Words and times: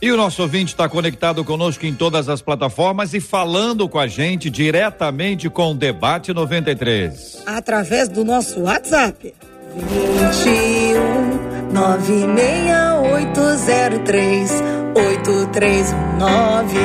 E 0.02 0.10
o 0.12 0.18
nosso 0.18 0.42
ouvinte 0.42 0.72
está 0.72 0.88
conectado 0.88 1.44
conosco 1.44 1.86
em 1.86 1.94
todas 1.94 2.30
as 2.30 2.42
plataformas 2.42 3.14
e 3.14 3.20
falando 3.20 3.90
com 3.90 4.00
a 4.00 4.08
gente 4.08 4.50
diretamente 4.50 5.50
com 5.50 5.72
o 5.72 5.76
Debate 5.76 6.34
93. 6.34 7.44
Através 7.46 8.08
do 8.08 8.24
nosso 8.24 8.62
WhatsApp. 8.62 9.36
21 9.76 11.74
96803 11.74 14.52
8319 14.96 16.80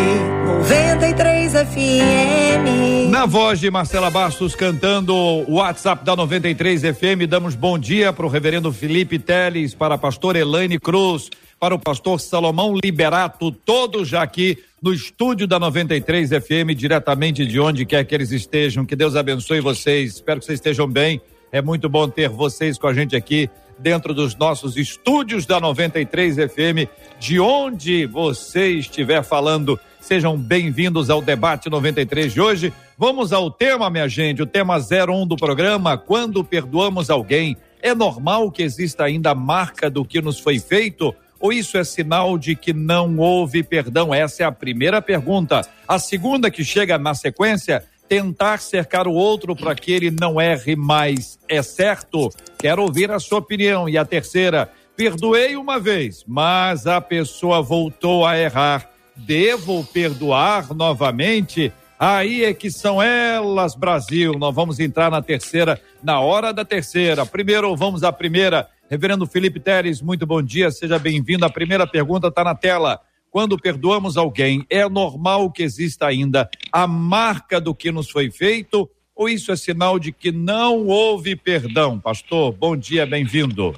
93 0.59 1.53
FM. 1.53 3.11
Na 3.11 3.27
voz 3.27 3.61
de 3.61 3.71
Marcela 3.71 4.11
Bastos 4.11 4.57
cantando 4.57 5.15
o 5.15 5.55
WhatsApp 5.55 6.05
da 6.05 6.17
93 6.17 6.83
FM, 6.83 7.29
damos 7.29 7.55
bom 7.55 7.79
dia 7.79 8.13
para 8.13 8.27
o 8.27 8.29
reverendo 8.29 8.73
Felipe 8.73 9.21
Teles, 9.21 9.73
para 9.73 9.95
a 9.95 9.99
pastora 9.99 10.37
Elaine 10.39 10.81
Cruz 10.81 11.31
para 11.65 11.75
o 11.75 11.79
pastor 11.79 12.21
Salomão 12.21 12.77
Liberato, 12.77 13.51
todos 13.51 14.07
já 14.07 14.23
aqui 14.23 14.59
no 14.83 14.93
estúdio 14.93 15.47
da 15.47 15.59
93 15.59 16.29
FM, 16.29 16.77
diretamente 16.77 17.47
de 17.47 17.59
onde 17.59 17.87
quer 17.87 18.05
que 18.05 18.15
eles 18.15 18.33
estejam. 18.33 18.85
Que 18.85 18.95
Deus 18.95 19.17
abençoe 19.17 19.63
vocês. 19.63 20.17
Espero 20.17 20.41
que 20.41 20.45
vocês 20.45 20.59
estejam 20.59 20.87
bem. 20.87 21.23
É 21.51 21.63
muito 21.63 21.89
bom 21.89 22.07
ter 22.07 22.29
vocês 22.29 22.77
com 22.77 22.87
a 22.87 22.93
gente 22.93 23.17
aqui 23.17 23.49
dentro 23.79 24.13
dos 24.13 24.37
nossos 24.37 24.77
estúdios 24.77 25.47
da 25.47 25.59
93 25.59 26.37
FM, 26.37 26.87
de 27.19 27.41
onde 27.41 28.05
você 28.05 28.73
estiver 28.73 29.25
falando. 29.25 29.81
Sejam 30.03 30.37
bem-vindos 30.37 31.09
ao 31.09 31.23
debate 31.23 31.71
93 31.71 32.35
de 32.35 32.43
hoje. 32.43 32.75
Vamos 32.99 33.33
ao 33.33 33.51
tema, 33.51 33.89
minha 33.89 34.07
gente, 34.07 34.43
o 34.43 34.47
tema 34.47 34.77
01 34.77 35.27
do 35.27 35.35
programa, 35.35 35.97
quando 35.97 36.45
perdoamos 36.45 37.09
alguém, 37.09 37.57
é 37.81 37.95
normal 37.95 38.51
que 38.51 38.63
exista 38.63 39.05
ainda 39.05 39.31
a 39.31 39.35
marca 39.35 39.89
do 39.89 40.05
que 40.05 40.21
nos 40.21 40.39
foi 40.39 40.59
feito? 40.59 41.15
Ou 41.44 41.53
isso 41.53 41.77
é 41.77 41.84
sinal 41.84 42.38
de 42.38 42.56
que 42.56 42.72
não 42.72 43.19
houve 43.19 43.62
perdão? 43.62 44.15
Essa 44.15 44.44
é 44.44 44.47
a 44.47 44.50
primeira 44.50 45.03
pergunta. 45.03 45.60
A 45.87 45.99
segunda 45.99 46.50
que 46.50 46.65
chega 46.65 46.97
na 46.97 47.15
sequência, 47.15 47.84
tentar 48.09 48.60
cercar 48.60 49.06
o 49.06 49.12
outro 49.12 49.55
para 49.55 49.75
que 49.75 49.93
ele 49.93 50.10
não 50.10 50.41
erre 50.41 50.75
mais. 50.75 51.38
É 51.47 51.62
certo? 51.62 52.31
Quero 52.56 52.81
ouvir 52.81 53.10
a 53.10 53.19
sua 53.19 53.41
opinião. 53.41 53.87
E 53.87 53.99
a 53.99 54.06
terceira, 54.06 54.72
perdoei 54.97 55.55
uma 55.55 55.78
vez, 55.78 56.25
mas 56.27 56.87
a 56.87 56.99
pessoa 56.99 57.61
voltou 57.61 58.26
a 58.26 58.38
errar. 58.38 58.88
Devo 59.15 59.84
perdoar 59.84 60.72
novamente? 60.72 61.71
Aí 61.99 62.43
é 62.43 62.55
que 62.55 62.71
são 62.71 63.03
elas, 63.03 63.75
Brasil. 63.75 64.32
Nós 64.38 64.55
vamos 64.55 64.81
entrar 64.81 65.11
na 65.11 65.21
terceira, 65.21 65.78
na 66.03 66.21
hora 66.21 66.55
da 66.55 66.65
terceira. 66.65 67.26
Primeiro, 67.26 67.76
vamos 67.76 68.03
à 68.03 68.11
primeira. 68.11 68.66
Reverendo 68.91 69.27
Felipe 69.27 69.59
Teres, 69.59 70.03
muito 70.03 70.27
bom 70.27 70.43
dia, 70.43 70.71
seja 70.71 70.99
bem-vindo. 70.99 71.45
A 71.45 71.50
primeira 71.50 71.87
pergunta 71.87 72.28
está 72.28 72.45
na 72.45 72.55
tela. 72.55 73.00
Quando 73.31 73.59
perdoamos 73.59 74.17
alguém, 74.17 74.64
é 74.69 74.88
normal 74.88 75.50
que 75.50 75.62
exista 75.62 76.06
ainda 76.06 76.49
a 76.70 76.87
marca 76.87 77.61
do 77.61 77.75
que 77.75 77.91
nos 77.91 78.11
foi 78.11 78.31
feito 78.31 78.88
ou 79.14 79.29
isso 79.29 79.50
é 79.50 79.56
sinal 79.56 79.99
de 79.99 80.12
que 80.12 80.31
não 80.31 80.87
houve 80.87 81.35
perdão? 81.35 81.99
Pastor, 81.99 82.53
bom 82.53 82.76
dia, 82.76 83.06
bem-vindo. 83.06 83.75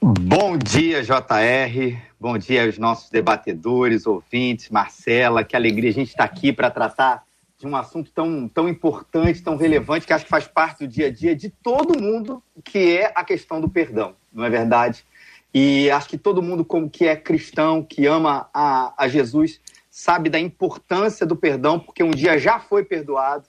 Bom 0.00 0.56
dia, 0.56 1.02
JR. 1.02 1.98
Bom 2.20 2.38
dia 2.38 2.64
aos 2.64 2.78
nossos 2.78 3.10
debatedores, 3.10 4.06
ouvintes, 4.06 4.70
Marcela. 4.70 5.42
Que 5.42 5.56
alegria 5.56 5.90
a 5.90 5.94
gente 5.94 6.08
estar 6.08 6.28
tá 6.28 6.32
aqui 6.32 6.52
para 6.52 6.70
tratar 6.70 7.24
de 7.58 7.66
um 7.66 7.74
assunto 7.74 8.12
tão, 8.12 8.48
tão 8.48 8.68
importante, 8.68 9.42
tão 9.42 9.56
relevante, 9.56 10.06
que 10.06 10.12
acho 10.12 10.24
que 10.24 10.30
faz 10.30 10.46
parte 10.46 10.86
do 10.86 10.88
dia 10.88 11.08
a 11.08 11.10
dia 11.10 11.34
de 11.34 11.50
todo 11.50 12.00
mundo, 12.00 12.40
que 12.64 12.96
é 12.96 13.12
a 13.14 13.24
questão 13.24 13.60
do 13.60 13.68
perdão, 13.68 14.14
não 14.32 14.44
é 14.44 14.50
verdade? 14.50 15.04
E 15.52 15.90
acho 15.90 16.08
que 16.08 16.16
todo 16.16 16.40
mundo, 16.40 16.64
como 16.64 16.88
que 16.88 17.04
é 17.06 17.16
cristão, 17.16 17.82
que 17.82 18.06
ama 18.06 18.48
a, 18.54 18.94
a 18.96 19.08
Jesus, 19.08 19.60
sabe 19.90 20.30
da 20.30 20.38
importância 20.38 21.26
do 21.26 21.34
perdão, 21.34 21.80
porque 21.80 22.04
um 22.04 22.12
dia 22.12 22.38
já 22.38 22.60
foi 22.60 22.84
perdoado, 22.84 23.48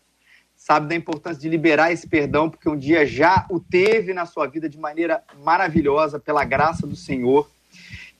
sabe 0.56 0.88
da 0.88 0.96
importância 0.96 1.40
de 1.40 1.48
liberar 1.48 1.92
esse 1.92 2.08
perdão, 2.08 2.50
porque 2.50 2.68
um 2.68 2.78
dia 2.78 3.06
já 3.06 3.46
o 3.48 3.60
teve 3.60 4.12
na 4.12 4.26
sua 4.26 4.48
vida 4.48 4.68
de 4.68 4.80
maneira 4.80 5.24
maravilhosa, 5.44 6.20
pela 6.20 6.44
graça 6.44 6.88
do 6.88 6.96
Senhor. 6.96 7.48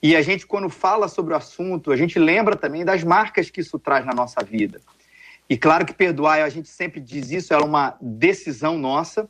E 0.00 0.14
a 0.14 0.22
gente, 0.22 0.46
quando 0.46 0.68
fala 0.70 1.08
sobre 1.08 1.34
o 1.34 1.36
assunto, 1.36 1.90
a 1.90 1.96
gente 1.96 2.16
lembra 2.16 2.54
também 2.54 2.84
das 2.84 3.02
marcas 3.02 3.50
que 3.50 3.60
isso 3.60 3.76
traz 3.76 4.06
na 4.06 4.14
nossa 4.14 4.40
vida. 4.44 4.80
E 5.50 5.58
claro 5.58 5.84
que 5.84 5.92
perdoar, 5.92 6.42
a 6.42 6.48
gente 6.48 6.68
sempre 6.68 7.00
diz 7.00 7.32
isso, 7.32 7.52
é 7.52 7.58
uma 7.58 7.96
decisão 8.00 8.78
nossa, 8.78 9.28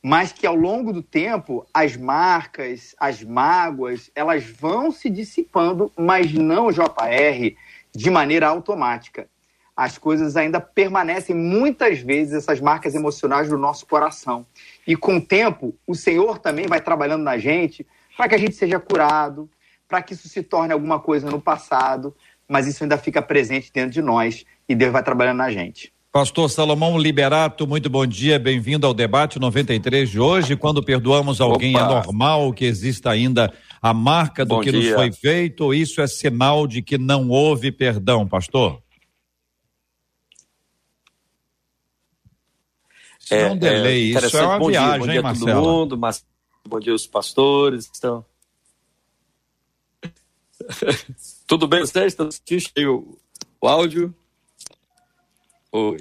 mas 0.00 0.32
que 0.32 0.46
ao 0.46 0.54
longo 0.54 0.92
do 0.92 1.02
tempo 1.02 1.66
as 1.74 1.96
marcas, 1.96 2.94
as 3.00 3.20
mágoas, 3.24 4.08
elas 4.14 4.44
vão 4.44 4.92
se 4.92 5.10
dissipando, 5.10 5.92
mas 5.96 6.32
não, 6.32 6.70
JR, 6.70 7.56
de 7.92 8.10
maneira 8.12 8.46
automática. 8.46 9.28
As 9.76 9.98
coisas 9.98 10.36
ainda 10.36 10.60
permanecem 10.60 11.34
muitas 11.34 11.98
vezes, 11.98 12.34
essas 12.34 12.60
marcas 12.60 12.94
emocionais 12.94 13.48
do 13.48 13.58
nosso 13.58 13.86
coração. 13.86 14.46
E 14.86 14.94
com 14.94 15.16
o 15.16 15.20
tempo, 15.20 15.74
o 15.84 15.96
Senhor 15.96 16.38
também 16.38 16.68
vai 16.68 16.80
trabalhando 16.80 17.24
na 17.24 17.38
gente 17.38 17.84
para 18.16 18.28
que 18.28 18.36
a 18.36 18.38
gente 18.38 18.54
seja 18.54 18.78
curado, 18.78 19.50
para 19.88 20.00
que 20.00 20.14
isso 20.14 20.28
se 20.28 20.44
torne 20.44 20.72
alguma 20.72 21.00
coisa 21.00 21.28
no 21.28 21.40
passado, 21.40 22.14
mas 22.48 22.66
isso 22.66 22.82
ainda 22.82 22.96
fica 22.96 23.20
presente 23.20 23.70
dentro 23.72 23.90
de 23.90 24.02
nós 24.02 24.44
e 24.68 24.74
Deus 24.74 24.92
vai 24.92 25.02
trabalhando 25.02 25.38
na 25.38 25.50
gente. 25.50 25.92
Pastor 26.12 26.48
Salomão 26.48 26.96
Liberato, 26.96 27.66
muito 27.66 27.90
bom 27.90 28.06
dia, 28.06 28.38
bem-vindo 28.38 28.86
ao 28.86 28.94
debate 28.94 29.38
93 29.38 30.08
de 30.08 30.18
hoje. 30.18 30.56
Quando 30.56 30.82
perdoamos 30.82 31.42
alguém, 31.42 31.76
é 31.76 31.82
Opa. 31.82 31.92
é 31.92 31.94
normal 31.94 32.54
que 32.54 32.64
exista 32.64 33.10
ainda 33.10 33.52
a 33.82 33.92
marca 33.92 34.42
do 34.42 34.54
bom 34.54 34.62
que 34.62 34.70
dia. 34.70 34.80
nos 34.80 34.90
foi 34.92 35.12
feito, 35.12 35.64
ou 35.64 35.74
isso 35.74 36.00
é 36.00 36.06
sinal 36.06 36.66
de 36.66 36.80
que 36.80 36.96
não 36.96 37.28
houve 37.28 37.70
perdão, 37.70 38.26
pastor? 38.26 38.82
É, 43.30 43.42
é 43.42 43.50
um 43.50 43.58
delay, 43.58 44.16
é 44.16 44.18
isso 44.18 44.38
é 44.38 44.46
uma 44.46 44.58
bom 44.58 44.68
viagem, 44.68 44.90
dia, 44.90 44.98
bom 45.00 45.06
dia 45.06 45.20
hein, 45.20 45.26
a 45.26 45.34
todo 45.34 45.62
mundo, 45.62 45.98
mas 45.98 46.24
bom 46.66 46.80
dia 46.80 46.94
os 46.94 47.06
pastores, 47.06 47.90
estão... 47.92 48.24
Tudo 51.46 51.68
bem 51.68 51.78
vocês? 51.78 52.06
Estão 52.06 52.26
assistindo 52.26 53.16
o 53.60 53.68
áudio? 53.68 54.12
Oi. 55.70 55.98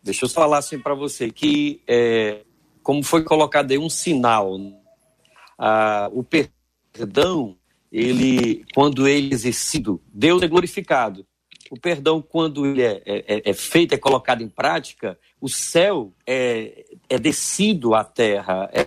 Deixa 0.00 0.26
eu 0.26 0.28
falar 0.28 0.58
assim 0.58 0.78
para 0.78 0.94
você 0.94 1.28
que, 1.28 1.82
é, 1.88 2.44
como 2.84 3.02
foi 3.02 3.24
colocado 3.24 3.72
aí 3.72 3.78
um 3.78 3.90
sinal, 3.90 4.56
ah, 5.58 6.08
o 6.12 6.22
perdão, 6.22 7.56
ele, 7.90 8.64
quando 8.74 9.08
ele 9.08 9.32
é 9.32 9.34
exercido, 9.34 10.00
Deus 10.06 10.40
é 10.40 10.46
glorificado. 10.46 11.26
O 11.68 11.76
perdão, 11.76 12.22
quando 12.22 12.64
ele 12.64 12.82
é, 12.82 13.02
é, 13.04 13.50
é 13.50 13.52
feito, 13.52 13.92
é 13.92 13.98
colocado 13.98 14.40
em 14.40 14.48
prática, 14.48 15.18
o 15.40 15.48
céu 15.48 16.12
é, 16.24 16.84
é 17.08 17.18
descido 17.18 17.96
à 17.96 18.04
terra. 18.04 18.70
É 18.72 18.86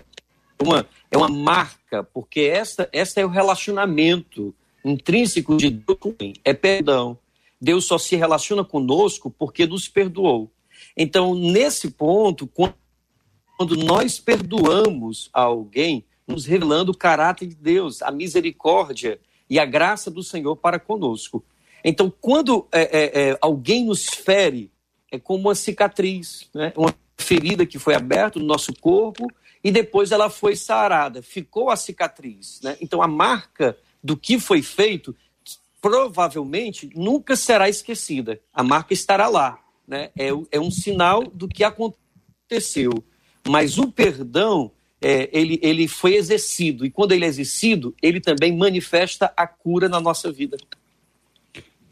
uma, 0.58 0.86
é 1.10 1.16
uma 1.18 1.28
marca, 1.28 2.02
porque 2.02 2.40
essa, 2.40 2.88
essa 2.90 3.20
é 3.20 3.24
o 3.26 3.28
relacionamento 3.28 4.54
intrínseco 4.84 5.56
de 5.56 5.70
Deus, 5.70 5.98
é 6.44 6.52
perdão. 6.52 7.18
Deus 7.60 7.86
só 7.86 7.96
se 7.96 8.16
relaciona 8.16 8.64
conosco 8.64 9.30
porque 9.30 9.66
nos 9.66 9.88
perdoou. 9.88 10.50
Então, 10.96 11.34
nesse 11.34 11.90
ponto, 11.90 12.46
quando 12.46 13.76
nós 13.76 14.18
perdoamos 14.18 15.30
alguém, 15.32 16.04
nos 16.26 16.46
revelando 16.46 16.92
o 16.92 16.96
caráter 16.96 17.46
de 17.46 17.54
Deus, 17.54 18.02
a 18.02 18.10
misericórdia 18.10 19.18
e 19.48 19.58
a 19.58 19.64
graça 19.64 20.10
do 20.10 20.22
Senhor 20.22 20.56
para 20.56 20.78
conosco. 20.78 21.44
Então, 21.84 22.12
quando 22.20 22.66
é, 22.72 22.82
é, 22.82 23.30
é, 23.30 23.38
alguém 23.40 23.84
nos 23.84 24.06
fere, 24.06 24.70
é 25.10 25.18
como 25.18 25.48
uma 25.48 25.54
cicatriz, 25.54 26.48
né? 26.54 26.72
uma 26.76 26.94
ferida 27.16 27.66
que 27.66 27.78
foi 27.78 27.94
aberta 27.94 28.38
no 28.38 28.46
nosso 28.46 28.72
corpo 28.74 29.30
e 29.62 29.70
depois 29.70 30.10
ela 30.12 30.30
foi 30.30 30.56
sarada, 30.56 31.22
ficou 31.22 31.70
a 31.70 31.76
cicatriz. 31.76 32.60
Né? 32.62 32.76
Então, 32.80 33.02
a 33.02 33.08
marca 33.08 33.76
do 34.04 34.18
que 34.18 34.38
foi 34.38 34.60
feito 34.60 35.16
provavelmente 35.80 36.90
nunca 36.94 37.34
será 37.34 37.68
esquecida. 37.68 38.38
A 38.52 38.62
marca 38.62 38.92
estará 38.92 39.28
lá. 39.28 39.58
Né? 39.88 40.10
É, 40.18 40.28
é 40.52 40.60
um 40.60 40.70
sinal 40.70 41.24
do 41.24 41.48
que 41.48 41.64
aconteceu. 41.64 42.92
Mas 43.46 43.78
o 43.78 43.90
perdão, 43.90 44.70
é, 45.00 45.28
ele, 45.32 45.58
ele 45.62 45.88
foi 45.88 46.14
exercido. 46.14 46.86
E 46.86 46.90
quando 46.90 47.12
ele 47.12 47.24
é 47.24 47.28
exercido, 47.28 47.94
ele 48.02 48.20
também 48.20 48.54
manifesta 48.56 49.32
a 49.36 49.46
cura 49.46 49.88
na 49.88 50.00
nossa 50.00 50.30
vida. 50.30 50.56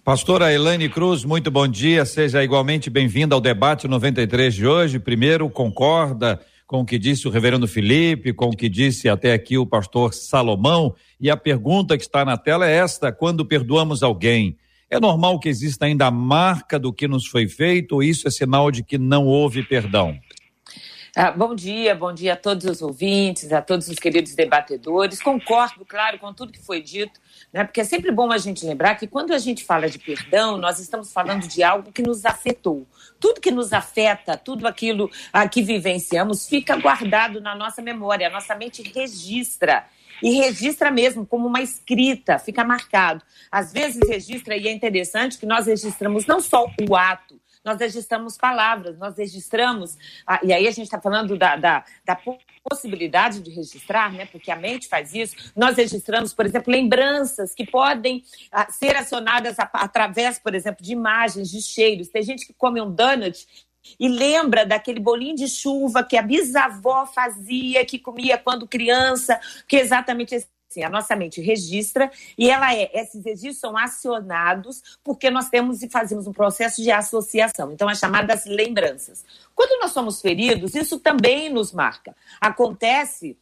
Pastora 0.04 0.52
Elaine 0.52 0.88
Cruz, 0.88 1.24
muito 1.24 1.50
bom 1.50 1.68
dia. 1.68 2.04
Seja 2.04 2.42
igualmente 2.42 2.90
bem-vinda 2.90 3.34
ao 3.34 3.40
debate 3.40 3.86
93 3.86 4.54
de 4.54 4.66
hoje. 4.66 4.98
Primeiro, 4.98 5.48
concorda 5.48 6.40
com 6.66 6.80
o 6.80 6.86
que 6.86 6.98
disse 6.98 7.28
o 7.28 7.30
reverendo 7.30 7.68
Felipe, 7.68 8.32
com 8.32 8.46
o 8.46 8.56
que 8.56 8.66
disse 8.66 9.06
até 9.06 9.34
aqui 9.34 9.58
o 9.58 9.66
pastor 9.66 10.14
Salomão. 10.14 10.94
E 11.22 11.30
a 11.30 11.36
pergunta 11.36 11.96
que 11.96 12.02
está 12.02 12.24
na 12.24 12.36
tela 12.36 12.68
é 12.68 12.74
esta: 12.78 13.12
quando 13.12 13.46
perdoamos 13.46 14.02
alguém, 14.02 14.58
é 14.90 14.98
normal 14.98 15.38
que 15.38 15.48
exista 15.48 15.86
ainda 15.86 16.06
a 16.06 16.10
marca 16.10 16.80
do 16.80 16.92
que 16.92 17.06
nos 17.06 17.28
foi 17.28 17.46
feito 17.46 17.92
ou 17.92 18.02
isso 18.02 18.26
é 18.26 18.30
sinal 18.30 18.72
de 18.72 18.82
que 18.82 18.98
não 18.98 19.24
houve 19.24 19.62
perdão? 19.62 20.18
Ah, 21.14 21.30
bom 21.30 21.54
dia, 21.54 21.94
bom 21.94 22.12
dia 22.12 22.32
a 22.32 22.36
todos 22.36 22.64
os 22.64 22.82
ouvintes, 22.82 23.52
a 23.52 23.62
todos 23.62 23.86
os 23.86 23.98
queridos 23.98 24.34
debatedores. 24.34 25.22
Concordo, 25.22 25.84
claro, 25.84 26.18
com 26.18 26.32
tudo 26.32 26.50
que 26.50 26.58
foi 26.58 26.80
dito, 26.82 27.20
né? 27.52 27.62
porque 27.64 27.82
é 27.82 27.84
sempre 27.84 28.10
bom 28.10 28.32
a 28.32 28.38
gente 28.38 28.66
lembrar 28.66 28.94
que 28.96 29.06
quando 29.06 29.32
a 29.32 29.38
gente 29.38 29.62
fala 29.62 29.88
de 29.88 29.98
perdão, 29.98 30.56
nós 30.56 30.80
estamos 30.80 31.12
falando 31.12 31.46
de 31.46 31.62
algo 31.62 31.92
que 31.92 32.02
nos 32.02 32.24
afetou. 32.24 32.86
Tudo 33.20 33.42
que 33.42 33.50
nos 33.50 33.72
afeta, 33.72 34.38
tudo 34.38 34.66
aquilo 34.66 35.10
a 35.32 35.46
que 35.46 35.62
vivenciamos, 35.62 36.48
fica 36.48 36.76
guardado 36.76 37.40
na 37.40 37.54
nossa 37.54 37.80
memória, 37.80 38.26
a 38.26 38.30
nossa 38.30 38.56
mente 38.56 38.82
registra 38.82 39.84
e 40.22 40.38
registra 40.38 40.90
mesmo 40.90 41.26
como 41.26 41.48
uma 41.48 41.60
escrita, 41.60 42.38
fica 42.38 42.64
marcado. 42.64 43.22
Às 43.50 43.72
vezes 43.72 44.00
registra, 44.08 44.56
e 44.56 44.68
é 44.68 44.72
interessante 44.72 45.38
que 45.38 45.46
nós 45.46 45.66
registramos 45.66 46.26
não 46.26 46.40
só 46.40 46.66
o 46.88 46.96
ato, 46.96 47.40
nós 47.64 47.78
registramos 47.78 48.36
palavras, 48.36 48.98
nós 48.98 49.16
registramos, 49.16 49.96
ah, 50.26 50.40
e 50.42 50.52
aí 50.52 50.66
a 50.66 50.70
gente 50.70 50.86
está 50.86 51.00
falando 51.00 51.36
da, 51.36 51.56
da, 51.56 51.84
da, 52.04 52.18
possibilidade 52.68 53.40
de 53.40 53.50
registrar, 53.50 54.12
né, 54.12 54.26
porque 54.26 54.50
a 54.50 54.56
mente 54.56 54.88
faz 54.88 55.14
isso, 55.14 55.36
nós 55.56 55.76
registramos, 55.76 56.34
por 56.34 56.46
exemplo, 56.46 56.72
lembranças 56.72 57.54
que 57.54 57.64
podem 57.64 58.24
ah, 58.50 58.70
ser 58.70 58.96
acionadas 58.96 59.56
através, 59.58 60.38
por 60.38 60.54
exemplo, 60.54 60.84
de 60.84 60.92
imagens, 60.92 61.50
de 61.50 61.62
cheiros. 61.62 62.08
Tem 62.08 62.22
gente 62.22 62.46
que 62.46 62.52
come 62.52 62.80
um 62.80 62.90
donut 62.90 63.46
e 63.98 64.08
lembra 64.08 64.64
daquele 64.64 65.00
bolinho 65.00 65.36
de 65.36 65.48
chuva 65.48 66.04
que 66.04 66.16
a 66.16 66.22
bisavó 66.22 67.06
fazia, 67.06 67.84
que 67.84 67.98
comia 67.98 68.38
quando 68.38 68.66
criança, 68.66 69.40
que 69.66 69.76
é 69.76 69.80
exatamente 69.80 70.34
Assim, 70.72 70.82
a 70.82 70.88
nossa 70.88 71.14
mente 71.14 71.38
registra 71.42 72.10
e 72.38 72.48
ela 72.48 72.74
é, 72.74 72.90
esses 72.94 73.22
registros 73.22 73.58
são 73.58 73.76
acionados 73.76 74.98
porque 75.04 75.30
nós 75.30 75.50
temos 75.50 75.82
e 75.82 75.90
fazemos 75.90 76.26
um 76.26 76.32
processo 76.32 76.82
de 76.82 76.90
associação. 76.90 77.72
Então, 77.72 77.90
as 77.90 77.98
chamadas 77.98 78.46
lembranças. 78.46 79.22
Quando 79.54 79.78
nós 79.82 79.92
somos 79.92 80.22
feridos, 80.22 80.74
isso 80.74 80.98
também 80.98 81.50
nos 81.50 81.72
marca. 81.72 82.16
Acontece 82.40 83.36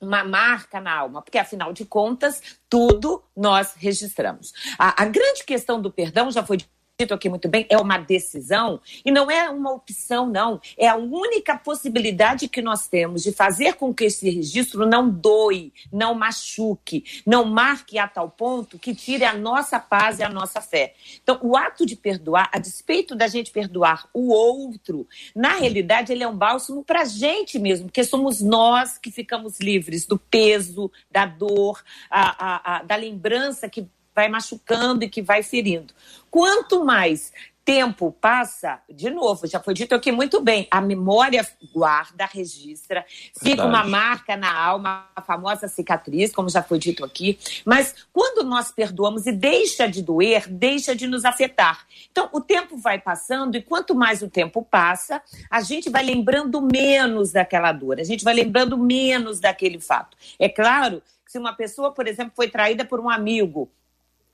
uma 0.00 0.24
marca 0.24 0.80
na 0.80 0.94
alma, 0.94 1.20
porque 1.20 1.36
afinal 1.36 1.74
de 1.74 1.84
contas, 1.84 2.40
tudo 2.70 3.22
nós 3.36 3.74
registramos. 3.76 4.54
A, 4.78 5.02
a 5.02 5.04
grande 5.04 5.44
questão 5.44 5.80
do 5.80 5.92
perdão 5.92 6.30
já 6.30 6.42
foi 6.42 6.56
dito 7.02 7.14
aqui 7.14 7.28
muito 7.28 7.48
bem, 7.48 7.66
é 7.68 7.76
uma 7.76 7.98
decisão 7.98 8.80
e 9.04 9.10
não 9.10 9.30
é 9.30 9.50
uma 9.50 9.72
opção, 9.72 10.26
não. 10.26 10.60
É 10.76 10.88
a 10.88 10.96
única 10.96 11.56
possibilidade 11.56 12.48
que 12.48 12.62
nós 12.62 12.88
temos 12.88 13.22
de 13.22 13.32
fazer 13.32 13.74
com 13.74 13.92
que 13.92 14.04
esse 14.04 14.28
registro 14.30 14.86
não 14.86 15.08
doe, 15.08 15.72
não 15.92 16.14
machuque, 16.14 17.04
não 17.26 17.44
marque 17.44 17.98
a 17.98 18.06
tal 18.08 18.30
ponto 18.30 18.78
que 18.78 18.94
tire 18.94 19.24
a 19.24 19.34
nossa 19.34 19.78
paz 19.78 20.18
e 20.18 20.22
a 20.22 20.28
nossa 20.28 20.60
fé. 20.60 20.94
Então, 21.22 21.38
o 21.42 21.56
ato 21.56 21.84
de 21.84 21.96
perdoar, 21.96 22.48
a 22.52 22.58
despeito 22.58 23.14
da 23.14 23.26
gente 23.26 23.50
perdoar 23.50 24.08
o 24.14 24.28
outro, 24.32 25.06
na 25.34 25.56
realidade, 25.56 26.12
ele 26.12 26.22
é 26.22 26.28
um 26.28 26.36
bálsamo 26.36 26.84
para 26.84 27.02
a 27.02 27.04
gente 27.04 27.58
mesmo, 27.58 27.86
porque 27.86 28.04
somos 28.04 28.40
nós 28.40 28.98
que 28.98 29.10
ficamos 29.10 29.58
livres 29.60 30.06
do 30.06 30.18
peso, 30.18 30.90
da 31.10 31.26
dor, 31.26 31.82
a, 32.10 32.46
a, 32.46 32.76
a, 32.76 32.82
da 32.82 32.96
lembrança 32.96 33.68
que 33.68 33.86
vai 34.14 34.28
machucando 34.28 35.04
e 35.04 35.08
que 35.08 35.22
vai 35.22 35.42
ferindo. 35.42 35.92
Quanto 36.30 36.84
mais 36.84 37.32
tempo 37.64 38.14
passa, 38.20 38.80
de 38.90 39.08
novo, 39.08 39.46
já 39.46 39.60
foi 39.60 39.72
dito 39.74 39.94
aqui 39.94 40.10
muito 40.10 40.40
bem, 40.40 40.66
a 40.70 40.80
memória 40.80 41.46
guarda, 41.72 42.26
registra, 42.26 43.04
fica 43.08 43.62
Verdade. 43.62 43.68
uma 43.68 43.84
marca 43.84 44.36
na 44.36 44.52
alma, 44.52 45.06
a 45.14 45.22
famosa 45.22 45.68
cicatriz, 45.68 46.32
como 46.32 46.48
já 46.48 46.62
foi 46.62 46.78
dito 46.78 47.04
aqui, 47.04 47.38
mas 47.64 47.94
quando 48.12 48.44
nós 48.44 48.72
perdoamos 48.72 49.26
e 49.26 49.32
deixa 49.32 49.86
de 49.86 50.02
doer, 50.02 50.48
deixa 50.48 50.94
de 50.94 51.06
nos 51.06 51.24
afetar. 51.24 51.86
Então, 52.10 52.28
o 52.32 52.40
tempo 52.40 52.76
vai 52.76 52.98
passando 52.98 53.56
e 53.56 53.62
quanto 53.62 53.94
mais 53.94 54.22
o 54.22 54.28
tempo 54.28 54.62
passa, 54.62 55.22
a 55.48 55.60
gente 55.60 55.88
vai 55.88 56.04
lembrando 56.04 56.60
menos 56.60 57.30
daquela 57.30 57.72
dor, 57.72 58.00
a 58.00 58.04
gente 58.04 58.24
vai 58.24 58.34
lembrando 58.34 58.76
menos 58.76 59.38
daquele 59.38 59.78
fato. 59.78 60.16
É 60.38 60.48
claro 60.48 61.00
que 61.24 61.30
se 61.30 61.38
uma 61.38 61.52
pessoa, 61.52 61.92
por 61.92 62.08
exemplo, 62.08 62.32
foi 62.34 62.48
traída 62.48 62.84
por 62.84 62.98
um 62.98 63.08
amigo, 63.08 63.70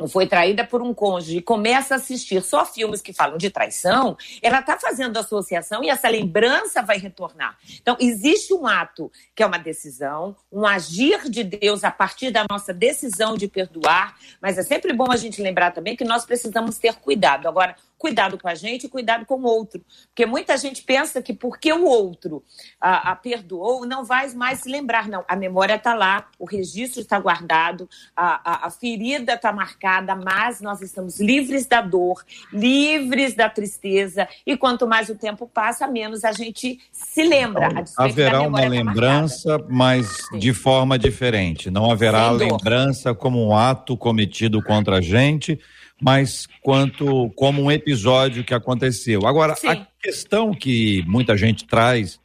foi 0.07 0.27
traída 0.27 0.65
por 0.65 0.81
um 0.81 0.95
cônjuge 0.95 1.39
e 1.39 1.43
começa 1.43 1.95
a 1.95 1.97
assistir 1.97 2.43
só 2.43 2.65
filmes 2.65 3.01
que 3.01 3.13
falam 3.13 3.37
de 3.37 3.51
traição, 3.51 4.17
ela 4.41 4.61
está 4.61 4.79
fazendo 4.79 5.19
associação 5.19 5.83
e 5.83 5.89
essa 5.89 6.09
lembrança 6.09 6.83
vai 6.83 6.99
retornar. 6.99 7.59
Então, 7.81 7.97
existe 7.99 8.55
um 8.55 8.67
ato 8.67 9.11
que 9.35 9.43
é 9.43 9.47
uma 9.47 9.59
decisão, 9.59 10.37
um 10.53 10.65
agir 10.67 11.29
de 11.29 11.43
Deus 11.43 11.83
a 11.83 11.91
partir 11.91 12.31
da 12.31 12.45
nossa 12.49 12.73
decisão 12.73 13.37
de 13.37 13.49
perdoar, 13.49 14.17
mas 14.41 14.59
é 14.59 14.63
sempre 14.63 14.93
bom 14.93 15.11
a 15.11 15.17
gente 15.17 15.43
lembrar 15.43 15.73
também 15.73 15.97
que 15.97 16.05
nós 16.05 16.25
precisamos 16.25 16.79
ter 16.79 16.95
cuidado. 16.95 17.49
Agora, 17.49 17.75
cuidado 17.99 18.39
com 18.39 18.49
a 18.49 18.55
gente 18.55 18.87
e 18.87 18.89
cuidado 18.89 19.27
com 19.27 19.35
o 19.35 19.45
outro. 19.45 19.85
Porque 20.07 20.25
muita 20.25 20.57
gente 20.57 20.83
pensa 20.83 21.21
que 21.21 21.35
porque 21.35 21.73
o 21.73 21.85
outro 21.85 22.43
a, 22.81 23.13
a 23.13 23.17
perdoou, 23.17 23.85
não 23.85 24.05
vai 24.05 24.31
mais 24.31 24.61
se 24.61 24.71
lembrar. 24.71 25.09
Não, 25.09 25.25
a 25.29 25.35
memória 25.35 25.75
está 25.75 25.95
lá, 25.95 26.29
o 26.39 26.47
registro 26.47 27.01
está 27.01 27.19
guardado, 27.19 27.89
a, 28.17 28.53
a, 28.53 28.67
a 28.67 28.71
ferida 28.71 29.35
está 29.35 29.53
marcada, 29.53 30.15
mas 30.15 30.61
nós 30.61 30.81
estamos 30.81 31.19
livres 31.21 31.67
da 31.67 31.81
dor, 31.81 32.25
livres 32.53 33.35
da 33.35 33.51
tristeza, 33.51 34.29
e 34.47 34.57
quanto 34.57 34.87
mais 34.87 35.09
o 35.09 35.17
tempo 35.17 35.49
passa, 35.53 35.87
menos 35.89 36.25
a 36.25 36.33
gente 36.33 36.79
se 36.93 37.23
lembra. 37.23 37.85
Haverá 37.97 38.43
uma 38.43 38.63
tá 38.63 38.69
lembrança, 38.69 39.59
mas 39.69 40.07
Sim. 40.29 40.39
de 40.39 40.53
forma 40.53 40.99
diferente. 40.99 41.71
Não 41.71 41.91
haverá 41.91 42.31
lembrança 42.31 43.13
como 43.15 43.45
um 43.45 43.57
ato 43.57 43.97
cometido 43.97 44.63
contra 44.63 44.99
a 44.99 45.01
gente 45.01 45.59
mas 46.01 46.47
quanto 46.63 47.31
como 47.31 47.63
um 47.63 47.71
episódio 47.71 48.45
que 48.45 48.55
aconteceu. 48.55 49.27
Agora, 49.27 49.55
Sim. 49.57 49.69
a 49.69 49.87
questão 50.01 50.55
que 50.55 51.03
muita 51.07 51.37
gente 51.37 51.65
traz 51.65 52.21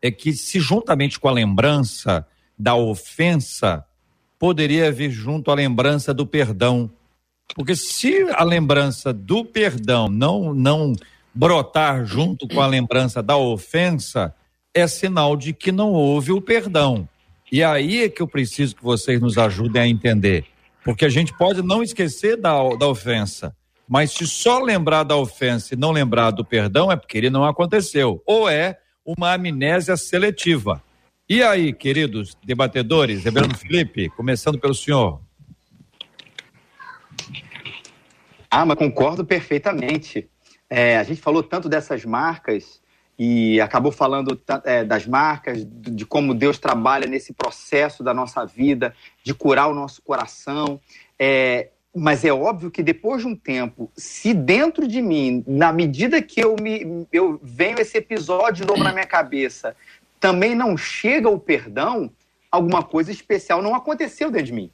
é 0.00 0.10
que 0.10 0.32
se 0.32 0.60
juntamente 0.60 1.18
com 1.18 1.28
a 1.28 1.32
lembrança 1.32 2.26
da 2.58 2.74
ofensa 2.74 3.84
poderia 4.38 4.90
vir 4.90 5.10
junto 5.10 5.50
a 5.50 5.54
lembrança 5.54 6.12
do 6.12 6.26
perdão. 6.26 6.90
Porque 7.54 7.76
se 7.76 8.26
a 8.32 8.44
lembrança 8.44 9.12
do 9.12 9.44
perdão 9.44 10.08
não 10.08 10.54
não 10.54 10.92
brotar 11.34 12.04
junto 12.04 12.46
com 12.46 12.60
a 12.60 12.66
lembrança 12.66 13.22
da 13.22 13.36
ofensa, 13.36 14.34
é 14.74 14.86
sinal 14.86 15.36
de 15.36 15.52
que 15.52 15.72
não 15.72 15.92
houve 15.92 16.32
o 16.32 16.40
perdão. 16.40 17.08
E 17.50 17.62
aí 17.62 18.02
é 18.02 18.08
que 18.08 18.22
eu 18.22 18.28
preciso 18.28 18.76
que 18.76 18.82
vocês 18.82 19.20
nos 19.20 19.38
ajudem 19.38 19.82
a 19.82 19.86
entender. 19.86 20.44
Porque 20.84 21.04
a 21.04 21.08
gente 21.08 21.36
pode 21.36 21.62
não 21.62 21.82
esquecer 21.82 22.36
da, 22.36 22.56
da 22.76 22.88
ofensa, 22.88 23.54
mas 23.88 24.12
se 24.12 24.26
só 24.26 24.58
lembrar 24.58 25.04
da 25.04 25.16
ofensa 25.16 25.74
e 25.74 25.76
não 25.76 25.92
lembrar 25.92 26.30
do 26.30 26.44
perdão, 26.44 26.90
é 26.90 26.96
porque 26.96 27.18
ele 27.18 27.30
não 27.30 27.44
aconteceu. 27.44 28.22
Ou 28.26 28.48
é 28.48 28.78
uma 29.04 29.32
amnésia 29.32 29.96
seletiva. 29.96 30.82
E 31.28 31.42
aí, 31.42 31.72
queridos 31.72 32.36
debatedores, 32.44 33.24
Reverendo 33.24 33.56
Felipe, 33.56 34.08
começando 34.10 34.58
pelo 34.58 34.74
senhor. 34.74 35.20
Ah, 38.50 38.66
mas 38.66 38.76
concordo 38.76 39.24
perfeitamente. 39.24 40.28
É, 40.68 40.98
a 40.98 41.04
gente 41.04 41.20
falou 41.20 41.42
tanto 41.42 41.68
dessas 41.68 42.04
marcas 42.04 42.81
e 43.24 43.60
acabou 43.60 43.92
falando 43.92 44.36
é, 44.64 44.82
das 44.82 45.06
marcas, 45.06 45.64
de 45.64 46.04
como 46.04 46.34
Deus 46.34 46.58
trabalha 46.58 47.06
nesse 47.06 47.32
processo 47.32 48.02
da 48.02 48.12
nossa 48.12 48.44
vida, 48.44 48.92
de 49.22 49.32
curar 49.32 49.68
o 49.68 49.74
nosso 49.74 50.02
coração. 50.02 50.80
É, 51.16 51.68
mas 51.94 52.24
é 52.24 52.32
óbvio 52.32 52.68
que 52.68 52.82
depois 52.82 53.22
de 53.22 53.28
um 53.28 53.36
tempo, 53.36 53.92
se 53.96 54.34
dentro 54.34 54.88
de 54.88 55.00
mim, 55.00 55.44
na 55.46 55.72
medida 55.72 56.20
que 56.20 56.40
eu 56.40 56.56
me 56.60 57.06
eu 57.12 57.38
venho 57.40 57.78
esse 57.80 57.96
episódio 57.96 58.66
novo 58.66 58.82
na 58.82 58.92
minha 58.92 59.06
cabeça, 59.06 59.76
também 60.18 60.56
não 60.56 60.76
chega 60.76 61.28
o 61.28 61.38
perdão, 61.38 62.10
alguma 62.50 62.82
coisa 62.82 63.12
especial 63.12 63.62
não 63.62 63.76
aconteceu 63.76 64.32
dentro 64.32 64.46
de 64.46 64.52
mim. 64.52 64.70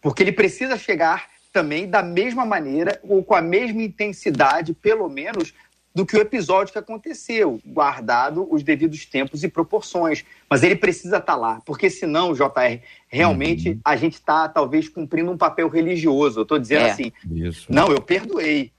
Porque 0.00 0.22
ele 0.22 0.30
precisa 0.30 0.78
chegar 0.78 1.26
também 1.52 1.90
da 1.90 2.00
mesma 2.00 2.46
maneira 2.46 3.00
ou 3.02 3.24
com 3.24 3.34
a 3.34 3.42
mesma 3.42 3.82
intensidade, 3.82 4.72
pelo 4.72 5.08
menos, 5.08 5.52
do 5.94 6.06
que 6.06 6.16
o 6.16 6.20
episódio 6.20 6.72
que 6.72 6.78
aconteceu, 6.78 7.60
guardado 7.64 8.46
os 8.50 8.62
devidos 8.62 9.04
tempos 9.04 9.44
e 9.44 9.48
proporções. 9.48 10.24
Mas 10.48 10.62
ele 10.62 10.76
precisa 10.76 11.18
estar 11.18 11.34
tá 11.34 11.38
lá, 11.38 11.60
porque 11.66 11.90
senão, 11.90 12.32
JR, 12.32 12.80
realmente 13.08 13.70
uhum. 13.70 13.80
a 13.84 13.96
gente 13.96 14.14
está 14.14 14.48
talvez 14.48 14.88
cumprindo 14.88 15.30
um 15.30 15.36
papel 15.36 15.68
religioso. 15.68 16.40
Eu 16.40 16.42
estou 16.42 16.58
dizendo 16.58 16.86
é. 16.86 16.90
assim, 16.90 17.12
Isso. 17.30 17.66
não, 17.68 17.88
eu 17.88 18.00
perdoei. 18.00 18.72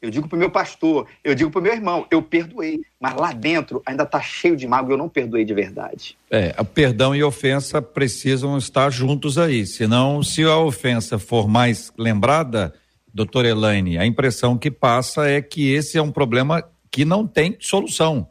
Eu 0.00 0.10
digo 0.10 0.28
para 0.28 0.36
o 0.36 0.38
meu 0.38 0.50
pastor, 0.50 1.08
eu 1.24 1.34
digo 1.34 1.50
para 1.50 1.58
o 1.58 1.62
meu 1.62 1.72
irmão, 1.72 2.06
eu 2.08 2.22
perdoei. 2.22 2.80
Mas 3.00 3.16
lá 3.16 3.32
dentro 3.32 3.82
ainda 3.84 4.04
está 4.04 4.20
cheio 4.20 4.56
de 4.56 4.64
mágoa, 4.66 4.92
eu 4.92 4.98
não 4.98 5.08
perdoei 5.08 5.44
de 5.44 5.52
verdade. 5.52 6.16
É, 6.30 6.52
perdão 6.62 7.16
e 7.16 7.22
ofensa 7.24 7.82
precisam 7.82 8.56
estar 8.56 8.90
juntos 8.90 9.38
aí. 9.38 9.66
Senão, 9.66 10.22
se 10.22 10.44
a 10.44 10.56
ofensa 10.56 11.18
for 11.18 11.48
mais 11.48 11.92
lembrada, 11.98 12.72
doutor 13.18 13.44
Elaine, 13.44 13.98
a 13.98 14.06
impressão 14.06 14.56
que 14.56 14.70
passa 14.70 15.28
é 15.28 15.42
que 15.42 15.72
esse 15.72 15.98
é 15.98 16.02
um 16.02 16.12
problema 16.12 16.62
que 16.88 17.04
não 17.04 17.26
tem 17.26 17.56
solução. 17.58 18.28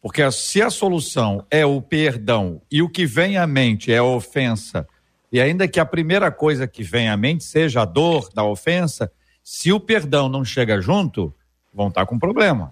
Porque 0.00 0.28
se 0.32 0.62
a 0.62 0.70
solução 0.70 1.44
é 1.50 1.66
o 1.66 1.82
perdão 1.82 2.62
e 2.70 2.80
o 2.80 2.88
que 2.88 3.04
vem 3.04 3.36
à 3.36 3.46
mente 3.46 3.92
é 3.92 3.98
a 3.98 4.04
ofensa, 4.04 4.88
e 5.30 5.38
ainda 5.38 5.68
que 5.68 5.78
a 5.78 5.84
primeira 5.84 6.30
coisa 6.30 6.66
que 6.66 6.82
vem 6.82 7.10
à 7.10 7.16
mente 7.18 7.44
seja 7.44 7.82
a 7.82 7.84
dor 7.84 8.30
da 8.32 8.42
ofensa, 8.42 9.12
se 9.44 9.72
o 9.72 9.78
perdão 9.78 10.26
não 10.26 10.42
chega 10.42 10.80
junto, 10.80 11.34
vão 11.72 11.88
estar 11.88 12.06
com 12.06 12.18
problema. 12.18 12.70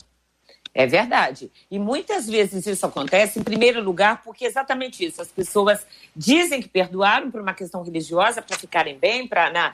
É 0.78 0.86
verdade. 0.86 1.50
E 1.68 1.76
muitas 1.76 2.28
vezes 2.28 2.64
isso 2.64 2.86
acontece, 2.86 3.40
em 3.40 3.42
primeiro 3.42 3.82
lugar, 3.82 4.22
porque 4.22 4.44
é 4.44 4.48
exatamente 4.48 5.04
isso. 5.04 5.20
As 5.20 5.26
pessoas 5.26 5.84
dizem 6.14 6.62
que 6.62 6.68
perdoaram 6.68 7.32
por 7.32 7.40
uma 7.40 7.52
questão 7.52 7.82
religiosa, 7.82 8.40
para 8.40 8.56
ficarem 8.56 8.96
bem, 8.96 9.26
para 9.26 9.72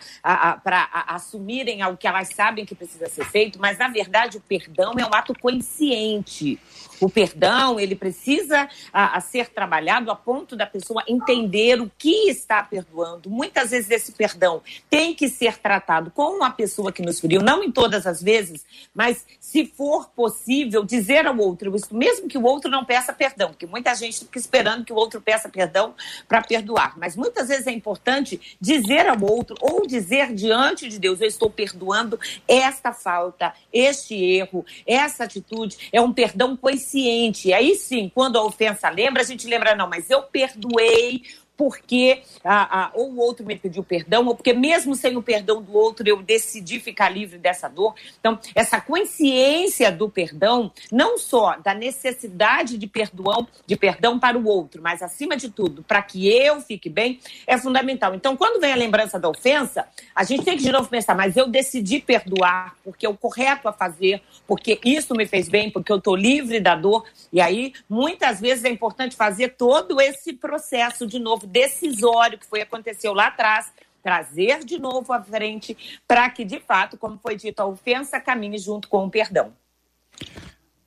assumirem 1.06 1.82
algo 1.82 1.98
que 1.98 2.06
elas 2.06 2.28
sabem 2.28 2.64
que 2.64 2.74
precisa 2.74 3.06
ser 3.06 3.26
feito, 3.26 3.60
mas, 3.60 3.76
na 3.76 3.88
verdade, 3.88 4.38
o 4.38 4.40
perdão 4.40 4.94
é 4.98 5.04
um 5.04 5.12
ato 5.12 5.38
consciente. 5.38 6.58
O 7.00 7.08
perdão, 7.08 7.78
ele 7.80 7.96
precisa 7.96 8.68
a, 8.92 9.16
a, 9.16 9.20
ser 9.20 9.48
trabalhado 9.48 10.10
a 10.10 10.16
ponto 10.16 10.54
da 10.54 10.66
pessoa 10.66 11.02
entender 11.08 11.80
o 11.80 11.90
que 11.98 12.28
está 12.28 12.62
perdoando. 12.62 13.28
Muitas 13.28 13.70
vezes 13.70 13.90
esse 13.90 14.12
perdão 14.12 14.62
tem 14.88 15.14
que 15.14 15.28
ser 15.28 15.58
tratado 15.58 16.10
com 16.10 16.44
a 16.44 16.50
pessoa 16.50 16.92
que 16.92 17.02
nos 17.02 17.20
feriu, 17.20 17.42
não 17.42 17.62
em 17.62 17.72
todas 17.72 18.06
as 18.06 18.22
vezes, 18.22 18.64
mas 18.94 19.26
se 19.40 19.66
for 19.66 20.08
possível 20.10 20.84
dizer 20.84 21.26
ao 21.26 21.36
outro, 21.36 21.74
isso 21.74 21.94
mesmo 21.94 22.28
que 22.28 22.38
o 22.38 22.44
outro 22.44 22.70
não 22.70 22.84
peça 22.84 23.12
perdão, 23.12 23.50
porque 23.50 23.66
muita 23.66 23.94
gente 23.94 24.20
fica 24.20 24.38
esperando 24.38 24.84
que 24.84 24.92
o 24.92 24.96
outro 24.96 25.20
peça 25.20 25.48
perdão 25.48 25.94
para 26.28 26.42
perdoar, 26.42 26.96
mas 26.96 27.16
muitas 27.16 27.48
vezes 27.48 27.66
é 27.66 27.72
importante 27.72 28.56
dizer 28.60 29.08
ao 29.08 29.20
outro 29.20 29.56
ou 29.60 29.86
dizer 29.86 30.32
diante 30.32 30.88
de 30.88 30.98
Deus, 30.98 31.20
eu 31.20 31.26
estou 31.26 31.50
perdoando 31.50 32.18
esta 32.46 32.92
falta, 32.92 33.52
este 33.72 34.14
erro, 34.14 34.64
essa 34.86 35.24
atitude, 35.24 35.88
é 35.92 36.00
um 36.00 36.12
perdão 36.12 36.56
consciente 36.56 36.83
consciente. 36.84 37.52
Aí 37.52 37.74
sim, 37.74 38.10
quando 38.14 38.36
a 38.36 38.44
ofensa 38.44 38.88
lembra, 38.90 39.22
a 39.22 39.24
gente 39.24 39.48
lembra, 39.48 39.74
não, 39.74 39.88
mas 39.88 40.10
eu 40.10 40.22
perdoei 40.22 41.22
porque 41.56 42.22
a, 42.42 42.84
a, 42.84 42.90
ou 42.94 43.12
o 43.12 43.18
outro 43.18 43.44
me 43.44 43.56
pediu 43.56 43.82
perdão, 43.82 44.26
ou 44.26 44.34
porque 44.34 44.52
mesmo 44.52 44.94
sem 44.94 45.16
o 45.16 45.22
perdão 45.22 45.62
do 45.62 45.76
outro 45.76 46.08
eu 46.08 46.22
decidi 46.22 46.80
ficar 46.80 47.08
livre 47.08 47.38
dessa 47.38 47.68
dor. 47.68 47.94
Então, 48.18 48.38
essa 48.54 48.80
consciência 48.80 49.90
do 49.92 50.08
perdão, 50.08 50.72
não 50.90 51.18
só 51.18 51.56
da 51.56 51.74
necessidade 51.74 52.76
de 52.76 52.86
perdão, 52.86 53.46
de 53.66 53.76
perdão 53.76 54.18
para 54.18 54.38
o 54.38 54.46
outro, 54.46 54.82
mas 54.82 55.02
acima 55.02 55.36
de 55.36 55.48
tudo, 55.48 55.82
para 55.82 56.02
que 56.02 56.28
eu 56.28 56.60
fique 56.60 56.88
bem, 56.88 57.20
é 57.46 57.56
fundamental. 57.56 58.14
Então, 58.14 58.36
quando 58.36 58.60
vem 58.60 58.72
a 58.72 58.76
lembrança 58.76 59.18
da 59.18 59.28
ofensa, 59.28 59.86
a 60.14 60.24
gente 60.24 60.44
tem 60.44 60.56
que 60.56 60.64
de 60.64 60.72
novo 60.72 60.88
pensar, 60.88 61.14
mas 61.14 61.36
eu 61.36 61.48
decidi 61.48 62.00
perdoar 62.00 62.76
porque 62.82 63.06
é 63.06 63.08
o 63.08 63.16
correto 63.16 63.68
a 63.68 63.72
fazer, 63.72 64.22
porque 64.46 64.78
isso 64.84 65.14
me 65.14 65.26
fez 65.26 65.48
bem, 65.48 65.70
porque 65.70 65.92
eu 65.92 65.98
estou 65.98 66.16
livre 66.16 66.60
da 66.60 66.74
dor. 66.74 67.04
E 67.32 67.40
aí, 67.40 67.72
muitas 67.88 68.40
vezes 68.40 68.64
é 68.64 68.68
importante 68.70 69.16
fazer 69.16 69.50
todo 69.50 70.00
esse 70.00 70.32
processo 70.32 71.06
de 71.06 71.18
novo 71.18 71.43
decisório 71.46 72.38
que 72.38 72.46
foi 72.46 72.62
aconteceu 72.62 73.12
lá 73.12 73.28
atrás, 73.28 73.72
trazer 74.02 74.64
de 74.64 74.78
novo 74.78 75.12
à 75.12 75.22
frente 75.22 75.76
para 76.06 76.28
que, 76.30 76.44
de 76.44 76.60
fato, 76.60 76.96
como 76.96 77.18
foi 77.18 77.36
dito, 77.36 77.60
a 77.60 77.66
ofensa 77.66 78.20
caminhe 78.20 78.58
junto 78.58 78.88
com 78.88 79.06
o 79.06 79.10
perdão. 79.10 79.52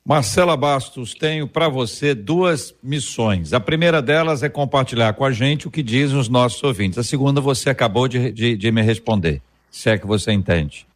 Marcela 0.08 0.56
Bastos, 0.56 1.12
tenho 1.12 1.46
para 1.46 1.68
você 1.68 2.14
duas 2.14 2.74
missões. 2.82 3.52
A 3.52 3.60
primeira 3.60 4.00
delas 4.00 4.42
é 4.42 4.48
compartilhar 4.48 5.12
com 5.12 5.22
a 5.22 5.30
gente 5.30 5.68
o 5.68 5.70
que 5.70 5.82
dizem 5.82 6.16
os 6.16 6.30
nossos 6.30 6.62
ouvintes. 6.62 6.98
A 6.98 7.04
segunda 7.04 7.42
você 7.42 7.68
acabou 7.68 8.08
de, 8.08 8.32
de, 8.32 8.56
de 8.56 8.72
me 8.72 8.80
responder, 8.80 9.42
se 9.70 9.90
é 9.90 9.98
que 9.98 10.06
você 10.06 10.32
entende. 10.32 10.87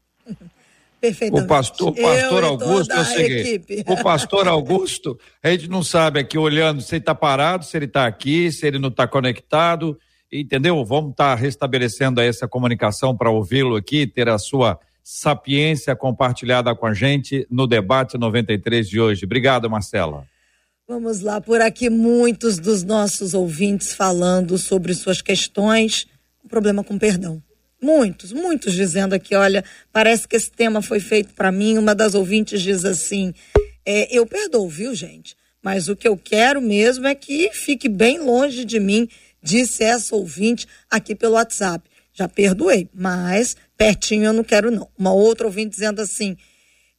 Perfeitamente. 1.02 1.44
O 1.44 1.48
pastor, 1.48 1.88
o 1.88 1.94
pastor 1.96 2.44
Augusto 2.44 2.92
é 2.92 3.00
o 3.00 3.04
seguinte: 3.04 3.84
o 3.88 4.02
pastor 4.04 4.46
Augusto, 4.46 5.18
a 5.42 5.50
gente 5.50 5.68
não 5.68 5.82
sabe 5.82 6.20
aqui 6.20 6.38
olhando 6.38 6.80
se 6.80 6.94
ele 6.94 7.02
está 7.02 7.12
parado, 7.12 7.64
se 7.64 7.76
ele 7.76 7.86
está 7.86 8.06
aqui, 8.06 8.52
se 8.52 8.68
ele 8.68 8.78
não 8.78 8.88
está 8.88 9.04
conectado, 9.08 9.98
entendeu? 10.32 10.84
Vamos 10.84 11.10
estar 11.10 11.30
tá 11.30 11.34
restabelecendo 11.34 12.20
essa 12.20 12.46
comunicação 12.46 13.16
para 13.16 13.32
ouvi-lo 13.32 13.74
aqui, 13.74 14.06
ter 14.06 14.28
a 14.28 14.38
sua 14.38 14.78
sapiência 15.02 15.96
compartilhada 15.96 16.72
com 16.72 16.86
a 16.86 16.94
gente 16.94 17.44
no 17.50 17.66
debate 17.66 18.16
93 18.16 18.88
de 18.88 19.00
hoje. 19.00 19.24
Obrigado, 19.24 19.68
Marcela. 19.68 20.24
Vamos 20.86 21.20
lá, 21.20 21.40
por 21.40 21.60
aqui 21.60 21.90
muitos 21.90 22.60
dos 22.60 22.84
nossos 22.84 23.34
ouvintes 23.34 23.92
falando 23.92 24.56
sobre 24.56 24.94
suas 24.94 25.20
questões, 25.20 26.06
o 26.44 26.48
problema 26.48 26.84
com 26.84 26.96
perdão 26.96 27.42
muitos, 27.82 28.32
muitos 28.32 28.72
dizendo 28.72 29.14
aqui, 29.14 29.34
olha, 29.34 29.64
parece 29.92 30.28
que 30.28 30.36
esse 30.36 30.50
tema 30.50 30.80
foi 30.80 31.00
feito 31.00 31.34
para 31.34 31.50
mim. 31.50 31.76
Uma 31.76 31.94
das 31.94 32.14
ouvintes 32.14 32.62
diz 32.62 32.84
assim: 32.84 33.34
é, 33.84 34.16
eu 34.16 34.24
perdoo, 34.24 34.68
viu, 34.68 34.94
gente? 34.94 35.36
Mas 35.62 35.88
o 35.88 35.96
que 35.96 36.08
eu 36.08 36.16
quero 36.16 36.60
mesmo 36.60 37.06
é 37.06 37.14
que 37.14 37.50
fique 37.52 37.88
bem 37.88 38.18
longe 38.18 38.64
de 38.64 38.80
mim, 38.80 39.08
disse 39.42 39.84
essa 39.84 40.14
ouvinte 40.14 40.66
aqui 40.90 41.14
pelo 41.14 41.34
WhatsApp. 41.34 41.88
Já 42.12 42.28
perdoei, 42.28 42.88
mas 42.92 43.56
pertinho 43.76 44.26
eu 44.26 44.32
não 44.32 44.44
quero 44.44 44.70
não. 44.70 44.88
Uma 44.98 45.12
outra 45.12 45.46
ouvinte 45.46 45.70
dizendo 45.70 46.00
assim: 46.00 46.36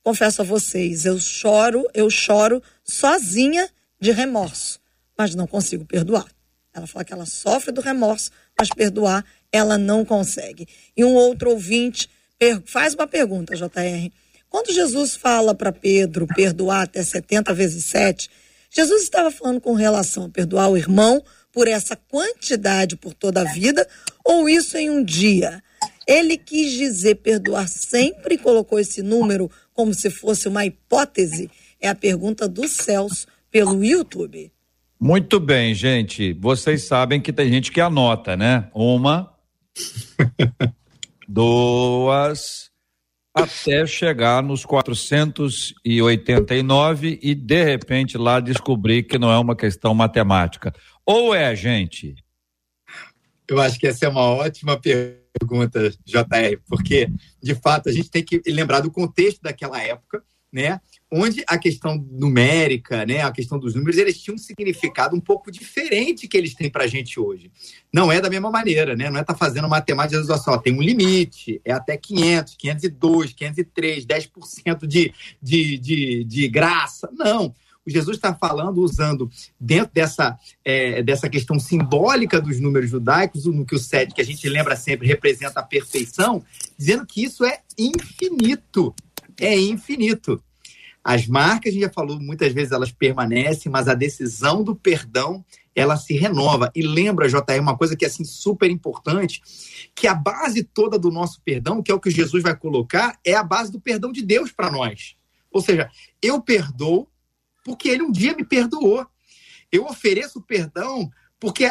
confesso 0.04 0.42
a 0.42 0.46
vocês, 0.46 1.06
eu 1.06 1.20
choro, 1.20 1.88
eu 1.94 2.10
choro 2.10 2.62
sozinha 2.84 3.70
de 4.00 4.12
remorso, 4.12 4.80
mas 5.18 5.36
não 5.36 5.48
consigo 5.48 5.86
perdoar. 5.86 6.25
Ela 6.74 6.88
fala 6.88 7.06
que 7.06 7.13
ela 7.13 7.25
sofre 7.25 7.72
do 7.72 7.82
remorso, 7.82 8.32
mas 8.58 8.70
perdoar 8.70 9.24
ela 9.51 9.77
não 9.77 10.03
consegue. 10.03 10.68
E 10.98 11.06
um 11.06 11.13
outro 11.13 11.51
ouvinte 11.51 12.10
faz 12.65 12.94
uma 12.94 13.08
pergunta, 13.08 13.56
JR. 13.56 14.12
Quando 14.50 14.74
Jesus 14.74 15.15
fala 15.15 15.56
para 15.56 15.72
Pedro 15.72 16.27
perdoar 16.27 16.84
até 16.84 17.03
70 17.03 17.53
vezes 17.53 17.86
7, 17.86 18.30
Jesus 18.70 19.03
estava 19.03 19.32
falando 19.32 19.62
com 19.62 19.74
relação 19.74 20.25
a 20.25 20.30
perdoar 20.30 20.70
o 20.70 20.77
irmão 20.77 21.24
por 21.51 21.68
essa 21.68 21.96
quantidade 21.96 22.96
por 22.96 23.13
toda 23.13 23.42
a 23.42 23.53
vida 23.53 23.88
ou 24.25 24.50
isso 24.50 24.77
em 24.77 24.89
um 24.89 25.03
dia? 25.03 25.62
Ele 26.08 26.38
quis 26.38 26.72
dizer 26.72 27.15
perdoar 27.15 27.68
sempre 27.70 28.36
e 28.36 28.38
colocou 28.38 28.80
esse 28.80 29.01
número 29.01 29.50
como 29.74 29.94
se 29.94 30.10
fosse 30.10 30.48
uma 30.48 30.65
hipótese? 30.65 31.50
É 31.80 31.88
a 31.88 31.96
pergunta 31.96 32.48
do 32.48 32.68
Celso 32.68 33.27
pelo 33.51 33.84
YouTube. 33.84 34.51
Muito 35.03 35.38
bem, 35.38 35.75
gente. 35.75 36.31
Vocês 36.31 36.83
sabem 36.83 37.19
que 37.19 37.33
tem 37.33 37.51
gente 37.51 37.74
que 37.74 37.81
anota, 37.81 38.38
né? 38.38 38.69
Uma, 38.74 39.36
duas, 41.27 42.72
até 43.36 43.86
chegar 43.86 44.41
nos 44.41 44.63
489 44.63 47.19
e 47.22 47.36
de 47.36 47.63
repente 47.65 48.17
lá 48.17 48.39
descobrir 48.39 49.03
que 49.03 49.19
não 49.19 49.29
é 49.29 49.38
uma 49.38 49.57
questão 49.57 49.93
matemática. 49.93 50.74
Ou 51.05 51.36
é, 51.36 51.53
gente? 51.53 52.15
Eu 53.45 53.60
acho 53.60 53.77
que 53.77 53.88
essa 53.88 54.05
é 54.05 54.07
uma 54.07 54.22
ótima 54.22 54.79
pergunta, 54.79 55.89
JR, 56.05 56.62
porque 56.65 57.10
de 57.41 57.55
fato 57.55 57.89
a 57.89 57.91
gente 57.91 58.10
tem 58.10 58.24
que 58.24 58.41
lembrar 58.48 58.79
do 58.79 58.89
contexto 58.89 59.41
daquela 59.41 59.83
época, 59.83 60.24
né? 60.50 60.79
Onde 61.15 61.43
a 61.48 61.60
questão 61.60 62.03
numérica, 62.12 63.05
né, 63.05 63.22
a 63.22 63.32
questão 63.32 63.60
dos 63.60 63.75
números, 63.75 64.00
eles 64.00 64.20
tinham 64.20 64.34
um 64.34 64.39
significado 64.39 65.15
um 65.15 65.20
pouco 65.20 65.51
diferente 65.51 66.27
que 66.27 66.36
eles 66.36 66.55
têm 66.55 66.72
para 66.72 66.86
a 66.86 66.88
gente 66.88 67.20
hoje. 67.20 67.51
Não 67.93 68.12
é 68.12 68.20
da 68.20 68.32
mesma 68.32 68.50
maneira, 68.50 68.96
né? 68.96 69.12
Não 69.12 69.17
é 69.17 69.22
estar 69.22 69.34
tá 69.34 69.39
fazendo 69.39 69.70
matemática 69.70 70.20
de 70.20 70.39
só, 70.39 70.58
tem 70.58 70.74
um 70.74 70.82
limite, 70.82 71.62
é 71.63 71.72
até 71.72 71.96
500, 71.96 72.55
502, 72.55 73.34
503, 73.34 74.05
10% 74.08 74.88
de, 74.88 75.13
de, 75.39 75.77
de, 75.77 76.24
de 76.24 76.48
graça. 76.48 77.08
Não. 77.13 77.53
O 77.86 77.91
Jesus 77.91 78.17
está 78.17 78.34
falando, 78.34 78.82
usando 78.82 79.29
dentro 79.60 79.93
dessa, 79.93 80.36
é, 80.65 81.03
dessa 81.03 81.29
questão 81.29 81.60
simbólica 81.60 82.41
dos 82.41 82.60
números 82.60 82.89
judaicos, 82.89 83.46
no 83.46 83.65
que 83.65 83.75
o 83.75 83.79
sete, 83.79 84.15
que 84.15 84.22
a 84.22 84.25
gente 84.25 84.50
lembra 84.50 84.75
sempre, 84.75 85.08
representa 85.08 85.60
a 85.60 85.63
perfeição, 85.63 86.43
dizendo 86.75 87.05
que 87.05 87.24
isso 87.24 87.46
é 87.46 87.60
infinito. 87.77 88.96
É 89.39 89.55
infinito. 89.60 90.41
As 91.03 91.27
marcas, 91.27 91.72
a 91.72 91.74
gente 91.74 91.83
já 91.83 91.91
falou, 91.91 92.19
muitas 92.19 92.53
vezes 92.53 92.72
elas 92.72 92.91
permanecem, 92.91 93.69
mas 93.72 93.89
a 93.89 93.93
decisão 93.93 94.63
do 94.63 94.74
perdão, 94.74 95.43
ela 95.75 95.98
se 95.98 96.13
renova. 96.13 96.72
E 96.74 96.81
lembra, 96.81 97.27
JR, 97.27 97.60
uma 97.60 97.77
coisa 97.77 97.95
que 97.95 98.05
é 98.05 98.07
assim 98.07 98.24
super 98.24 98.69
importante, 98.72 99.41
que 99.93 100.07
a 100.07 100.15
base 100.15 100.63
toda 100.63 100.98
do 100.98 101.12
nosso 101.12 101.41
perdão, 101.41 101.83
que 101.83 101.91
é 101.91 101.95
o 101.95 102.00
que 102.00 102.10
Jesus 102.10 102.41
vai 102.41 102.55
colocar, 102.55 103.19
é 103.25 103.33
a 103.33 103.43
base 103.43 103.72
do 103.72 103.81
perdão 103.81 104.12
de 104.12 104.22
Deus 104.22 104.51
para 104.51 104.72
nós. 104.72 105.15
Ou 105.51 105.62
seja, 105.62 105.89
eu 106.22 106.41
perdoo 106.41 107.07
porque 107.65 107.89
ele 107.89 108.03
um 108.03 108.12
dia 108.12 108.36
me 108.36 108.45
perdoou. 108.45 109.05
Eu 109.72 109.86
ofereço 109.86 110.41
perdão 110.41 111.10
porque 111.39 111.69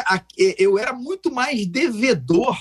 eu 0.57 0.77
era 0.77 0.93
muito 0.93 1.31
mais 1.31 1.65
devedor 1.65 2.57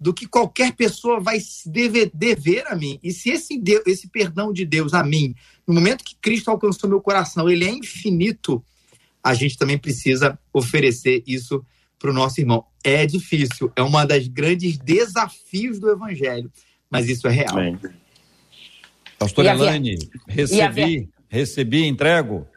do 0.00 0.14
que 0.14 0.26
qualquer 0.26 0.74
pessoa 0.74 1.20
vai 1.20 1.38
dever, 1.66 2.66
a 2.66 2.76
mim. 2.76 2.98
E 3.02 3.12
se 3.12 3.30
esse, 3.30 3.62
esse 3.86 4.08
perdão 4.08 4.52
de 4.52 4.64
Deus 4.64 4.94
a 4.94 5.02
mim, 5.02 5.34
no 5.68 5.74
momento 5.74 6.02
que 6.02 6.16
Cristo 6.16 6.50
alcançou 6.50 6.88
meu 6.88 7.00
coração, 7.00 7.48
ele 7.48 7.66
é 7.66 7.70
infinito, 7.70 8.64
a 9.22 9.34
gente 9.34 9.58
também 9.58 9.76
precisa 9.76 10.38
oferecer 10.50 11.22
isso 11.26 11.62
para 11.98 12.10
o 12.10 12.14
nosso 12.14 12.40
irmão. 12.40 12.64
É 12.82 13.04
difícil, 13.04 13.70
é 13.76 13.82
uma 13.82 14.06
das 14.06 14.26
grandes 14.28 14.78
desafios 14.78 15.78
do 15.78 15.90
Evangelho, 15.90 16.50
mas 16.88 17.06
isso 17.06 17.28
é 17.28 17.30
real. 17.30 17.56
Bem. 17.56 17.78
Pastor 19.18 19.44
Elaine, 19.44 19.98
recebi, 20.26 21.10
recebi, 21.28 21.84
entrego. 21.84 22.48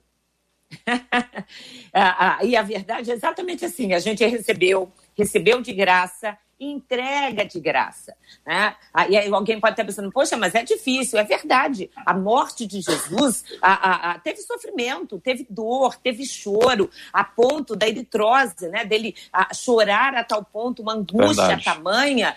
e 2.45 2.55
a 2.55 2.61
verdade 2.61 3.11
é 3.11 3.13
exatamente 3.13 3.65
assim: 3.65 3.91
a 3.91 3.99
gente 3.99 4.25
recebeu, 4.25 4.89
recebeu 5.17 5.61
de 5.61 5.73
graça 5.73 6.37
entrega 6.61 7.45
de 7.45 7.59
graça. 7.59 8.15
Né? 8.45 8.75
E 9.09 9.17
aí 9.17 9.33
alguém 9.33 9.59
pode 9.59 9.73
estar 9.73 9.83
pensando, 9.83 10.11
poxa, 10.11 10.37
mas 10.37 10.53
é 10.53 10.63
difícil. 10.63 11.17
É 11.19 11.23
verdade. 11.23 11.89
A 12.05 12.13
morte 12.13 12.65
de 12.65 12.81
Jesus 12.81 13.43
a, 13.61 13.71
a, 13.71 14.11
a, 14.11 14.19
teve 14.19 14.41
sofrimento, 14.41 15.19
teve 15.19 15.45
dor, 15.49 15.95
teve 15.95 16.25
choro, 16.25 16.89
a 17.11 17.23
ponto 17.23 17.75
da 17.75 17.87
eritrose, 17.87 18.67
né? 18.69 18.85
dele 18.85 19.15
chorar 19.53 20.15
a 20.15 20.23
tal 20.23 20.43
ponto, 20.43 20.81
uma 20.81 20.93
angústia 20.93 21.47
verdade. 21.47 21.63
tamanha, 21.63 22.35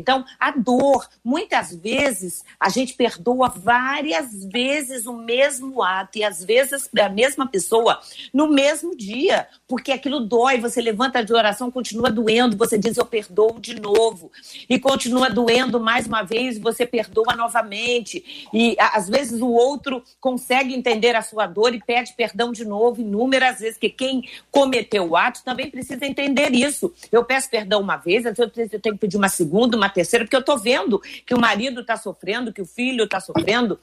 Então, 0.00 0.24
a 0.38 0.50
dor, 0.50 1.06
muitas 1.22 1.74
vezes, 1.74 2.42
a 2.58 2.68
gente 2.68 2.94
perdoa 2.94 3.48
várias 3.48 4.44
vezes 4.46 5.06
o 5.06 5.12
mesmo 5.12 5.82
ato 5.82 6.18
e 6.18 6.24
às 6.24 6.42
vezes 6.42 6.88
a 6.98 7.08
mesma 7.08 7.46
pessoa 7.46 8.00
no 8.32 8.48
mesmo 8.48 8.96
dia, 8.96 9.46
porque 9.68 9.92
aquilo 9.92 10.20
dói, 10.20 10.58
você 10.58 10.80
levanta 10.80 11.22
de 11.22 11.32
oração, 11.32 11.70
continua 11.70 12.10
doendo, 12.10 12.56
você 12.56 12.78
diz 12.78 12.96
eu 12.96 13.04
perdoo 13.04 13.60
de 13.60 13.78
novo 13.78 14.32
e 14.68 14.78
continua 14.78 15.28
doendo 15.28 15.78
mais 15.78 16.06
uma 16.06 16.22
vez, 16.22 16.58
você 16.58 16.86
perdoa 16.86 17.36
novamente 17.36 18.48
e 18.52 18.76
às 18.78 19.08
vezes 19.08 19.40
o 19.40 19.48
outro 19.48 20.02
consegue 20.20 20.74
entender 20.74 21.14
a 21.14 21.22
sua 21.22 21.46
dor 21.46 21.74
e 21.74 21.82
pede 21.82 22.14
perdão 22.14 22.52
de 22.52 22.64
novo 22.64 23.00
inúmeras 23.00 23.60
vezes, 23.60 23.76
que 23.76 23.90
quem 23.90 24.24
cometeu 24.50 25.10
o 25.10 25.16
ato 25.16 25.42
também 25.44 25.70
precisa 25.70 26.06
entender 26.06 26.52
isso. 26.52 26.92
Eu 27.12 27.24
peço 27.24 27.50
perdão 27.50 27.80
uma 27.80 27.96
vez, 27.96 28.24
eu 28.24 28.34
tenho 28.34 28.94
que 28.94 29.00
pedir 29.00 29.16
uma 29.16 29.28
segunda, 29.28 29.76
uma 29.76 29.89
terceira, 29.90 30.24
porque 30.24 30.36
eu 30.36 30.40
estou 30.40 30.58
vendo 30.58 31.00
que 31.26 31.34
o 31.34 31.40
marido 31.40 31.80
está 31.80 31.96
sofrendo, 31.96 32.52
que 32.52 32.62
o 32.62 32.66
filho 32.66 33.04
está 33.04 33.20
sofrendo, 33.20 33.78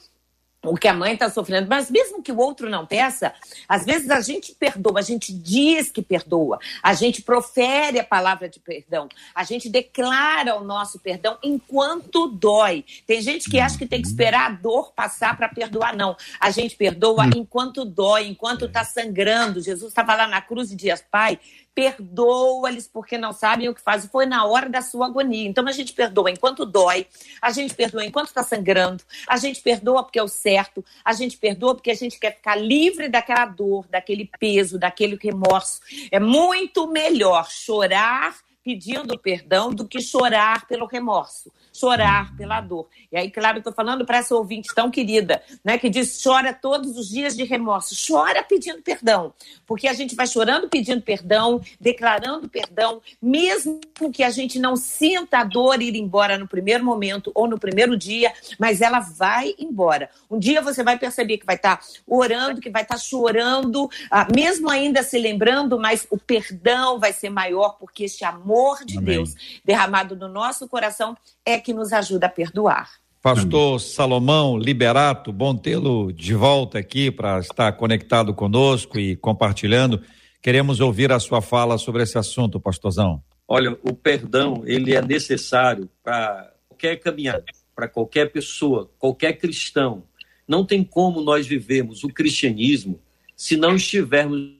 o 0.63 0.75
que 0.75 0.87
a 0.87 0.93
mãe 0.93 1.13
está 1.13 1.29
sofrendo, 1.29 1.67
mas 1.69 1.89
mesmo 1.89 2.21
que 2.21 2.31
o 2.31 2.37
outro 2.37 2.69
não 2.69 2.85
peça, 2.85 3.33
às 3.67 3.85
vezes 3.85 4.09
a 4.09 4.19
gente 4.21 4.53
perdoa, 4.53 4.99
a 4.99 5.03
gente 5.03 5.31
diz 5.31 5.89
que 5.91 6.01
perdoa, 6.01 6.59
a 6.81 6.93
gente 6.93 7.21
profere 7.21 7.99
a 7.99 8.03
palavra 8.03 8.49
de 8.49 8.59
perdão, 8.59 9.07
a 9.33 9.43
gente 9.43 9.69
declara 9.69 10.55
o 10.55 10.63
nosso 10.63 10.99
perdão 10.99 11.37
enquanto 11.43 12.27
dói. 12.27 12.83
Tem 13.05 13.21
gente 13.21 13.49
que 13.49 13.59
acha 13.59 13.77
que 13.77 13.85
tem 13.85 14.01
que 14.01 14.07
esperar 14.07 14.47
a 14.47 14.53
dor 14.53 14.91
passar 14.93 15.37
para 15.37 15.47
perdoar, 15.47 15.95
não. 15.95 16.15
A 16.39 16.49
gente 16.49 16.75
perdoa 16.75 17.25
hum. 17.25 17.31
enquanto 17.35 17.85
dói, 17.85 18.27
enquanto 18.27 18.65
está 18.65 18.83
sangrando. 18.83 19.61
Jesus 19.61 19.91
estava 19.91 20.15
lá 20.15 20.27
na 20.27 20.41
cruz 20.41 20.71
e 20.71 20.75
dizia, 20.75 20.99
Pai, 21.11 21.39
perdoa-lhes 21.77 22.87
porque 22.87 23.19
não 23.19 23.31
sabem 23.31 23.69
o 23.69 23.75
que 23.75 23.79
fazem. 23.79 24.09
Foi 24.09 24.25
na 24.25 24.43
hora 24.45 24.67
da 24.67 24.81
sua 24.81 25.05
agonia. 25.05 25.47
Então 25.47 25.67
a 25.67 25.71
gente 25.71 25.93
perdoa 25.93 26.31
enquanto 26.31 26.65
dói, 26.65 27.05
a 27.39 27.51
gente 27.51 27.75
perdoa 27.75 28.03
enquanto 28.03 28.29
está 28.29 28.41
sangrando, 28.41 29.03
a 29.27 29.37
gente 29.37 29.61
perdoa 29.61 30.01
porque 30.01 30.17
é 30.17 30.23
o 30.23 30.27
certo, 30.27 30.83
a 31.05 31.13
gente 31.13 31.37
perdoa 31.37 31.75
porque 31.75 31.91
a 31.91 31.95
gente 31.95 32.19
quer 32.19 32.35
ficar 32.35 32.55
livre 32.55 33.07
daquela 33.07 33.45
dor, 33.45 33.85
daquele 33.91 34.27
peso, 34.39 34.79
daquele 34.79 35.19
remorso. 35.21 35.79
É 36.11 36.19
muito 36.19 36.87
melhor 36.87 37.47
chorar 37.47 38.35
pedindo 38.67 39.17
perdão 39.17 39.69
do 39.69 39.87
que 39.87 40.01
chorar 40.01 40.67
pelo 40.67 40.85
remorso, 40.85 41.49
chorar 41.71 42.35
pela 42.35 42.59
dor. 42.59 42.85
E 43.09 43.15
aí, 43.15 43.31
claro, 43.31 43.59
estou 43.59 43.71
falando 43.71 44.05
para 44.05 44.17
essa 44.17 44.35
ouvinte 44.35 44.75
tão 44.75 44.91
querida, 44.91 45.41
né, 45.63 45.77
que 45.77 45.89
diz 45.89 46.21
chora 46.21 46.53
todos 46.53 46.97
os 46.97 47.07
dias 47.07 47.33
de 47.33 47.45
remorso, 47.45 47.95
chora 47.95 48.43
pedindo 48.43 48.81
perdão, 48.81 49.33
porque 49.65 49.87
a 49.87 49.93
gente 49.93 50.15
vai 50.17 50.27
chorando 50.27 50.67
pedindo 50.67 51.01
perdão, 51.01 51.61
declarando 51.79 52.49
perdão, 52.49 53.01
mesmo 53.21 53.79
que 54.11 54.21
a 54.21 54.29
gente 54.31 54.59
não 54.59 54.75
sinta 54.75 55.37
a 55.37 55.43
dor 55.45 55.81
ir 55.81 55.95
embora 55.95 56.37
no 56.37 56.45
primeiro 56.45 56.83
momento 56.83 57.31
ou 57.33 57.47
no 57.47 57.57
primeiro 57.57 57.95
dia, 57.95 58.33
mas 58.59 58.81
ela 58.81 58.99
vai 58.99 59.55
embora. 59.57 60.09
Um 60.29 60.37
dia 60.37 60.61
você 60.61 60.83
vai 60.83 60.99
perceber 60.99 61.37
que 61.37 61.45
vai 61.45 61.55
estar 61.55 61.77
tá 61.77 61.85
orando, 62.05 62.59
que 62.59 62.69
vai 62.69 62.81
estar 62.81 62.95
tá 62.95 62.99
chorando, 62.99 63.89
ah, 64.11 64.27
mesmo 64.35 64.69
ainda 64.69 65.03
se 65.03 65.17
lembrando, 65.17 65.79
mas 65.79 66.05
o 66.11 66.17
perdão 66.17 66.99
vai 66.99 67.13
ser 67.13 67.29
maior 67.29 67.77
porque 67.79 68.03
este 68.03 68.25
amor 68.25 68.56
amor 68.57 68.83
de 68.83 68.97
Amém. 68.97 69.15
Deus 69.15 69.35
derramado 69.63 70.15
no 70.15 70.27
nosso 70.27 70.67
coração 70.67 71.15
é 71.45 71.59
que 71.59 71.73
nos 71.73 71.93
ajuda 71.93 72.25
a 72.25 72.29
perdoar. 72.29 72.89
Pastor 73.21 73.75
Amém. 73.75 73.79
Salomão 73.79 74.57
Liberato, 74.57 75.31
bom 75.31 75.55
tê-lo 75.55 76.11
de 76.11 76.33
volta 76.33 76.79
aqui 76.79 77.11
para 77.11 77.39
estar 77.39 77.71
conectado 77.73 78.33
conosco 78.33 78.99
e 78.99 79.15
compartilhando. 79.15 80.01
Queremos 80.41 80.79
ouvir 80.79 81.11
a 81.11 81.19
sua 81.19 81.41
fala 81.41 81.77
sobre 81.77 82.03
esse 82.03 82.17
assunto, 82.17 82.59
pastorzão. 82.59 83.21
Olha, 83.47 83.77
o 83.81 83.93
perdão, 83.93 84.63
ele 84.65 84.93
é 84.93 85.01
necessário 85.01 85.89
para 86.03 86.53
qualquer 86.67 86.97
caminhada, 86.97 87.45
para 87.75 87.87
qualquer 87.87 88.31
pessoa, 88.31 88.89
qualquer 88.99 89.33
cristão. 89.33 90.03
Não 90.47 90.65
tem 90.65 90.83
como 90.83 91.21
nós 91.21 91.45
vivermos 91.47 92.03
o 92.03 92.09
cristianismo 92.09 92.99
se 93.35 93.55
não 93.55 93.75
estivermos 93.75 94.57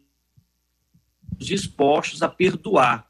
dispostos 1.38 2.21
a 2.21 2.27
perdoar, 2.27 3.06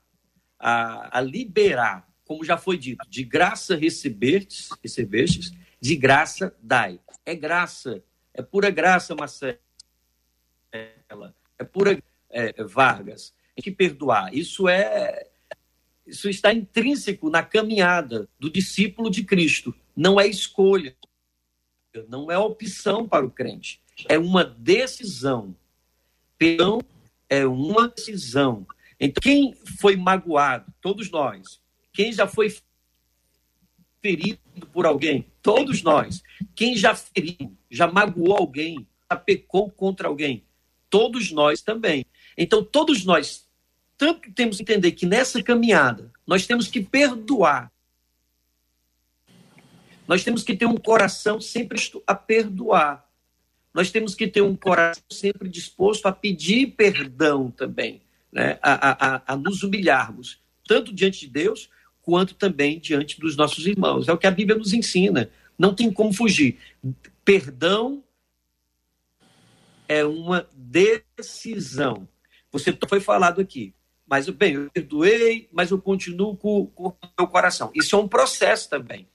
a, 0.59 1.17
a 1.17 1.21
liberar, 1.21 2.07
como 2.25 2.43
já 2.43 2.57
foi 2.57 2.77
dito, 2.77 3.07
de 3.09 3.23
graça 3.23 3.75
recebestes, 3.75 4.69
recebestes, 4.81 5.51
de 5.79 5.95
graça 5.95 6.55
dai. 6.61 6.99
É 7.25 7.35
graça, 7.35 8.03
é 8.33 8.41
pura 8.41 8.69
graça, 8.69 9.15
Marcela, 9.15 9.59
é 10.71 11.63
pura 11.63 12.01
é, 12.29 12.63
Vargas. 12.63 13.33
Tem 13.55 13.63
que 13.63 13.71
perdoar. 13.71 14.33
Isso 14.33 14.67
é 14.67 15.27
isso 16.05 16.29
está 16.29 16.53
intrínseco 16.53 17.29
na 17.29 17.43
caminhada 17.43 18.29
do 18.39 18.49
discípulo 18.49 19.09
de 19.09 19.25
Cristo. 19.25 19.75
Não 19.93 20.19
é 20.19 20.25
escolha, 20.25 20.95
não 22.07 22.31
é 22.31 22.37
opção 22.37 23.07
para 23.07 23.25
o 23.25 23.31
crente, 23.31 23.81
é 24.07 24.17
uma 24.17 24.45
decisão. 24.45 25.53
Perdão 26.37 26.79
é 27.29 27.45
uma 27.45 27.89
decisão. 27.89 28.65
Então, 28.99 29.21
quem 29.21 29.53
foi 29.79 29.95
magoado? 29.95 30.73
Todos 30.81 31.09
nós. 31.11 31.61
Quem 31.93 32.11
já 32.11 32.27
foi 32.27 32.55
ferido 34.01 34.39
por 34.73 34.85
alguém? 34.85 35.25
Todos 35.41 35.81
nós. 35.81 36.21
Quem 36.55 36.75
já 36.75 36.95
feriu, 36.95 37.55
já 37.69 37.87
magoou 37.87 38.35
alguém, 38.35 38.87
já 39.09 39.17
pecou 39.17 39.69
contra 39.69 40.07
alguém? 40.07 40.43
Todos 40.89 41.31
nós 41.31 41.61
também. 41.61 42.05
Então, 42.37 42.63
todos 42.63 43.03
nós, 43.03 43.47
tanto 43.97 44.31
temos 44.31 44.57
que 44.57 44.63
entender 44.63 44.91
que 44.91 45.05
nessa 45.05 45.41
caminhada, 45.43 46.11
nós 46.25 46.45
temos 46.45 46.67
que 46.67 46.81
perdoar. 46.81 47.71
Nós 50.07 50.23
temos 50.23 50.43
que 50.43 50.55
ter 50.55 50.65
um 50.65 50.77
coração 50.77 51.41
sempre 51.41 51.77
a 52.05 52.15
perdoar. 52.15 53.05
Nós 53.73 53.91
temos 53.91 54.15
que 54.15 54.27
ter 54.27 54.41
um 54.41 54.55
coração 54.55 55.03
sempre 55.11 55.49
disposto 55.49 56.05
a 56.05 56.11
pedir 56.11 56.71
perdão 56.75 57.51
também, 57.51 58.01
né? 58.31 58.59
a, 58.61 59.15
a, 59.15 59.33
a 59.33 59.35
nos 59.35 59.63
humilharmos, 59.63 60.39
tanto 60.67 60.93
diante 60.93 61.21
de 61.21 61.27
Deus, 61.27 61.69
quanto 62.01 62.35
também 62.35 62.79
diante 62.79 63.19
dos 63.19 63.35
nossos 63.35 63.65
irmãos. 63.65 64.07
É 64.07 64.13
o 64.13 64.17
que 64.17 64.27
a 64.27 64.31
Bíblia 64.31 64.57
nos 64.57 64.73
ensina. 64.73 65.29
Não 65.57 65.73
tem 65.73 65.91
como 65.91 66.13
fugir. 66.13 66.57
Perdão 67.25 68.03
é 69.87 70.05
uma 70.05 70.47
decisão. 70.53 72.07
Você 72.51 72.77
foi 72.87 72.99
falado 72.99 73.41
aqui. 73.41 73.73
Mas, 74.05 74.29
bem, 74.29 74.53
eu 74.53 74.71
perdoei, 74.71 75.49
mas 75.51 75.71
eu 75.71 75.81
continuo 75.81 76.37
com, 76.37 76.67
com 76.67 76.87
o 76.87 76.97
meu 77.19 77.27
coração. 77.27 77.71
Isso 77.75 77.95
é 77.95 77.99
um 77.99 78.07
processo 78.07 78.69
também. 78.69 79.07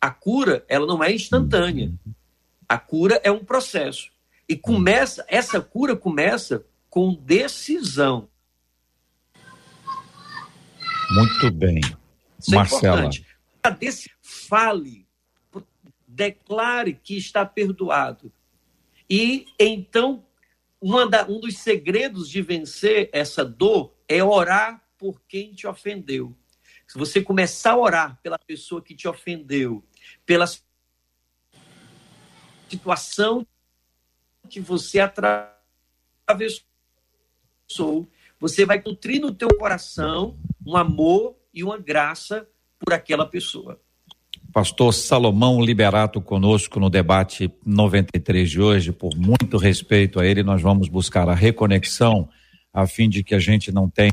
A 0.00 0.10
cura, 0.10 0.64
ela 0.68 0.86
não 0.86 1.04
é 1.04 1.12
instantânea. 1.12 1.92
A 2.68 2.78
cura 2.78 3.20
é 3.22 3.30
um 3.30 3.44
processo. 3.44 4.10
E 4.48 4.56
começa, 4.56 5.24
essa 5.28 5.60
cura 5.60 5.94
começa 5.94 6.64
com 6.88 7.14
decisão. 7.14 8.28
Muito 11.10 11.50
bem. 11.50 11.80
Isso 12.38 12.52
é 12.52 12.56
Marcela. 12.56 13.10
É 13.62 13.70
Fale, 14.22 15.06
declare 16.06 16.94
que 16.94 17.16
está 17.16 17.44
perdoado. 17.44 18.32
E 19.08 19.46
então, 19.58 20.24
da, 21.10 21.26
um 21.26 21.40
dos 21.40 21.58
segredos 21.58 22.28
de 22.28 22.40
vencer 22.42 23.10
essa 23.12 23.44
dor 23.44 23.94
é 24.08 24.22
orar 24.22 24.82
por 24.96 25.20
quem 25.22 25.52
te 25.52 25.66
ofendeu. 25.66 26.36
Se 26.86 26.98
você 26.98 27.22
começar 27.22 27.72
a 27.72 27.78
orar 27.78 28.20
pela 28.22 28.38
pessoa 28.38 28.82
que 28.82 28.94
te 28.94 29.06
ofendeu, 29.06 29.84
pela 30.24 30.46
situação 32.68 33.46
que 34.48 34.60
você 34.60 35.00
atravessou, 35.00 35.58
você 38.38 38.64
vai 38.64 38.82
nutrir 38.84 39.20
no 39.20 39.34
teu 39.34 39.48
coração 39.56 40.38
um 40.66 40.76
amor 40.76 41.36
e 41.52 41.64
uma 41.64 41.78
graça 41.78 42.46
por 42.78 42.92
aquela 42.92 43.26
pessoa. 43.26 43.80
Pastor 44.52 44.92
Salomão 44.92 45.62
Liberato 45.62 46.20
conosco 46.20 46.80
no 46.80 46.90
debate 46.90 47.52
93 47.64 48.50
de 48.50 48.60
hoje, 48.60 48.92
por 48.92 49.14
muito 49.16 49.56
respeito 49.56 50.18
a 50.18 50.26
ele, 50.26 50.42
nós 50.42 50.60
vamos 50.60 50.88
buscar 50.88 51.28
a 51.28 51.34
reconexão 51.34 52.28
a 52.72 52.86
fim 52.86 53.08
de 53.08 53.22
que 53.22 53.34
a 53.34 53.38
gente 53.38 53.70
não 53.70 53.88
tenha 53.88 54.12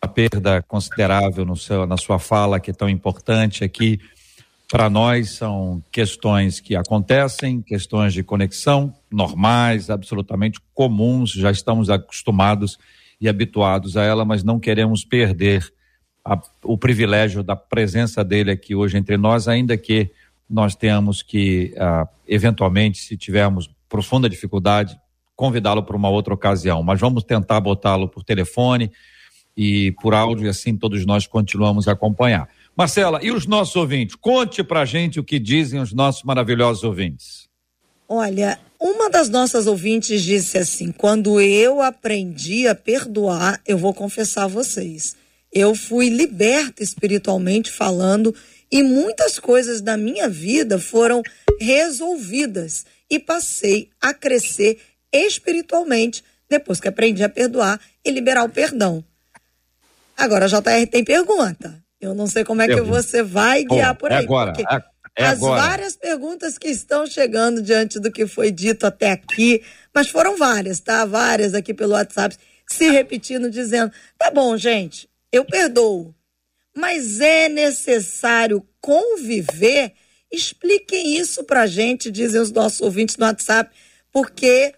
a 0.00 0.06
perda 0.06 0.62
considerável 0.62 1.44
no 1.44 1.56
seu, 1.56 1.86
na 1.86 1.96
sua 1.96 2.18
fala, 2.18 2.60
que 2.60 2.70
é 2.70 2.74
tão 2.74 2.88
importante 2.88 3.64
aqui. 3.64 3.98
Para 4.70 4.90
nós 4.90 5.30
são 5.30 5.82
questões 5.90 6.60
que 6.60 6.76
acontecem, 6.76 7.62
questões 7.62 8.12
de 8.12 8.22
conexão 8.22 8.94
normais, 9.10 9.88
absolutamente 9.88 10.60
comuns, 10.74 11.30
já 11.30 11.50
estamos 11.50 11.88
acostumados 11.88 12.78
e 13.20 13.28
habituados 13.28 13.96
a 13.96 14.04
ela, 14.04 14.24
mas 14.24 14.44
não 14.44 14.60
queremos 14.60 15.04
perder 15.04 15.72
a, 16.28 16.38
o 16.62 16.76
privilégio 16.76 17.42
da 17.42 17.56
presença 17.56 18.22
dele 18.22 18.50
aqui 18.50 18.74
hoje 18.74 18.98
entre 18.98 19.16
nós, 19.16 19.48
ainda 19.48 19.76
que 19.78 20.10
nós 20.48 20.76
tenhamos 20.76 21.22
que, 21.22 21.74
uh, 21.76 22.06
eventualmente, 22.26 22.98
se 22.98 23.16
tivermos 23.16 23.70
profunda 23.88 24.28
dificuldade, 24.28 24.98
convidá-lo 25.34 25.82
para 25.82 25.96
uma 25.96 26.10
outra 26.10 26.34
ocasião, 26.34 26.82
mas 26.82 27.00
vamos 27.00 27.24
tentar 27.24 27.60
botá-lo 27.60 28.08
por 28.08 28.22
telefone 28.22 28.90
e 29.56 29.92
por 30.02 30.12
áudio 30.12 30.46
e 30.46 30.48
assim 30.48 30.76
todos 30.76 31.06
nós 31.06 31.26
continuamos 31.26 31.88
a 31.88 31.92
acompanhar. 31.92 32.48
Marcela, 32.76 33.20
e 33.22 33.30
os 33.30 33.46
nossos 33.46 33.74
ouvintes? 33.74 34.14
Conte 34.14 34.62
para 34.62 34.84
gente 34.84 35.18
o 35.18 35.24
que 35.24 35.38
dizem 35.38 35.80
os 35.80 35.92
nossos 35.92 36.22
maravilhosos 36.22 36.84
ouvintes. 36.84 37.48
Olha, 38.08 38.58
uma 38.80 39.10
das 39.10 39.28
nossas 39.28 39.66
ouvintes 39.66 40.22
disse 40.22 40.58
assim: 40.58 40.92
quando 40.92 41.40
eu 41.40 41.82
aprendi 41.82 42.68
a 42.68 42.74
perdoar, 42.74 43.60
eu 43.66 43.78
vou 43.78 43.92
confessar 43.92 44.44
a 44.44 44.48
vocês, 44.48 45.16
eu 45.58 45.74
fui 45.74 46.08
liberta 46.08 46.82
espiritualmente 46.82 47.70
falando 47.70 48.34
e 48.70 48.82
muitas 48.82 49.38
coisas 49.38 49.80
da 49.80 49.96
minha 49.96 50.28
vida 50.28 50.78
foram 50.78 51.22
resolvidas 51.60 52.84
e 53.10 53.18
passei 53.18 53.90
a 54.00 54.12
crescer 54.12 54.78
espiritualmente 55.12 56.22
depois 56.48 56.80
que 56.80 56.88
aprendi 56.88 57.22
a 57.24 57.28
perdoar 57.28 57.80
e 58.04 58.10
liberar 58.10 58.44
o 58.44 58.48
perdão. 58.48 59.04
Agora, 60.16 60.46
a 60.46 60.48
JR 60.48 60.86
tem 60.90 61.04
pergunta. 61.04 61.82
Eu 62.00 62.14
não 62.14 62.26
sei 62.26 62.44
como 62.44 62.62
é 62.62 62.66
que 62.66 62.80
você 62.80 63.22
vai 63.22 63.64
guiar 63.64 63.94
por 63.94 64.12
aí. 64.12 64.18
É 64.18 64.24
agora. 64.24 64.52
É, 65.16 65.24
é 65.24 65.26
as 65.26 65.38
agora. 65.38 65.62
várias 65.62 65.96
perguntas 65.96 66.58
que 66.58 66.68
estão 66.68 67.06
chegando 67.06 67.60
diante 67.60 67.98
do 67.98 68.10
que 68.10 68.26
foi 68.26 68.50
dito 68.50 68.86
até 68.86 69.12
aqui, 69.12 69.62
mas 69.94 70.08
foram 70.08 70.36
várias, 70.36 70.78
tá? 70.80 71.04
Várias 71.04 71.54
aqui 71.54 71.74
pelo 71.74 71.92
WhatsApp 71.92 72.36
se 72.68 72.88
repetindo, 72.90 73.50
dizendo: 73.50 73.92
tá 74.16 74.30
bom, 74.30 74.56
gente, 74.56 75.08
eu 75.32 75.44
perdoo, 75.44 76.14
mas 76.76 77.20
é 77.20 77.48
necessário 77.48 78.66
conviver. 78.80 79.92
Expliquem 80.30 81.16
isso 81.16 81.44
pra 81.44 81.66
gente, 81.66 82.10
dizem 82.10 82.40
os 82.40 82.52
nossos 82.52 82.80
ouvintes 82.80 83.16
no 83.16 83.26
WhatsApp, 83.26 83.74
porque 84.12 84.74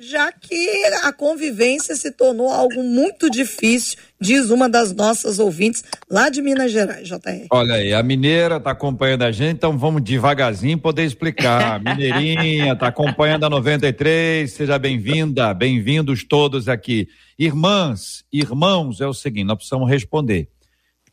já 0.00 0.30
que 0.30 0.84
a 1.02 1.12
convivência 1.12 1.96
se 1.96 2.12
tornou 2.12 2.50
algo 2.50 2.82
muito 2.82 3.28
difícil, 3.28 3.98
diz 4.20 4.50
uma 4.50 4.68
das 4.68 4.92
nossas 4.92 5.38
ouvintes 5.38 5.84
lá 6.10 6.28
de 6.28 6.42
Minas 6.42 6.72
Gerais, 6.72 7.06
JR. 7.06 7.46
Olha 7.50 7.74
aí, 7.74 7.94
a 7.94 8.02
mineira 8.02 8.56
está 8.56 8.72
acompanhando 8.72 9.22
a 9.22 9.30
gente, 9.30 9.56
então 9.56 9.78
vamos 9.78 10.02
devagarzinho 10.02 10.78
poder 10.78 11.04
explicar. 11.04 11.80
Mineirinha 11.80 12.72
está 12.72 12.88
acompanhando 12.88 13.44
a 13.44 13.50
93, 13.50 14.50
seja 14.50 14.78
bem-vinda, 14.78 15.54
bem-vindos 15.54 16.24
todos 16.24 16.68
aqui. 16.68 17.08
Irmãs, 17.38 18.24
irmãos, 18.32 19.00
é 19.00 19.06
o 19.06 19.14
seguinte, 19.14 19.46
nós 19.46 19.58
precisamos 19.58 19.88
responder. 19.88 20.48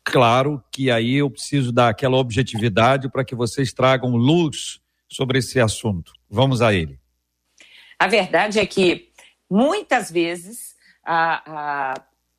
Claro 0.04 0.62
que 0.70 0.90
aí 0.90 1.16
eu 1.16 1.30
preciso 1.30 1.72
dar 1.72 1.88
aquela 1.88 2.16
objetividade 2.16 3.10
para 3.10 3.24
que 3.24 3.34
vocês 3.34 3.72
tragam 3.72 4.10
luz 4.10 4.80
sobre 5.08 5.38
esse 5.38 5.58
assunto. 5.58 6.12
Vamos 6.28 6.62
a 6.62 6.72
ele. 6.72 6.98
A 7.98 8.06
verdade 8.06 8.58
é 8.58 8.66
que 8.66 9.08
muitas 9.50 10.10
vezes 10.10 10.76
a, 11.04 11.42
a, 11.46 11.94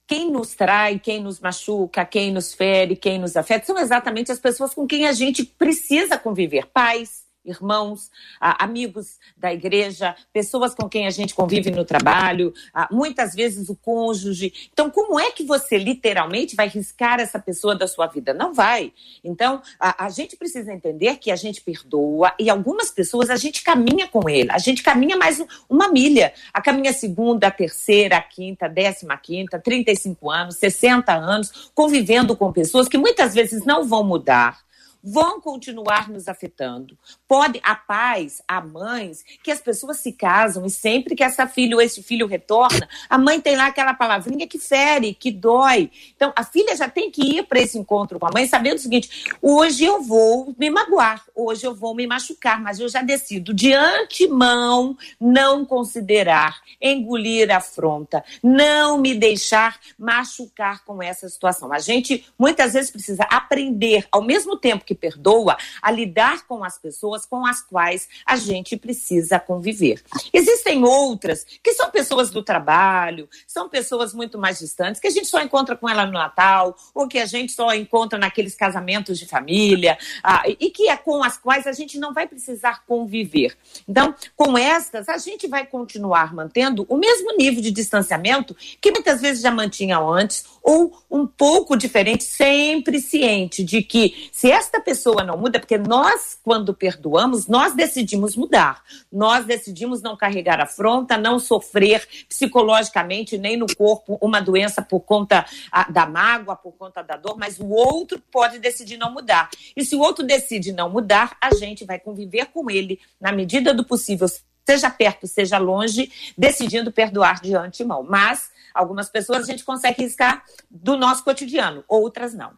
quem 0.08 0.32
nos 0.32 0.56
trai, 0.56 0.98
quem 0.98 1.22
nos 1.22 1.40
machuca, 1.40 2.06
quem 2.06 2.32
nos 2.32 2.54
fere, 2.54 2.96
quem 2.96 3.20
nos 3.20 3.36
afeta 3.36 3.66
são 3.66 3.78
exatamente 3.78 4.32
as 4.32 4.40
pessoas 4.40 4.74
com 4.74 4.88
quem 4.88 5.06
a 5.06 5.12
gente 5.12 5.44
precisa 5.44 6.18
conviver, 6.18 6.66
pais, 6.68 7.27
irmãos, 7.48 8.12
amigos 8.40 9.18
da 9.38 9.54
igreja, 9.54 10.16
pessoas 10.34 10.76
com 10.76 10.90
quem 10.90 11.08
a 11.08 11.10
gente 11.10 11.34
convive 11.34 11.72
no 11.72 11.86
trabalho, 11.86 12.54
muitas 12.92 13.34
vezes 13.34 13.70
o 13.70 13.76
cônjuge. 13.76 14.70
Então, 14.72 14.90
como 14.90 15.20
é 15.20 15.32
que 15.32 15.44
você 15.44 15.78
literalmente 15.78 16.56
vai 16.56 16.68
riscar 16.68 17.20
essa 17.20 17.40
pessoa 17.40 17.76
da 17.76 17.88
sua 17.88 18.08
vida? 18.08 18.34
Não 18.34 18.54
vai. 18.54 18.92
Então, 19.24 19.62
a, 19.80 20.10
gente 20.10 20.36
precisa 20.36 20.74
entender 20.74 21.18
que 21.18 21.32
a 21.32 21.36
gente 21.36 21.62
perdoa 21.62 22.34
e 22.40 22.50
algumas 22.50 22.92
pessoas 22.92 23.30
a 23.30 23.36
gente 23.36 23.64
caminha 23.64 24.08
com 24.08 24.30
ele, 24.30 24.52
a 24.52 24.58
gente 24.58 24.84
caminha 24.84 25.16
mais 25.16 25.44
uma 25.70 25.90
milha, 25.90 26.34
a 26.54 26.62
caminha 26.62 26.94
segunda, 26.94 27.48
a 27.48 27.52
terceira, 27.52 28.18
a 28.18 28.22
quinta, 28.22 28.66
a 28.66 28.70
décima 28.70 29.18
quinta, 29.18 29.60
35 29.60 30.30
anos, 30.30 30.56
60 30.58 31.14
anos, 31.14 31.72
convivendo 31.74 32.36
com 32.36 32.52
pessoas 32.52 32.88
que 32.88 32.98
muitas 32.98 33.34
vezes 33.34 33.66
não 33.66 33.86
vão 33.86 34.04
mudar 34.04 34.67
vão 35.04 35.40
continuar 35.40 36.10
nos 36.10 36.28
afetando. 36.28 36.98
Pode 37.28 37.60
a 37.64 37.76
pais, 37.76 38.42
a 38.48 38.62
mães, 38.62 39.24
que 39.44 39.52
as 39.52 39.62
pessoas 39.62 39.98
se 39.98 40.12
casam 40.12 40.66
e 40.66 40.70
sempre 40.70 41.16
que 41.16 41.24
essa 41.24 41.48
filha 41.48 41.76
ou 41.76 41.82
esse 41.82 42.02
filho 42.04 42.28
retorna, 42.28 42.88
a 43.10 43.18
mãe 43.18 43.40
tem 43.40 43.56
lá 43.56 43.68
aquela 43.68 43.94
palavrinha 43.94 44.48
que 44.48 44.60
fere, 44.60 45.14
que 45.14 45.32
dói. 45.32 45.92
Então 46.16 46.34
a 46.36 46.44
filha 46.44 46.76
já 46.76 46.90
tem 46.90 47.12
que 47.12 47.38
ir 47.38 47.44
para 47.44 47.60
esse 47.60 47.78
encontro 47.78 48.20
com 48.20 48.28
a 48.28 48.32
mãe 48.34 48.48
sabendo 48.48 48.78
o 48.78 48.82
seguinte: 48.82 49.26
hoje 49.42 49.84
eu 49.84 50.02
vou 50.02 50.54
me 50.58 50.70
magoar, 50.70 51.24
hoje 51.36 51.66
eu 51.66 51.76
vou 51.76 51.96
me 51.96 52.08
machucar, 52.08 52.62
mas 52.62 52.80
eu 52.80 52.90
já 52.90 53.02
decido 53.02 53.54
de 53.54 53.74
antemão 53.74 54.98
não 55.20 55.66
considerar, 55.66 56.62
engolir 56.82 57.52
a 57.52 57.58
afronta, 57.58 58.24
não 58.42 58.98
me 58.98 59.14
deixar 59.14 59.80
machucar 59.98 60.84
com 60.86 61.02
essa 61.02 61.28
situação. 61.30 61.72
A 61.72 61.80
gente 61.80 62.26
muitas 62.38 62.74
vezes 62.74 62.92
precisa 62.92 63.24
aprender 63.24 64.08
ao 64.12 64.22
mesmo 64.22 64.58
tempo 64.58 64.86
que 64.88 64.96
perdoa 64.96 65.58
a 65.82 65.92
lidar 65.92 66.48
com 66.48 66.64
as 66.64 66.80
pessoas 66.80 67.26
com 67.26 67.46
as 67.46 67.62
quais 67.62 68.08
a 68.26 68.38
gente 68.38 68.78
precisa 68.78 69.40
conviver. 69.40 70.02
Existem 70.34 70.84
outras 70.84 71.46
que 71.62 71.74
são 71.74 71.92
pessoas 71.92 72.32
do 72.32 72.42
trabalho, 72.42 73.30
são 73.46 73.70
pessoas 73.70 74.14
muito 74.14 74.38
mais 74.38 74.60
distantes, 74.60 75.02
que 75.02 75.08
a 75.08 75.12
gente 75.12 75.28
só 75.28 75.42
encontra 75.42 75.76
com 75.76 75.90
ela 75.90 76.06
no 76.06 76.14
Natal, 76.14 76.76
ou 76.96 77.08
que 77.08 77.20
a 77.20 77.26
gente 77.26 77.52
só 77.52 77.74
encontra 77.74 78.18
naqueles 78.18 78.56
casamentos 78.56 79.20
de 79.20 79.26
família, 79.26 79.98
ah, 80.24 80.44
e 80.48 80.70
que 80.72 80.90
é 80.90 80.96
com 80.96 81.24
as 81.24 81.38
quais 81.38 81.68
a 81.68 81.74
gente 81.74 82.00
não 82.00 82.14
vai 82.14 82.28
precisar 82.28 82.86
conviver. 82.86 83.58
Então, 83.88 84.16
com 84.36 84.58
estas, 84.58 85.10
a 85.10 85.18
gente 85.18 85.48
vai 85.48 85.66
continuar 85.66 86.34
mantendo 86.34 86.86
o 86.88 86.98
mesmo 86.98 87.36
nível 87.36 87.62
de 87.62 87.72
distanciamento 87.72 88.56
que 88.80 88.92
muitas 88.92 89.20
vezes 89.20 89.42
já 89.42 89.52
mantinha 89.52 90.00
antes, 90.00 90.46
ou 90.64 90.98
um 91.10 91.28
pouco 91.28 91.76
diferente, 91.76 92.24
sempre 92.24 93.00
ciente 93.00 93.64
de 93.64 93.82
que 93.82 94.30
se 94.32 94.50
esta 94.52 94.77
esta 94.78 94.82
pessoa 94.82 95.24
não 95.24 95.38
muda, 95.38 95.60
porque 95.60 95.78
nós, 95.78 96.40
quando 96.44 96.74
perdoamos, 96.74 97.48
nós 97.48 97.74
decidimos 97.74 98.36
mudar. 98.36 98.84
Nós 99.12 99.46
decidimos 99.46 100.02
não 100.02 100.16
carregar 100.16 100.60
afronta, 100.60 101.18
não 101.18 101.40
sofrer 101.40 102.08
psicologicamente, 102.30 103.38
nem 103.38 103.58
no 103.58 103.66
corpo, 103.76 104.18
uma 104.22 104.40
doença 104.40 104.82
por 104.82 105.02
conta 105.02 105.46
da 105.90 106.06
mágoa, 106.06 106.56
por 106.56 106.74
conta 106.74 107.02
da 107.02 107.18
dor, 107.18 107.38
mas 107.38 107.60
o 107.60 107.70
outro 107.70 108.22
pode 108.32 108.60
decidir 108.60 108.98
não 108.98 109.12
mudar. 109.12 109.50
E 109.76 109.84
se 109.84 109.96
o 109.96 110.00
outro 110.00 110.26
decide 110.26 110.72
não 110.72 110.90
mudar, 110.90 111.36
a 111.42 111.54
gente 111.56 111.86
vai 111.86 112.00
conviver 112.00 112.48
com 112.48 112.70
ele 112.70 113.00
na 113.20 113.32
medida 113.32 113.74
do 113.74 113.84
possível, 113.84 114.28
seja 114.66 114.90
perto, 114.90 115.28
seja 115.28 115.58
longe, 115.58 116.12
decidindo 116.38 116.92
perdoar 116.92 117.42
de 117.42 117.56
antemão. 117.56 118.06
Mas 118.08 118.52
algumas 118.74 119.10
pessoas 119.10 119.44
a 119.44 119.52
gente 119.52 119.64
consegue 119.64 120.04
riscar 120.04 120.44
do 120.70 120.96
nosso 120.96 121.24
cotidiano, 121.24 121.84
outras 121.88 122.34
não. 122.34 122.52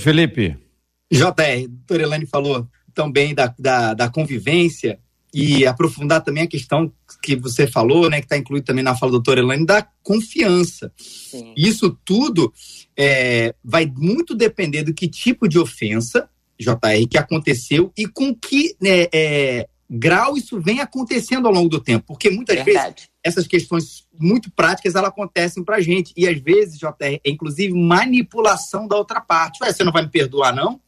Felipe. 0.00 0.64
JR, 1.10 1.68
doutora 1.68 2.02
Elaine 2.02 2.26
falou 2.26 2.68
também 2.94 3.34
da, 3.34 3.54
da, 3.58 3.94
da, 3.94 4.08
convivência 4.08 4.98
e 5.32 5.66
aprofundar 5.66 6.22
também 6.22 6.44
a 6.44 6.48
questão 6.48 6.92
que 7.20 7.34
você 7.34 7.66
falou, 7.66 8.08
né, 8.08 8.20
que 8.20 8.26
está 8.26 8.36
incluído 8.36 8.66
também 8.66 8.84
na 8.84 8.94
fala 8.94 9.12
da 9.12 9.16
doutora 9.18 9.40
Elaine, 9.40 9.66
da 9.66 9.86
confiança. 10.02 10.92
Sim. 10.96 11.52
Isso 11.56 11.98
tudo 12.04 12.52
é, 12.96 13.54
vai 13.62 13.86
muito 13.86 14.34
depender 14.34 14.84
do 14.84 14.94
que 14.94 15.08
tipo 15.08 15.48
de 15.48 15.58
ofensa, 15.58 16.28
JR, 16.58 17.08
que 17.10 17.18
aconteceu 17.18 17.92
e 17.98 18.06
com 18.06 18.34
que 18.34 18.76
né, 18.80 19.08
é, 19.12 19.68
grau 19.90 20.36
isso 20.36 20.60
vem 20.60 20.80
acontecendo 20.80 21.46
ao 21.46 21.52
longo 21.52 21.68
do 21.68 21.80
tempo. 21.80 22.06
Porque 22.06 22.30
muitas 22.30 22.56
Verdade. 22.64 22.94
vezes 22.94 23.08
essas 23.22 23.46
questões 23.46 24.06
muito 24.18 24.50
práticas 24.52 24.94
elas 24.94 25.08
acontecem 25.08 25.64
pra 25.64 25.80
gente. 25.80 26.12
E 26.16 26.28
às 26.28 26.38
vezes, 26.38 26.78
JR, 26.78 26.94
é 27.00 27.30
inclusive 27.30 27.74
manipulação 27.74 28.86
da 28.86 28.96
outra 28.96 29.20
parte. 29.20 29.62
Ué, 29.62 29.72
você 29.72 29.82
não 29.82 29.92
vai 29.92 30.02
me 30.02 30.10
perdoar, 30.10 30.54
não? 30.54 30.80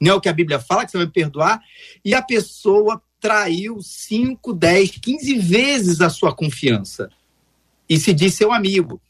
Não 0.00 0.12
é 0.12 0.14
o 0.14 0.20
que 0.20 0.28
a 0.28 0.32
Bíblia 0.32 0.58
fala, 0.58 0.84
que 0.84 0.90
você 0.90 0.98
vai 0.98 1.06
perdoar, 1.06 1.60
e 2.04 2.14
a 2.14 2.22
pessoa 2.22 3.02
traiu 3.20 3.82
5, 3.82 4.52
10, 4.54 4.90
15 4.92 5.38
vezes 5.38 6.00
a 6.00 6.08
sua 6.08 6.34
confiança. 6.34 7.10
E 7.88 7.98
se 7.98 8.12
diz 8.14 8.34
seu 8.34 8.52
amigo. 8.52 9.00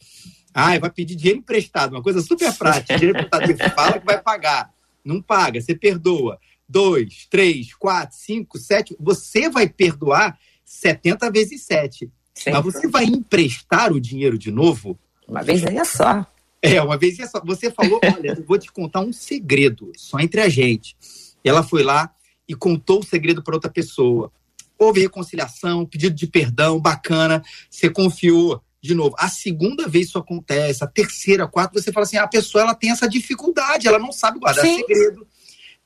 Ah, 0.53 0.77
vai 0.79 0.91
pedir 0.91 1.15
dinheiro 1.15 1.39
emprestado, 1.39 1.93
uma 1.93 2.03
coisa 2.03 2.21
super 2.21 2.53
prática. 2.55 2.97
Dinheiro 2.99 3.19
emprestado, 3.19 3.47
você 3.47 3.71
fala 3.71 4.01
que 4.01 4.07
vai 4.07 4.21
pagar. 4.21 4.73
Não 5.05 5.23
paga, 5.23 5.61
você 5.61 5.75
perdoa. 5.75 6.39
Dois, 6.69 7.27
três, 7.31 7.73
quatro, 7.75 8.17
cinco, 8.17 8.59
sete. 8.59 8.97
Você 8.99 9.49
vai 9.49 9.69
perdoar 9.69 10.39
70 10.65 11.31
vezes 11.33 11.63
7. 11.63 12.11
Mas 12.47 12.65
você 12.65 12.87
vai 12.87 13.05
emprestar 13.05 13.93
o 13.93 14.01
dinheiro 14.01 14.39
de 14.39 14.51
novo? 14.51 14.99
Uma 15.27 15.43
vez 15.43 15.65
aí 15.65 15.77
é 15.77 15.85
só. 15.85 16.25
É, 16.63 16.83
uma 16.83 16.99
vez 16.99 17.17
você 17.43 17.71
falou, 17.71 17.99
olha, 18.05 18.37
eu 18.37 18.45
vou 18.45 18.59
te 18.59 18.71
contar 18.71 19.01
um 19.01 19.15
segredo, 19.15 19.91
só 19.97 20.19
entre 20.21 20.43
a 20.43 20.49
gente. 20.49 20.95
Ela 21.43 21.63
foi 21.63 21.83
lá 21.83 22.15
e 22.47 22.55
contou 22.55 23.01
o 23.01 23.03
segredo 23.03 23.43
para 23.43 23.55
outra 23.55 23.71
pessoa. 23.71 24.31
Houve 24.79 25.01
reconciliação, 25.01 25.87
pedido 25.87 26.15
de 26.15 26.27
perdão, 26.27 26.79
bacana, 26.79 27.43
você 27.71 27.89
confiou. 27.89 28.63
De 28.83 28.95
novo, 28.95 29.15
a 29.19 29.29
segunda 29.29 29.87
vez 29.87 30.09
isso 30.09 30.19
acontece, 30.19 30.83
a 30.83 30.87
terceira, 30.87 31.45
a 31.45 31.47
quarta, 31.47 31.79
você 31.79 31.93
fala 31.93 32.05
assim: 32.05 32.17
a 32.17 32.27
pessoa 32.27 32.63
ela 32.63 32.75
tem 32.75 32.91
essa 32.91 33.07
dificuldade, 33.07 33.87
ela 33.87 33.99
não 33.99 34.11
sabe 34.11 34.39
guardar 34.39 34.65
Sim. 34.65 34.77
segredo, 34.77 35.27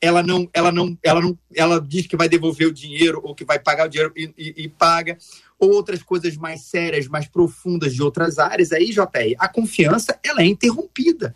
ela 0.04 0.22
não, 0.22 0.48
ela 0.52 0.70
não, 0.70 0.98
ela 1.02 1.20
não, 1.20 1.38
ela 1.54 1.80
diz 1.80 2.06
que 2.06 2.16
vai 2.16 2.28
devolver 2.28 2.68
o 2.68 2.72
dinheiro 2.72 3.20
ou 3.24 3.34
que 3.34 3.44
vai 3.44 3.58
pagar 3.58 3.86
o 3.86 3.88
dinheiro 3.88 4.12
e, 4.14 4.32
e, 4.36 4.64
e 4.64 4.68
paga 4.68 5.16
outras 5.58 6.02
coisas 6.02 6.36
mais 6.36 6.62
sérias, 6.62 7.08
mais 7.08 7.26
profundas 7.26 7.94
de 7.94 8.02
outras 8.02 8.38
áreas, 8.38 8.70
aí, 8.70 8.90
JR, 8.90 9.34
a 9.38 9.48
confiança 9.48 10.18
ela 10.22 10.42
é 10.42 10.46
interrompida. 10.46 11.34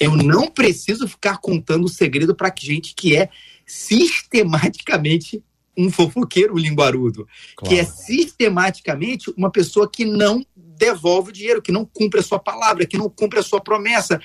Eu 0.00 0.16
não 0.16 0.48
preciso 0.48 1.08
ficar 1.08 1.38
contando 1.38 1.84
o 1.84 1.88
segredo 1.88 2.34
para 2.34 2.52
gente 2.56 2.94
que 2.94 3.16
é 3.16 3.28
sistematicamente 3.66 5.42
um 5.76 5.90
fofoqueiro 5.90 6.56
linguarudo, 6.56 7.26
claro. 7.56 7.74
que 7.74 7.80
é 7.80 7.84
sistematicamente 7.84 9.32
uma 9.36 9.50
pessoa 9.50 9.90
que 9.90 10.04
não 10.04 10.44
devolve 10.56 11.30
o 11.30 11.32
dinheiro, 11.32 11.62
que 11.62 11.72
não 11.72 11.84
cumpre 11.84 12.20
a 12.20 12.22
sua 12.22 12.38
palavra, 12.38 12.86
que 12.86 12.96
não 12.96 13.08
cumpre 13.08 13.38
a 13.38 13.42
sua 13.42 13.60
promessa, 13.60 14.20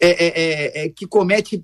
é, 0.00 0.08
é, 0.08 0.26
é, 0.26 0.84
é 0.84 0.88
que 0.88 1.06
comete 1.06 1.62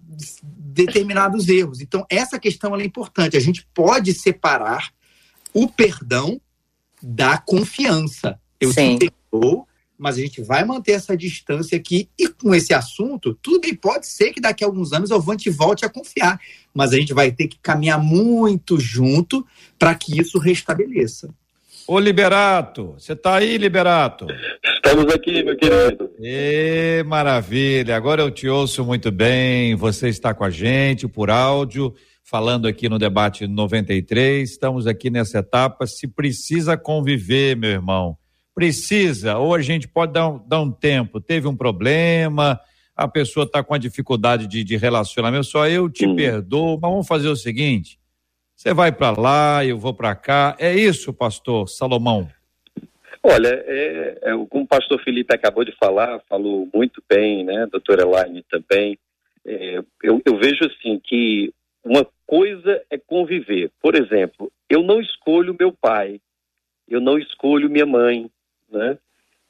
determinados 0.71 1.49
erros. 1.49 1.81
Então, 1.81 2.07
essa 2.09 2.39
questão 2.39 2.75
é 2.77 2.85
importante. 2.85 3.37
A 3.37 3.41
gente 3.41 3.67
pode 3.75 4.15
separar 4.15 4.93
o 5.53 5.69
perdão 5.69 6.41
da 7.03 7.39
confiança. 7.39 8.41
Eu 8.61 8.73
Sim. 8.73 8.99
te 8.99 9.11
perdoo, 9.31 9.67
mas 9.99 10.17
a 10.17 10.21
gente 10.21 10.43
vai 10.43 10.65
manter 10.65 10.93
essa 10.93 11.17
distância 11.17 11.77
aqui. 11.77 12.09
E 12.19 12.29
com 12.29 12.55
esse 12.55 12.73
assunto, 12.73 13.35
tudo 13.43 13.61
bem, 13.61 13.75
pode 13.75 14.07
ser 14.07 14.33
que 14.33 14.41
daqui 14.41 14.63
a 14.63 14.67
alguns 14.67 14.93
anos 14.93 15.11
eu 15.11 15.21
volte 15.21 15.51
volte 15.51 15.85
a 15.85 15.89
confiar. 15.89 16.41
Mas 16.73 16.93
a 16.93 16.97
gente 16.97 17.13
vai 17.13 17.33
ter 17.33 17.49
que 17.49 17.59
caminhar 17.61 18.03
muito 18.03 18.79
junto 18.79 19.47
para 19.79 19.95
que 19.95 20.19
isso 20.19 20.39
restabeleça. 20.39 21.35
Ô 21.93 21.99
Liberato, 21.99 22.93
você 22.97 23.15
está 23.15 23.35
aí, 23.35 23.59
Liberato? 23.59 24.29
Estamos 24.77 25.13
aqui, 25.13 25.43
meu 25.43 25.57
querido. 25.57 26.09
E 26.21 27.03
maravilha, 27.05 27.97
agora 27.97 28.23
eu 28.23 28.31
te 28.31 28.49
ouço 28.49 28.85
muito 28.85 29.11
bem, 29.11 29.75
você 29.75 30.09
está 30.09 30.33
com 30.33 30.45
a 30.45 30.51
gente 30.51 31.09
por 31.09 31.31
áudio 31.31 31.93
falando 32.23 32.69
aqui 32.69 32.89
no 32.89 32.97
debate 32.97 33.45
93. 33.49 34.49
Estamos 34.49 34.87
aqui 34.87 35.11
nessa 35.11 35.39
etapa. 35.39 35.85
Se 35.85 36.07
precisa 36.07 36.77
conviver, 36.77 37.57
meu 37.57 37.71
irmão, 37.71 38.17
precisa, 38.55 39.39
ou 39.39 39.53
a 39.53 39.61
gente 39.61 39.89
pode 39.89 40.13
dar 40.13 40.29
um, 40.29 40.41
dar 40.47 40.61
um 40.61 40.71
tempo. 40.71 41.21
Teve 41.21 41.49
um 41.49 41.57
problema, 41.57 42.61
a 42.95 43.09
pessoa 43.09 43.47
está 43.47 43.65
com 43.65 43.75
a 43.75 43.79
dificuldade 43.79 44.47
de, 44.47 44.63
de, 44.63 44.77
relacionamento, 44.77 45.43
só 45.43 45.67
eu 45.67 45.91
te 45.91 46.07
hum. 46.07 46.15
perdoo, 46.15 46.79
mas 46.81 46.89
vamos 46.89 47.09
fazer 47.09 47.27
o 47.29 47.35
seguinte: 47.35 47.99
você 48.61 48.75
vai 48.75 48.93
para 48.93 49.19
lá, 49.19 49.65
eu 49.65 49.79
vou 49.79 49.95
para 49.95 50.15
cá. 50.15 50.55
É 50.59 50.75
isso, 50.75 51.15
pastor 51.15 51.67
Salomão? 51.67 52.29
Olha, 53.23 53.49
é, 53.49 54.19
é, 54.21 54.33
como 54.51 54.65
o 54.65 54.69
pastor 54.69 55.03
Felipe 55.03 55.35
acabou 55.35 55.65
de 55.65 55.75
falar, 55.79 56.21
falou 56.29 56.69
muito 56.75 57.03
bem, 57.09 57.43
né, 57.43 57.67
doutora 57.73 58.03
Elaine 58.03 58.45
também. 58.51 58.99
É, 59.47 59.79
eu, 60.03 60.21
eu, 60.27 60.37
vejo 60.37 60.67
assim 60.67 61.01
que 61.03 61.55
uma 61.83 62.07
coisa 62.27 62.85
é 62.91 62.99
conviver. 62.99 63.73
Por 63.81 63.95
exemplo, 63.95 64.53
eu 64.69 64.83
não 64.83 65.01
escolho 65.01 65.57
meu 65.59 65.73
pai, 65.73 66.21
eu 66.87 67.01
não 67.01 67.19
escolho 67.19 67.71
minha 67.71 67.87
mãe, 67.87 68.31
né? 68.71 68.99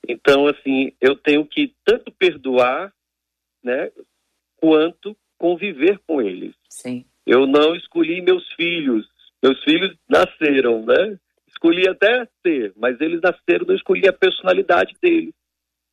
Então, 0.09 0.47
assim, 0.47 0.93
eu 1.01 1.17
tenho 1.17 1.45
que 1.45 1.75
tanto 1.85 2.13
perdoar, 2.13 2.93
né, 3.61 3.91
quanto 4.57 5.17
conviver 5.37 5.99
com 6.07 6.23
eles. 6.23 6.55
Sim. 6.69 7.05
Eu 7.31 7.47
não 7.47 7.75
escolhi 7.77 8.21
meus 8.21 8.47
filhos, 8.55 9.07
Meus 9.43 9.63
filhos 9.65 9.97
nasceram, 10.09 10.85
né? 10.85 11.19
Escolhi 11.49 11.89
até 11.89 12.27
ser, 12.43 12.73
mas 12.77 13.01
eles 13.01 13.21
nasceram, 13.21 13.67
não 13.67 13.75
escolhi 13.75 14.07
a 14.07 14.13
personalidade 14.13 14.95
deles. 15.01 15.35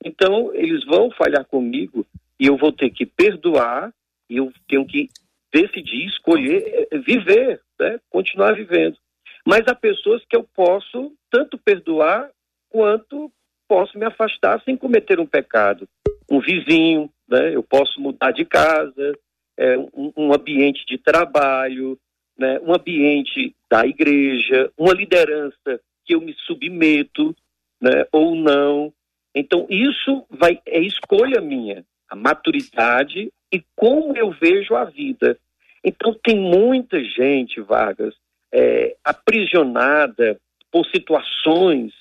Então, 0.03 0.53
eles 0.53 0.85
vão 0.85 1.09
falhar 1.11 1.45
comigo 1.45 2.05
e 2.39 2.47
eu 2.47 2.57
vou 2.57 2.71
ter 2.71 2.89
que 2.89 3.05
perdoar 3.05 3.91
e 4.29 4.37
eu 4.37 4.51
tenho 4.67 4.85
que 4.85 5.09
decidir, 5.51 6.05
escolher 6.07 6.87
eh, 6.91 6.97
viver, 6.99 7.61
né? 7.79 7.99
continuar 8.09 8.53
vivendo. 8.53 8.97
Mas 9.45 9.61
há 9.67 9.73
pessoas 9.73 10.23
que 10.29 10.35
eu 10.35 10.43
posso 10.43 11.13
tanto 11.31 11.57
perdoar 11.57 12.29
quanto 12.69 13.31
posso 13.67 13.97
me 13.97 14.05
afastar 14.05 14.61
sem 14.63 14.75
cometer 14.75 15.19
um 15.19 15.25
pecado. 15.25 15.87
Um 16.29 16.41
vizinho, 16.41 17.09
né? 17.27 17.55
eu 17.55 17.63
posso 17.63 17.99
mudar 17.99 18.31
de 18.31 18.43
casa, 18.43 19.17
é, 19.57 19.77
um, 19.77 20.11
um 20.15 20.33
ambiente 20.33 20.85
de 20.85 20.97
trabalho, 20.97 21.97
né? 22.37 22.59
um 22.61 22.73
ambiente 22.73 23.55
da 23.69 23.85
igreja, 23.85 24.71
uma 24.77 24.93
liderança 24.93 25.79
que 26.05 26.15
eu 26.15 26.21
me 26.21 26.33
submeto 26.45 27.35
né? 27.81 28.05
ou 28.11 28.35
não. 28.35 28.93
Então, 29.33 29.67
isso 29.69 30.25
vai, 30.29 30.59
é 30.65 30.79
escolha 30.79 31.41
minha, 31.41 31.83
a 32.09 32.15
maturidade 32.15 33.31
e 33.51 33.63
como 33.75 34.15
eu 34.15 34.31
vejo 34.31 34.75
a 34.75 34.85
vida. 34.85 35.37
Então, 35.83 36.13
tem 36.23 36.37
muita 36.37 37.03
gente, 37.03 37.61
Vargas, 37.61 38.13
é, 38.51 38.95
aprisionada 39.03 40.39
por 40.71 40.85
situações 40.87 41.93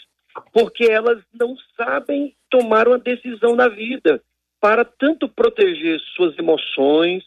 porque 0.52 0.84
elas 0.84 1.22
não 1.32 1.56
sabem 1.76 2.34
tomar 2.50 2.88
uma 2.88 2.98
decisão 2.98 3.54
na 3.54 3.68
vida 3.68 4.22
para 4.60 4.84
tanto 4.84 5.28
proteger 5.28 6.00
suas 6.14 6.36
emoções, 6.38 7.24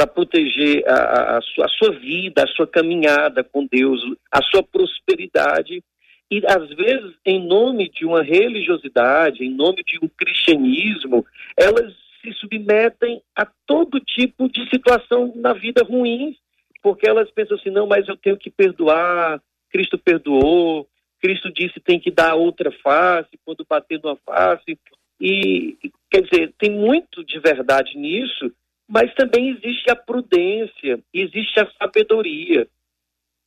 para 0.00 0.06
proteger 0.06 0.82
a, 0.88 1.36
a, 1.36 1.42
sua, 1.42 1.66
a, 1.66 1.68
sua, 1.68 1.90
vida, 1.92 2.42
a 2.42 2.46
sua 2.46 2.66
caminhada 2.66 3.44
com 3.44 3.66
Deus, 3.70 4.00
a 4.32 4.40
sua 4.40 4.62
prosperidade. 4.62 5.84
E 6.30 6.40
às 6.46 6.70
vezes, 6.70 7.12
em 7.26 7.46
nome 7.46 7.90
de 7.90 8.06
uma 8.06 8.22
religiosidade, 8.22 9.44
em 9.44 9.50
nome 9.50 9.82
de 9.84 9.98
um 10.02 10.08
cristianismo, 10.08 11.26
elas 11.54 11.94
se 12.22 12.32
submetem 12.32 13.20
a 13.36 13.46
todo 13.66 14.00
tipo 14.00 14.48
de 14.48 14.66
situação 14.70 15.34
na 15.36 15.52
vida 15.52 15.84
ruim, 15.84 16.34
porque 16.82 17.06
elas 17.06 17.30
pensam 17.30 17.58
assim: 17.58 17.70
não, 17.70 17.86
mas 17.86 18.08
eu 18.08 18.16
tenho 18.16 18.38
que 18.38 18.48
perdoar, 18.48 19.38
Cristo 19.70 19.98
perdoou, 19.98 20.88
Cristo 21.20 21.52
disse 21.52 21.78
tem 21.78 22.00
que 22.00 22.10
dar 22.10 22.36
outra 22.36 22.72
face 22.82 23.38
quando 23.44 23.66
bater 23.68 24.00
numa 24.02 24.16
face. 24.24 24.78
E, 25.20 25.76
quer 26.10 26.22
dizer, 26.22 26.54
tem 26.58 26.70
muito 26.70 27.22
de 27.22 27.38
verdade 27.38 27.98
nisso, 27.98 28.50
mas 28.90 29.14
também 29.14 29.50
existe 29.50 29.88
a 29.88 29.94
prudência, 29.94 30.98
existe 31.14 31.60
a 31.60 31.70
sabedoria. 31.78 32.66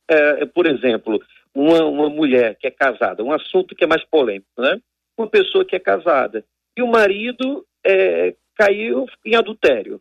É, 0.08 0.46
por 0.46 0.66
exemplo, 0.66 1.22
uma, 1.54 1.84
uma 1.84 2.08
mulher 2.08 2.56
que 2.56 2.66
é 2.66 2.70
casada, 2.70 3.22
um 3.22 3.30
assunto 3.30 3.74
que 3.74 3.84
é 3.84 3.86
mais 3.86 4.02
polêmico, 4.04 4.48
né? 4.58 4.80
Uma 5.18 5.28
pessoa 5.28 5.64
que 5.64 5.76
é 5.76 5.78
casada 5.78 6.42
e 6.74 6.82
o 6.82 6.86
marido 6.86 7.64
é, 7.84 8.34
caiu 8.56 9.06
em 9.24 9.36
adultério. 9.36 10.00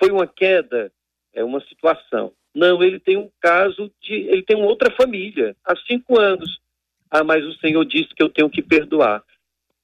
Foi 0.00 0.10
uma 0.10 0.26
queda, 0.26 0.92
é 1.32 1.44
uma 1.44 1.60
situação. 1.60 2.32
Não, 2.52 2.82
ele 2.82 2.98
tem 2.98 3.16
um 3.16 3.30
caso 3.40 3.90
de. 4.02 4.14
Ele 4.14 4.42
tem 4.42 4.56
outra 4.56 4.90
família, 4.90 5.56
há 5.64 5.76
cinco 5.86 6.18
anos. 6.18 6.60
Ah, 7.08 7.22
mas 7.22 7.44
o 7.44 7.54
Senhor 7.54 7.84
disse 7.84 8.12
que 8.14 8.22
eu 8.22 8.28
tenho 8.28 8.50
que 8.50 8.62
perdoar. 8.62 9.22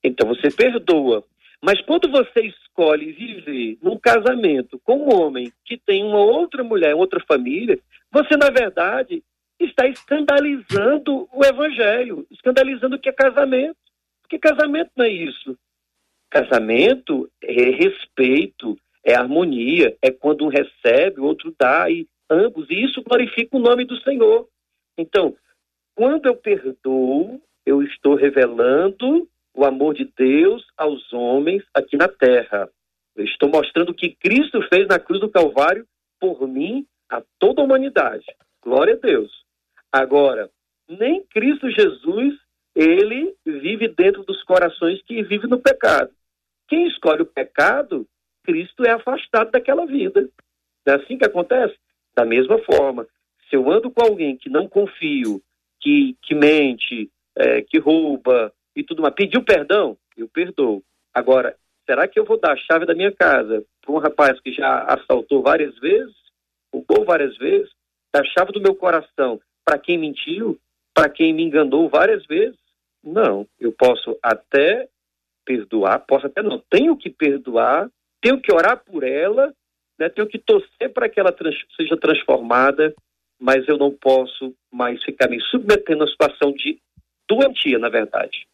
Então 0.02 0.28
você 0.28 0.50
perdoa. 0.50 1.22
Mas 1.62 1.80
quando 1.82 2.10
você 2.10 2.40
escolhe 2.46 3.12
viver 3.12 3.78
num 3.82 3.98
casamento 3.98 4.78
com 4.84 4.98
um 4.98 5.14
homem 5.14 5.52
que 5.64 5.76
tem 5.76 6.04
uma 6.04 6.20
outra 6.20 6.62
mulher, 6.62 6.94
outra 6.94 7.22
família, 7.26 7.78
você, 8.10 8.36
na 8.36 8.50
verdade, 8.50 9.22
está 9.58 9.86
escandalizando 9.88 11.28
o 11.32 11.44
evangelho, 11.44 12.26
escandalizando 12.30 12.96
o 12.96 12.98
que 12.98 13.08
é 13.08 13.12
casamento. 13.12 13.76
Porque 14.22 14.38
casamento 14.38 14.90
não 14.96 15.04
é 15.04 15.10
isso. 15.10 15.58
Casamento 16.30 17.28
é 17.42 17.70
respeito, 17.70 18.78
é 19.02 19.14
harmonia, 19.14 19.96
é 20.02 20.10
quando 20.10 20.44
um 20.44 20.48
recebe, 20.48 21.20
o 21.20 21.24
outro 21.24 21.54
dá, 21.58 21.90
e 21.90 22.06
ambos, 22.30 22.68
e 22.70 22.84
isso 22.84 23.02
glorifica 23.02 23.56
o 23.56 23.60
nome 23.60 23.84
do 23.84 23.98
Senhor. 24.02 24.46
Então, 24.96 25.34
quando 25.94 26.26
eu 26.26 26.36
perdoo, 26.36 27.40
eu 27.64 27.82
estou 27.82 28.14
revelando 28.14 29.28
o 29.54 29.64
amor 29.64 29.94
de 29.94 30.10
Deus 30.16 30.64
aos 30.76 31.12
homens 31.12 31.62
aqui 31.74 31.96
na 31.96 32.08
terra. 32.08 32.68
Eu 33.16 33.24
estou 33.24 33.48
mostrando 33.48 33.90
o 33.90 33.94
que 33.94 34.14
Cristo 34.14 34.60
fez 34.72 34.86
na 34.86 34.98
cruz 34.98 35.20
do 35.20 35.30
Calvário 35.30 35.86
por 36.20 36.46
mim, 36.46 36.86
a 37.10 37.22
toda 37.38 37.62
a 37.62 37.64
humanidade. 37.64 38.24
Glória 38.62 38.94
a 38.94 38.96
Deus. 38.96 39.30
Agora, 39.90 40.50
nem 40.88 41.22
Cristo 41.24 41.70
Jesus, 41.70 42.34
ele 42.74 43.34
vive 43.44 43.88
dentro 43.88 44.22
dos 44.24 44.42
corações 44.44 45.02
que 45.02 45.22
vivem 45.22 45.48
no 45.48 45.60
pecado. 45.60 46.10
Quem 46.68 46.86
escolhe 46.86 47.22
o 47.22 47.26
pecado, 47.26 48.06
Cristo 48.44 48.84
é 48.84 48.92
afastado 48.92 49.50
daquela 49.50 49.86
vida. 49.86 50.28
Não 50.86 50.94
é 50.94 50.96
assim 50.96 51.18
que 51.18 51.24
acontece? 51.24 51.76
Da 52.14 52.24
mesma 52.24 52.58
forma, 52.58 53.06
se 53.48 53.56
eu 53.56 53.70
ando 53.70 53.90
com 53.90 54.02
alguém 54.02 54.36
que 54.36 54.50
não 54.50 54.68
confio, 54.68 55.42
que, 55.80 56.16
que 56.22 56.34
mente, 56.34 57.10
é, 57.36 57.62
que 57.62 57.78
rouba 57.78 58.52
e 58.80 58.84
tudo 58.84 59.02
mais, 59.02 59.14
pediu 59.14 59.42
perdão, 59.42 59.96
eu 60.16 60.28
perdoo. 60.28 60.82
Agora, 61.14 61.56
será 61.86 62.06
que 62.06 62.18
eu 62.18 62.24
vou 62.24 62.38
dar 62.38 62.52
a 62.52 62.56
chave 62.56 62.86
da 62.86 62.94
minha 62.94 63.12
casa 63.12 63.64
para 63.80 63.92
um 63.92 63.98
rapaz 63.98 64.40
que 64.40 64.52
já 64.52 64.84
assaltou 64.84 65.42
várias 65.42 65.76
vezes, 65.78 66.14
roubou 66.72 67.04
várias 67.04 67.36
vezes, 67.38 67.70
dar 68.12 68.22
a 68.22 68.24
chave 68.24 68.52
do 68.52 68.60
meu 68.60 68.74
coração 68.74 69.40
para 69.64 69.78
quem 69.78 69.98
mentiu, 69.98 70.58
para 70.94 71.08
quem 71.08 71.32
me 71.32 71.42
enganou 71.42 71.88
várias 71.88 72.24
vezes? 72.26 72.58
Não, 73.02 73.46
eu 73.60 73.72
posso 73.72 74.18
até 74.22 74.88
perdoar, 75.44 76.00
posso 76.00 76.26
até 76.26 76.42
não, 76.42 76.62
tenho 76.70 76.96
que 76.96 77.10
perdoar, 77.10 77.88
tenho 78.20 78.40
que 78.40 78.52
orar 78.52 78.82
por 78.84 79.02
ela, 79.02 79.52
né, 79.98 80.08
tenho 80.08 80.26
que 80.26 80.38
torcer 80.38 80.92
para 80.92 81.08
que 81.08 81.18
ela 81.18 81.32
trans, 81.32 81.56
seja 81.76 81.96
transformada 81.96 82.94
mas 83.38 83.66
eu 83.68 83.78
não 83.78 83.92
posso 83.92 84.54
mais 84.72 85.02
ficar 85.04 85.28
me 85.28 85.40
submetendo 85.40 86.04
a 86.04 86.08
situação 86.08 86.52
de 86.52 86.78
doentia, 87.28 87.78
na 87.78 87.88
verdade. 87.88 88.46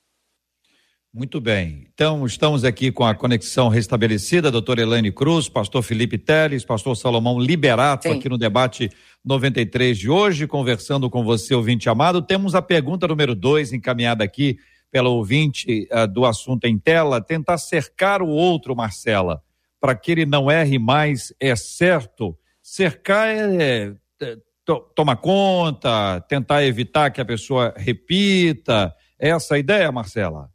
Muito 1.14 1.40
bem. 1.40 1.86
Então, 1.94 2.26
estamos 2.26 2.64
aqui 2.64 2.90
com 2.90 3.04
a 3.04 3.14
conexão 3.14 3.68
restabelecida, 3.68 4.50
doutora 4.50 4.82
Elaine 4.82 5.12
Cruz, 5.12 5.48
pastor 5.48 5.80
Felipe 5.80 6.18
Teles, 6.18 6.64
pastor 6.64 6.96
Salomão 6.96 7.38
Liberato, 7.38 8.08
Sim. 8.08 8.18
aqui 8.18 8.28
no 8.28 8.36
debate 8.36 8.90
93 9.24 9.96
de 9.96 10.10
hoje, 10.10 10.48
conversando 10.48 11.08
com 11.08 11.22
você, 11.22 11.54
ouvinte 11.54 11.88
amado. 11.88 12.20
Temos 12.20 12.56
a 12.56 12.60
pergunta 12.60 13.06
número 13.06 13.32
dois 13.32 13.72
encaminhada 13.72 14.24
aqui 14.24 14.58
pela 14.90 15.08
ouvinte 15.08 15.86
uh, 15.92 16.08
do 16.08 16.26
assunto 16.26 16.64
em 16.64 16.76
tela, 16.76 17.20
tentar 17.20 17.58
cercar 17.58 18.20
o 18.20 18.28
outro, 18.28 18.74
Marcela, 18.74 19.40
para 19.80 19.94
que 19.94 20.10
ele 20.10 20.26
não 20.26 20.50
erre 20.50 20.80
mais, 20.80 21.32
é 21.38 21.54
certo? 21.54 22.36
Cercar 22.60 23.28
é, 23.28 23.94
é 24.20 24.36
to, 24.64 24.80
toma 24.96 25.14
conta, 25.14 26.20
tentar 26.22 26.64
evitar 26.64 27.12
que 27.12 27.20
a 27.20 27.24
pessoa 27.24 27.72
repita. 27.76 28.92
É 29.16 29.28
essa 29.28 29.54
a 29.54 29.58
ideia, 29.60 29.92
Marcela? 29.92 30.52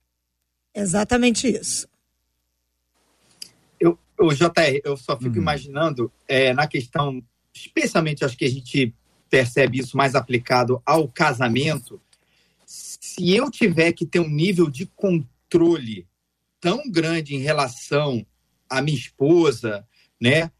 Exatamente 0.73 1.47
isso. 1.47 1.87
Eu, 3.79 3.97
o 4.19 4.33
JR, 4.33 4.81
eu 4.83 4.95
só 4.97 5.17
fico 5.17 5.35
uhum. 5.35 5.41
imaginando 5.41 6.11
é, 6.27 6.53
na 6.53 6.67
questão, 6.67 7.23
especialmente 7.53 8.23
acho 8.23 8.37
que 8.37 8.45
a 8.45 8.49
gente 8.49 8.93
percebe 9.29 9.79
isso 9.79 9.95
mais 9.95 10.15
aplicado 10.15 10.81
ao 10.85 11.07
casamento. 11.07 12.01
Se 12.65 13.35
eu 13.35 13.49
tiver 13.49 13.93
que 13.93 14.05
ter 14.05 14.19
um 14.19 14.29
nível 14.29 14.69
de 14.69 14.85
controle 14.85 16.07
tão 16.59 16.89
grande 16.89 17.35
em 17.35 17.39
relação 17.39 18.25
à 18.69 18.81
minha 18.81 18.97
esposa, 18.97 19.87
né? 20.19 20.51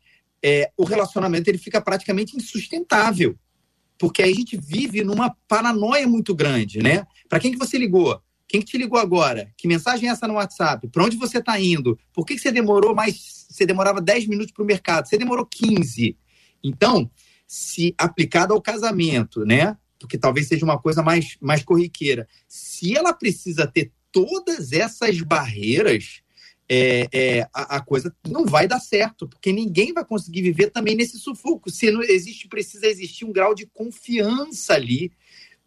é, 0.44 0.72
o 0.78 0.84
relacionamento 0.84 1.50
ele 1.50 1.58
fica 1.58 1.82
praticamente 1.82 2.36
insustentável. 2.36 3.38
Porque 3.98 4.24
aí 4.24 4.32
a 4.32 4.36
gente 4.36 4.58
vive 4.58 5.04
numa 5.04 5.36
paranoia 5.48 6.08
muito 6.08 6.34
grande, 6.34 6.80
né? 6.82 7.06
Para 7.28 7.40
quem 7.40 7.52
que 7.52 7.58
você 7.58 7.78
ligou? 7.78 8.22
Quem 8.50 8.62
que 8.62 8.66
te 8.66 8.80
ligou 8.80 8.98
agora? 8.98 9.54
Que 9.56 9.68
mensagem 9.68 10.10
é 10.10 10.12
essa 10.12 10.28
no 10.28 10.34
WhatsApp? 10.34 10.88
Para 10.88 11.04
onde 11.04 11.16
você 11.16 11.38
está 11.38 11.60
indo? 11.60 12.00
Por 12.12 12.26
que, 12.26 12.34
que 12.34 12.42
você 12.42 12.52
demorou 12.52 12.96
mais? 12.96 13.46
Você 13.48 13.64
demorava 13.64 14.02
10 14.02 14.26
minutos 14.26 14.52
para 14.52 14.64
o 14.64 14.66
mercado, 14.66 15.08
você 15.08 15.20
demorou 15.20 15.46
15. 15.46 16.18
Então, 16.64 17.10
se 17.48 17.94
aplicado 17.96 18.52
ao 18.52 18.62
casamento, 18.62 19.46
né? 19.46 19.78
Porque 20.00 20.18
talvez 20.18 20.48
seja 20.48 20.66
uma 20.66 20.80
coisa 20.80 21.04
mais, 21.04 21.38
mais 21.40 21.64
corriqueira. 21.64 22.28
Se 22.48 22.98
ela 22.98 23.14
precisa 23.14 23.68
ter 23.68 23.92
todas 24.12 24.72
essas 24.72 25.22
barreiras, 25.22 26.24
é, 26.68 27.08
é, 27.12 27.42
a, 27.54 27.78
a, 27.78 27.82
coisa 27.82 28.16
não 28.28 28.46
vai 28.46 28.68
dar 28.68 28.80
certo, 28.80 29.28
porque 29.28 29.52
ninguém 29.52 29.94
vai 29.94 30.06
conseguir 30.06 30.42
viver 30.42 30.72
também 30.72 30.96
nesse 30.96 31.20
sufoco. 31.20 31.70
Se 31.70 31.92
não 31.92 32.02
existe, 32.02 32.48
precisa 32.48 32.88
existir 32.88 33.26
um 33.26 33.32
grau 33.32 33.54
de 33.54 33.68
confiança 33.68 34.74
ali, 34.74 35.12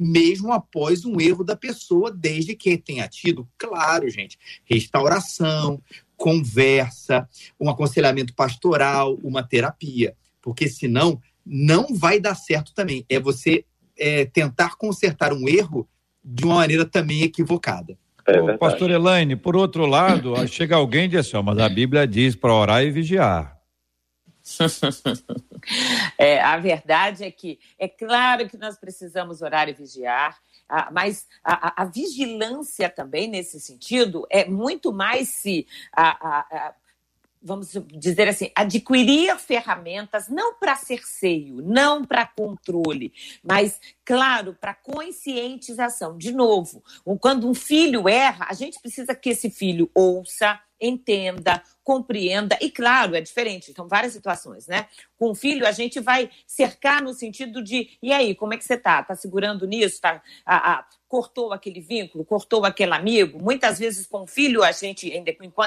mesmo 0.03 0.53
após 0.53 1.05
um 1.05 1.21
erro 1.21 1.45
da 1.45 1.57
pessoa, 1.57 2.11
desde 2.11 2.55
que 2.55 2.77
tenha 2.77 3.09
tido, 3.09 3.49
claro, 3.57 4.09
gente, 4.11 4.39
restauração, 4.65 5.81
conversa, 6.17 7.29
um 7.59 7.71
aconselhamento 7.71 8.35
pastoral, 8.35 9.19
uma 9.23 9.43
terapia, 9.43 10.15
porque 10.41 10.69
senão 10.69 11.21
não 11.45 11.95
vai 11.95 12.21
dar 12.21 12.35
certo 12.35 12.73
também. 12.75 13.05
É 13.09 13.19
você 13.19 13.65
é, 13.99 14.25
tentar 14.25 14.77
consertar 14.77 15.33
um 15.33 15.49
erro 15.49 15.89
de 16.25 16.45
uma 16.45 16.57
maneira 16.57 16.85
também 16.85 17.23
equivocada. 17.23 17.97
É 18.27 18.41
Ô, 18.41 18.57
pastor 18.57 18.91
Elaine, 18.91 19.35
por 19.35 19.57
outro 19.57 19.85
lado, 19.85 20.35
chega 20.47 20.77
alguém 20.77 21.07
e 21.07 21.09
diz 21.09 21.21
assim, 21.21 21.43
mas 21.43 21.59
a 21.59 21.69
Bíblia 21.69 22.07
diz 22.07 22.37
para 22.37 22.55
orar 22.55 22.85
e 22.85 22.91
vigiar. 22.91 23.52
É, 26.19 26.41
a 26.41 26.57
verdade 26.59 27.25
é 27.25 27.31
que 27.31 27.59
é 27.79 27.89
claro 27.89 28.49
que 28.49 28.57
nós 28.57 28.77
precisamos 28.77 29.43
orar 29.43 29.69
e 29.69 29.73
vigiar, 29.73 30.39
mas 30.91 31.27
a, 31.45 31.69
a, 31.69 31.83
a, 31.83 31.85
vigilância 31.85 32.89
também 32.89 33.29
nesse 33.29 33.61
sentido 33.61 34.27
é 34.31 34.47
muito 34.47 34.93
mais 34.93 35.29
se 35.29 35.67
a, 35.93 36.75
vamos 37.43 37.73
dizer 37.93 38.29
assim, 38.29 38.51
adquirir 38.55 39.37
ferramentas 39.39 40.29
não 40.29 40.55
para 40.55 40.77
cerceio, 40.77 41.57
não 41.63 42.05
para 42.05 42.27
controle, 42.27 43.13
mas, 43.43 43.81
claro, 44.05 44.57
para 44.61 44.75
conscientização. 44.75 46.17
De 46.17 46.33
novo, 46.33 46.83
quando 47.21 47.49
um 47.49 47.55
filho 47.55 48.09
erra, 48.09 48.47
a 48.49 48.55
gente 48.55 48.81
precisa 48.81 49.15
que 49.15 49.31
esse 49.31 49.51
filho 49.51 49.91
ouça, 49.95 50.61
entenda, 50.81 51.63
compreenda, 51.85 52.59
e 52.61 52.69
claro, 52.71 53.15
é 53.15 53.21
diferente, 53.21 53.73
são 53.73 53.87
várias 53.87 54.13
situações, 54.13 54.67
né? 54.67 54.87
Com 55.17 55.31
o 55.31 55.35
filho, 55.35 55.67
a 55.67 55.71
gente 55.71 56.01
vai 56.01 56.29
cercar 56.45 57.01
no 57.01 57.15
sentido 57.15 57.63
de, 57.63 57.97
e 58.03 58.13
aí, 58.13 58.35
como 58.35 58.53
é 58.53 58.57
que 58.57 58.65
você 58.65 58.77
tá? 58.77 59.03
Tá 59.03 59.15
segurando 59.15 59.67
nisso? 59.67 60.01
Tá, 60.01 60.21
a, 60.45 60.73
a, 60.73 60.87
cortou 61.13 61.53
aquele 61.53 61.79
vínculo, 61.79 62.25
cortou 62.25 62.65
aquele 62.65 62.95
amigo? 62.95 63.39
Muitas 63.39 63.79
vezes 63.79 64.07
com 64.07 64.23
o 64.23 64.27
filho, 64.27 64.63
a 64.63 64.73
gente, 64.73 65.13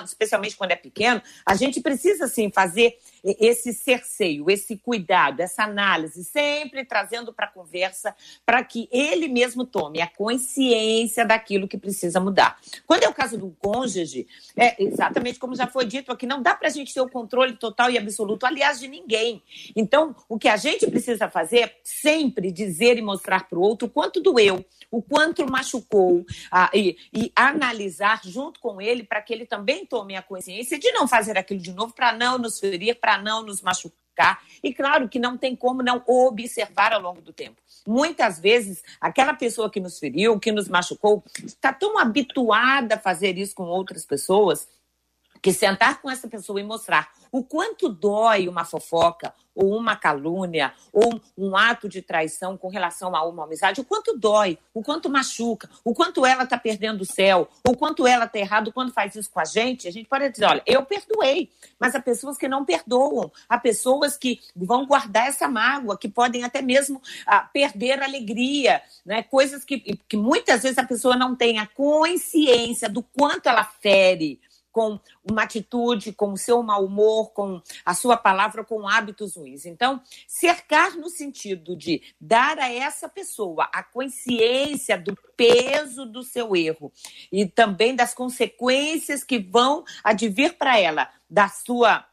especialmente 0.03 0.57
quando 0.57 0.71
é 0.71 0.75
pequeno, 0.75 1.21
a 1.45 1.53
gente 1.53 1.81
precisa, 1.81 2.27
sim, 2.27 2.49
fazer 2.49 2.97
esse 3.23 3.71
cerceio, 3.71 4.49
esse 4.49 4.75
cuidado, 4.75 5.41
essa 5.41 5.61
análise, 5.61 6.23
sempre 6.23 6.83
trazendo 6.83 7.31
para 7.31 7.45
a 7.45 7.51
conversa, 7.51 8.15
para 8.43 8.63
que 8.63 8.89
ele 8.91 9.27
mesmo 9.27 9.67
tome 9.67 10.01
a 10.01 10.07
consciência 10.07 11.23
daquilo 11.23 11.67
que 11.67 11.77
precisa 11.77 12.19
mudar. 12.19 12.59
Quando 12.87 13.03
é 13.03 13.07
o 13.07 13.13
caso 13.13 13.37
do 13.37 13.55
cônjuge, 13.59 14.25
é 14.57 14.83
exatamente 14.83 15.37
como 15.37 15.55
já 15.55 15.67
foi 15.67 15.85
dito 15.85 16.11
aqui, 16.11 16.25
não 16.25 16.41
dá 16.41 16.55
para 16.55 16.69
a 16.69 16.71
gente 16.71 16.91
ter 16.91 17.01
o 17.01 17.07
controle 17.07 17.53
total 17.53 17.91
e 17.91 17.99
absoluto, 17.99 18.47
aliás, 18.47 18.79
de 18.79 18.87
ninguém. 18.87 19.43
Então, 19.75 20.15
o 20.27 20.39
que 20.39 20.47
a 20.47 20.57
gente 20.57 20.89
precisa 20.89 21.29
fazer 21.29 21.59
é 21.59 21.75
sempre 21.83 22.51
dizer 22.51 22.97
e 22.97 23.01
mostrar 23.03 23.47
para 23.47 23.59
o 23.59 23.61
outro 23.61 23.87
quanto 23.87 24.19
doeu, 24.19 24.65
o 24.95 25.01
quanto 25.01 25.45
machucou, 25.49 26.25
e, 26.73 26.97
e 27.13 27.31
analisar 27.35 28.21
junto 28.23 28.59
com 28.59 28.81
ele 28.81 29.03
para 29.03 29.21
que 29.21 29.33
ele 29.33 29.45
também 29.45 29.85
tome 29.85 30.15
a 30.15 30.21
consciência 30.21 30.79
de 30.79 30.91
não 30.91 31.07
fazer 31.07 31.37
aquilo 31.37 31.59
de 31.59 31.73
novo, 31.73 31.93
para 31.93 32.13
não 32.13 32.37
nos 32.37 32.59
ferir, 32.59 32.95
para 32.95 33.17
não 33.17 33.43
nos 33.43 33.61
machucar. 33.61 34.41
E 34.63 34.73
claro 34.73 35.09
que 35.09 35.19
não 35.19 35.37
tem 35.37 35.55
como 35.55 35.83
não 35.83 36.01
observar 36.07 36.93
ao 36.93 37.01
longo 37.01 37.21
do 37.21 37.33
tempo. 37.33 37.61
Muitas 37.85 38.39
vezes, 38.39 38.81
aquela 39.01 39.33
pessoa 39.33 39.69
que 39.69 39.81
nos 39.81 39.99
feriu, 39.99 40.39
que 40.39 40.51
nos 40.51 40.69
machucou, 40.69 41.21
está 41.43 41.73
tão 41.73 41.99
habituada 41.99 42.95
a 42.95 42.99
fazer 42.99 43.37
isso 43.37 43.53
com 43.53 43.63
outras 43.63 44.05
pessoas 44.05 44.69
que 45.45 45.53
sentar 45.53 46.01
com 46.01 46.09
essa 46.09 46.27
pessoa 46.27 46.59
e 46.59 46.63
mostrar 46.63 47.07
o 47.31 47.43
quanto 47.43 47.87
dói 47.87 48.47
uma 48.47 48.65
fofoca, 48.65 49.31
ou 49.53 49.77
uma 49.77 49.95
calúnia, 49.95 50.73
ou 50.91 51.21
um 51.37 51.55
ato 51.55 51.87
de 51.87 52.01
traição 52.01 52.57
com 52.57 52.67
relação 52.67 53.15
a 53.15 53.23
uma 53.23 53.43
amizade, 53.43 53.79
o 53.79 53.85
quanto 53.85 54.17
dói, 54.17 54.57
o 54.73 54.81
quanto 54.81 55.07
machuca, 55.07 55.69
o 55.83 55.93
quanto 55.93 56.25
ela 56.25 56.43
está 56.43 56.57
perdendo 56.57 57.01
o 57.01 57.05
céu, 57.05 57.47
o 57.65 57.77
quanto 57.77 58.07
ela 58.07 58.25
está 58.25 58.39
errado 58.39 58.73
quando 58.73 58.91
faz 58.91 59.15
isso 59.15 59.29
com 59.29 59.39
a 59.39 59.45
gente, 59.45 59.87
a 59.87 59.91
gente 59.91 60.09
pode 60.09 60.27
dizer, 60.29 60.45
olha, 60.45 60.63
eu 60.65 60.83
perdoei, 60.83 61.51
mas 61.79 61.93
há 61.93 62.01
pessoas 62.01 62.37
que 62.37 62.47
não 62.47 62.65
perdoam, 62.65 63.31
há 63.47 63.57
pessoas 63.59 64.17
que 64.17 64.41
vão 64.55 64.87
guardar 64.87 65.27
essa 65.27 65.47
mágoa, 65.47 65.97
que 65.97 66.09
podem 66.09 66.43
até 66.43 66.61
mesmo 66.61 66.99
ah, 67.27 67.41
perder 67.41 68.01
a 68.01 68.05
alegria, 68.05 68.81
né? 69.05 69.21
coisas 69.21 69.63
que, 69.63 69.79
que 70.09 70.17
muitas 70.17 70.63
vezes 70.63 70.79
a 70.79 70.83
pessoa 70.83 71.15
não 71.15 71.35
tem 71.35 71.59
a 71.59 71.67
consciência 71.67 72.89
do 72.89 73.03
quanto 73.03 73.47
ela 73.47 73.63
fere, 73.63 74.41
com 74.75 74.99
uma 75.23 75.43
atitude, 75.43 76.11
com 76.11 76.33
o 76.33 76.37
seu 76.37 76.61
mau 76.61 76.83
humor, 76.83 77.31
com 77.31 77.61
a 77.85 77.93
sua 77.93 78.17
palavra, 78.17 78.61
com 78.61 78.85
hábitos 78.85 79.37
ruins. 79.37 79.65
Então, 79.65 80.01
cercar 80.27 80.97
no 80.97 81.09
sentido 81.09 81.77
de 81.77 82.01
dar 82.19 82.59
a 82.59 82.69
essa 82.69 83.07
pessoa 83.07 83.69
a 83.73 83.81
consciência 83.81 84.97
do 84.97 85.17
peso 85.37 86.05
do 86.05 86.23
seu 86.23 86.53
erro 86.57 86.91
e 87.31 87.45
também 87.45 87.95
das 87.95 88.13
consequências 88.13 89.23
que 89.23 89.39
vão 89.39 89.85
advir 90.03 90.57
para 90.57 90.77
ela 90.77 91.09
da 91.29 91.47
sua 91.47 92.05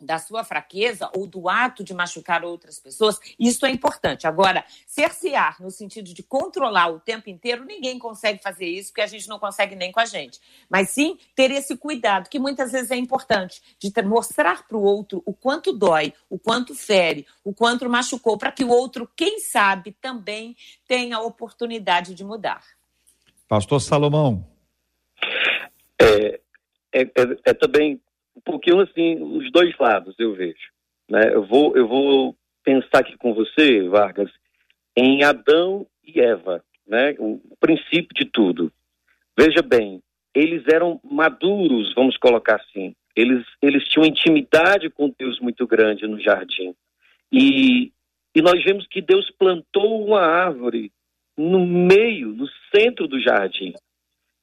da 0.00 0.18
sua 0.18 0.44
fraqueza 0.44 1.10
ou 1.14 1.26
do 1.26 1.48
ato 1.48 1.84
de 1.84 1.94
machucar 1.94 2.44
outras 2.44 2.78
pessoas, 2.78 3.18
isso 3.38 3.64
é 3.66 3.70
importante. 3.70 4.26
Agora, 4.26 4.64
cercear 4.86 5.56
no 5.60 5.70
sentido 5.70 6.12
de 6.12 6.22
controlar 6.22 6.88
o 6.88 7.00
tempo 7.00 7.28
inteiro, 7.28 7.64
ninguém 7.64 7.98
consegue 7.98 8.42
fazer 8.42 8.66
isso, 8.66 8.90
porque 8.90 9.02
a 9.02 9.06
gente 9.06 9.28
não 9.28 9.38
consegue 9.38 9.74
nem 9.74 9.92
com 9.92 10.00
a 10.00 10.04
gente. 10.04 10.40
Mas 10.68 10.90
sim 10.90 11.18
ter 11.34 11.50
esse 11.50 11.76
cuidado, 11.76 12.28
que 12.28 12.38
muitas 12.38 12.72
vezes 12.72 12.90
é 12.90 12.96
importante, 12.96 13.60
de 13.78 13.90
mostrar 14.02 14.66
para 14.66 14.76
o 14.76 14.82
outro 14.82 15.22
o 15.26 15.32
quanto 15.32 15.72
dói, 15.72 16.12
o 16.28 16.38
quanto 16.38 16.74
fere, 16.74 17.26
o 17.44 17.52
quanto 17.52 17.88
machucou, 17.88 18.38
para 18.38 18.52
que 18.52 18.64
o 18.64 18.68
outro, 18.68 19.10
quem 19.16 19.40
sabe, 19.40 19.92
também 20.00 20.56
tenha 20.86 21.16
a 21.16 21.22
oportunidade 21.22 22.14
de 22.14 22.24
mudar. 22.24 22.62
Pastor 23.48 23.80
Salomão. 23.80 24.46
É, 26.00 26.40
é, 26.92 27.02
é, 27.02 27.36
é 27.44 27.54
também 27.54 28.00
um 28.40 28.52
pouquinho 28.52 28.80
assim, 28.80 29.20
os 29.20 29.50
dois 29.52 29.76
lados 29.78 30.14
eu 30.18 30.34
vejo. 30.34 30.70
Né? 31.08 31.34
Eu, 31.34 31.44
vou, 31.44 31.76
eu 31.76 31.86
vou 31.86 32.34
pensar 32.64 33.00
aqui 33.00 33.16
com 33.18 33.34
você, 33.34 33.86
Vargas, 33.88 34.30
em 34.96 35.22
Adão 35.22 35.86
e 36.04 36.20
Eva, 36.20 36.64
né? 36.86 37.14
o 37.18 37.40
princípio 37.60 38.14
de 38.14 38.24
tudo. 38.24 38.72
Veja 39.38 39.62
bem, 39.62 40.02
eles 40.34 40.66
eram 40.66 41.00
maduros, 41.04 41.94
vamos 41.94 42.16
colocar 42.16 42.56
assim. 42.56 42.94
Eles, 43.14 43.44
eles 43.60 43.84
tinham 43.88 44.06
intimidade 44.06 44.88
com 44.88 45.12
Deus 45.18 45.38
muito 45.40 45.66
grande 45.66 46.06
no 46.06 46.18
jardim. 46.20 46.74
E, 47.32 47.92
e 48.34 48.42
nós 48.42 48.62
vemos 48.64 48.86
que 48.86 49.02
Deus 49.02 49.30
plantou 49.38 50.06
uma 50.06 50.20
árvore 50.20 50.92
no 51.36 51.66
meio, 51.66 52.28
no 52.28 52.46
centro 52.74 53.06
do 53.06 53.20
jardim. 53.20 53.74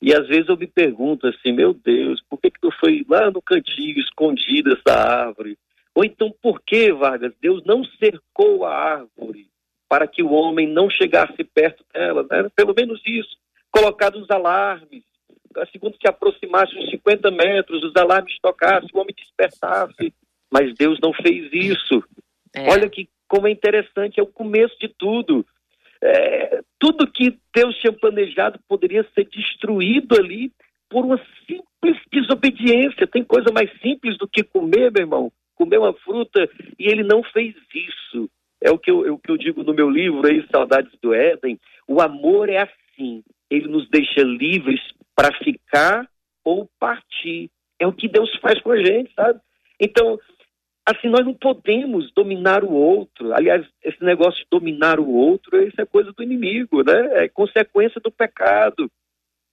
E 0.01 0.13
às 0.13 0.27
vezes 0.27 0.47
eu 0.47 0.57
me 0.57 0.67
pergunto 0.67 1.27
assim, 1.27 1.51
meu 1.51 1.73
Deus, 1.73 2.21
por 2.29 2.39
que, 2.39 2.51
que 2.51 2.59
tu 2.59 2.71
foi 2.79 3.05
lá 3.09 3.31
no 3.31 3.41
cantinho 3.41 3.99
escondido 3.99 4.73
essa 4.73 4.95
árvore? 4.95 5.57
Ou 5.95 6.03
então 6.05 6.33
por 6.41 6.61
que, 6.61 6.91
Vargas, 6.91 7.33
Deus 7.41 7.63
não 7.65 7.83
cercou 7.83 8.65
a 8.65 8.75
árvore 8.75 9.47
para 9.89 10.05
que 10.07 10.21
o 10.21 10.31
homem 10.31 10.67
não 10.67 10.89
chegasse 10.89 11.43
perto 11.43 11.83
dela? 11.91 12.25
Né? 12.29 12.49
Pelo 12.55 12.73
menos 12.75 13.01
isso. 13.05 13.35
Colocados 13.71 14.21
os 14.21 14.29
alarmes, 14.29 15.03
segundo 15.71 15.97
se 15.99 16.07
aproximasse 16.07 16.77
uns 16.77 16.89
50 16.91 17.31
metros, 17.31 17.83
os 17.83 17.95
alarmes 17.95 18.37
tocassem, 18.39 18.89
o 18.93 18.99
homem 18.99 19.15
despertasse. 19.15 20.13
Mas 20.51 20.73
Deus 20.75 20.99
não 21.01 21.11
fez 21.13 21.49
isso. 21.51 22.03
É. 22.55 22.69
Olha 22.69 22.87
que 22.89 23.09
como 23.27 23.47
é 23.47 23.51
interessante, 23.51 24.19
é 24.19 24.23
o 24.23 24.27
começo 24.27 24.77
de 24.79 24.87
tudo. 24.87 25.45
É, 26.01 26.61
tudo 26.79 27.11
que 27.11 27.37
Deus 27.55 27.75
tinha 27.77 27.93
planejado 27.93 28.59
poderia 28.67 29.05
ser 29.15 29.25
destruído 29.25 30.15
ali 30.15 30.51
por 30.89 31.05
uma 31.05 31.19
simples 31.45 31.97
desobediência. 32.11 33.07
Tem 33.07 33.23
coisa 33.23 33.51
mais 33.51 33.69
simples 33.81 34.17
do 34.17 34.27
que 34.27 34.43
comer, 34.43 34.91
meu 34.91 35.03
irmão? 35.03 35.31
Comer 35.55 35.79
uma 35.79 35.93
fruta 35.93 36.49
e 36.77 36.87
ele 36.87 37.03
não 37.03 37.23
fez 37.23 37.55
isso. 37.73 38.29
É 38.61 38.71
o 38.71 38.77
que 38.77 38.89
eu, 38.89 39.05
é 39.05 39.17
que 39.23 39.31
eu 39.31 39.37
digo 39.37 39.63
no 39.63 39.73
meu 39.73 39.89
livro 39.89 40.27
aí, 40.27 40.45
Saudades 40.51 40.91
do 41.01 41.13
Éden. 41.13 41.59
O 41.87 42.01
amor 42.01 42.49
é 42.49 42.63
assim. 42.63 43.23
Ele 43.49 43.67
nos 43.67 43.87
deixa 43.89 44.21
livres 44.21 44.81
para 45.15 45.33
ficar 45.37 46.07
ou 46.43 46.69
partir. 46.79 47.49
É 47.79 47.87
o 47.87 47.93
que 47.93 48.07
Deus 48.07 48.29
faz 48.39 48.59
com 48.61 48.71
a 48.71 48.77
gente, 48.77 49.11
sabe? 49.13 49.39
Então, 49.79 50.19
assim, 50.87 51.09
nós 51.09 51.25
não 51.25 51.33
podemos 51.33 52.09
dominar 52.13 52.63
o 52.63 52.71
outro. 52.71 53.33
Aliás, 53.33 53.67
esse 53.83 54.01
negócio 54.01 54.39
de 54.39 54.47
dominar 54.49 55.01
o 55.01 55.09
outro, 55.09 55.61
isso 55.61 55.79
é 55.81 55.85
coisa 55.85 56.13
do 56.13 56.23
inimigo, 56.23 56.81
né? 56.81 57.25
É 57.25 57.27
consequência 57.27 57.99
do 57.99 58.09
pecado. 58.09 58.89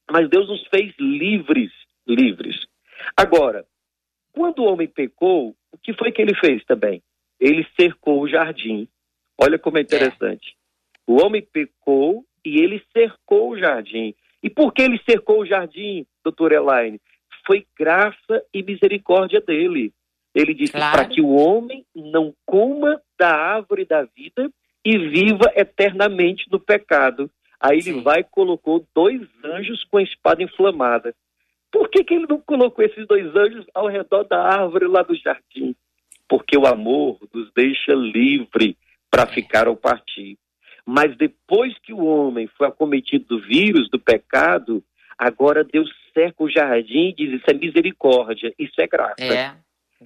Mas 0.08 0.30
Deus 0.30 0.48
nos 0.48 0.64
fez 0.68 0.94
livres, 0.96 1.72
livres. 2.06 2.64
Agora, 3.16 3.66
quando 4.32 4.60
o 4.60 4.66
homem 4.66 4.86
pecou, 4.86 5.56
o 5.72 5.78
que 5.78 5.92
foi 5.92 6.12
que 6.12 6.22
ele 6.22 6.36
fez 6.36 6.64
também? 6.64 7.02
Ele 7.40 7.66
cercou 7.78 8.20
o 8.20 8.28
jardim. 8.28 8.86
Olha 9.36 9.58
como 9.58 9.78
é 9.78 9.80
interessante. 9.80 10.56
O 11.04 11.20
homem 11.20 11.42
pecou 11.42 12.24
e 12.44 12.60
ele 12.62 12.80
cercou 12.92 13.50
o 13.50 13.58
jardim. 13.58 14.14
E 14.40 14.48
por 14.48 14.72
que 14.72 14.82
ele 14.82 15.00
cercou 15.08 15.40
o 15.40 15.46
jardim, 15.46 16.06
doutor 16.22 16.52
Elaine? 16.52 17.00
Foi 17.44 17.66
graça 17.76 18.44
e 18.52 18.62
misericórdia 18.62 19.40
dele. 19.40 19.92
Ele 20.34 20.52
disse 20.52 20.72
claro. 20.72 20.96
para 20.96 21.06
que 21.06 21.20
o 21.20 21.28
homem 21.28 21.84
não 21.94 22.34
coma 22.44 23.00
da 23.18 23.34
árvore 23.34 23.84
da 23.84 24.02
vida 24.02 24.50
e 24.84 24.98
viva 24.98 25.52
eternamente 25.54 26.46
no 26.50 26.58
pecado. 26.58 27.30
Aí 27.60 27.80
Sim. 27.80 27.92
ele 27.92 28.00
vai 28.02 28.20
e 28.20 28.24
colocou 28.24 28.86
dois 28.94 29.22
anjos 29.44 29.84
com 29.84 29.98
a 29.98 30.02
espada 30.02 30.42
inflamada. 30.42 31.14
Por 31.70 31.88
que, 31.88 32.04
que 32.04 32.14
ele 32.14 32.26
não 32.28 32.40
colocou 32.40 32.84
esses 32.84 33.06
dois 33.06 33.34
anjos 33.34 33.64
ao 33.74 33.88
redor 33.88 34.24
da 34.24 34.42
árvore 34.42 34.86
lá 34.86 35.02
do 35.02 35.14
jardim? 35.14 35.74
Porque 36.28 36.56
o 36.56 36.66
amor 36.66 37.18
nos 37.32 37.50
deixa 37.54 37.92
livre 37.92 38.76
para 39.10 39.26
ficar 39.26 39.68
ou 39.68 39.76
partir. 39.76 40.36
Mas 40.86 41.16
depois 41.16 41.76
que 41.78 41.92
o 41.92 42.04
homem 42.04 42.46
foi 42.58 42.66
acometido 42.66 43.24
do 43.24 43.40
vírus, 43.40 43.88
do 43.88 43.98
pecado, 43.98 44.84
agora 45.18 45.64
Deus 45.64 45.90
cerca 46.12 46.44
o 46.44 46.50
jardim 46.50 47.08
e 47.08 47.12
diz: 47.14 47.32
Isso 47.40 47.50
é 47.50 47.54
misericórdia, 47.54 48.52
isso 48.58 48.80
é 48.80 48.86
graça. 48.86 49.22
É. 49.22 49.63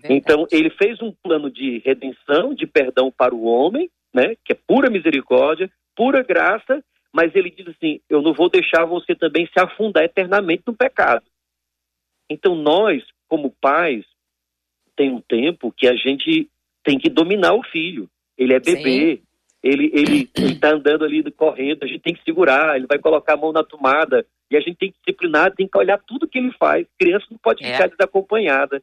Então, 0.08 0.46
ele 0.50 0.70
fez 0.70 1.00
um 1.02 1.12
plano 1.12 1.50
de 1.50 1.78
redenção, 1.84 2.54
de 2.54 2.66
perdão 2.66 3.10
para 3.10 3.34
o 3.34 3.44
homem, 3.44 3.90
né, 4.14 4.36
que 4.44 4.52
é 4.52 4.58
pura 4.66 4.90
misericórdia, 4.90 5.70
pura 5.96 6.22
graça, 6.22 6.82
mas 7.12 7.34
ele 7.34 7.50
diz 7.50 7.66
assim: 7.68 8.00
eu 8.08 8.22
não 8.22 8.32
vou 8.32 8.48
deixar 8.48 8.84
você 8.84 9.14
também 9.14 9.46
se 9.46 9.60
afundar 9.60 10.04
eternamente 10.04 10.62
no 10.66 10.74
pecado. 10.74 11.24
Então, 12.30 12.54
nós, 12.54 13.02
como 13.26 13.54
pais, 13.60 14.04
tem 14.94 15.10
um 15.10 15.20
tempo 15.20 15.72
que 15.72 15.88
a 15.88 15.94
gente 15.94 16.48
tem 16.84 16.98
que 16.98 17.08
dominar 17.08 17.54
o 17.54 17.62
filho. 17.62 18.08
Ele 18.36 18.54
é 18.54 18.60
bebê, 18.60 19.16
Sim. 19.16 19.22
ele 19.62 19.90
ele 19.92 20.30
está 20.36 20.70
andando 20.70 21.04
ali 21.04 21.28
correndo, 21.32 21.84
a 21.84 21.86
gente 21.86 22.00
tem 22.00 22.14
que 22.14 22.22
segurar, 22.22 22.76
ele 22.76 22.86
vai 22.86 22.98
colocar 22.98 23.34
a 23.34 23.36
mão 23.36 23.52
na 23.52 23.64
tomada 23.64 24.24
e 24.50 24.56
a 24.56 24.60
gente 24.60 24.76
tem 24.76 24.92
que 24.92 24.98
disciplinar, 24.98 25.54
tem 25.54 25.66
que 25.66 25.76
olhar 25.76 25.98
tudo 25.98 26.28
que 26.28 26.38
ele 26.38 26.52
faz. 26.52 26.86
criança 26.98 27.26
não 27.30 27.38
pode 27.38 27.64
é. 27.64 27.72
ficar 27.72 27.88
desacompanhada. 27.88 28.82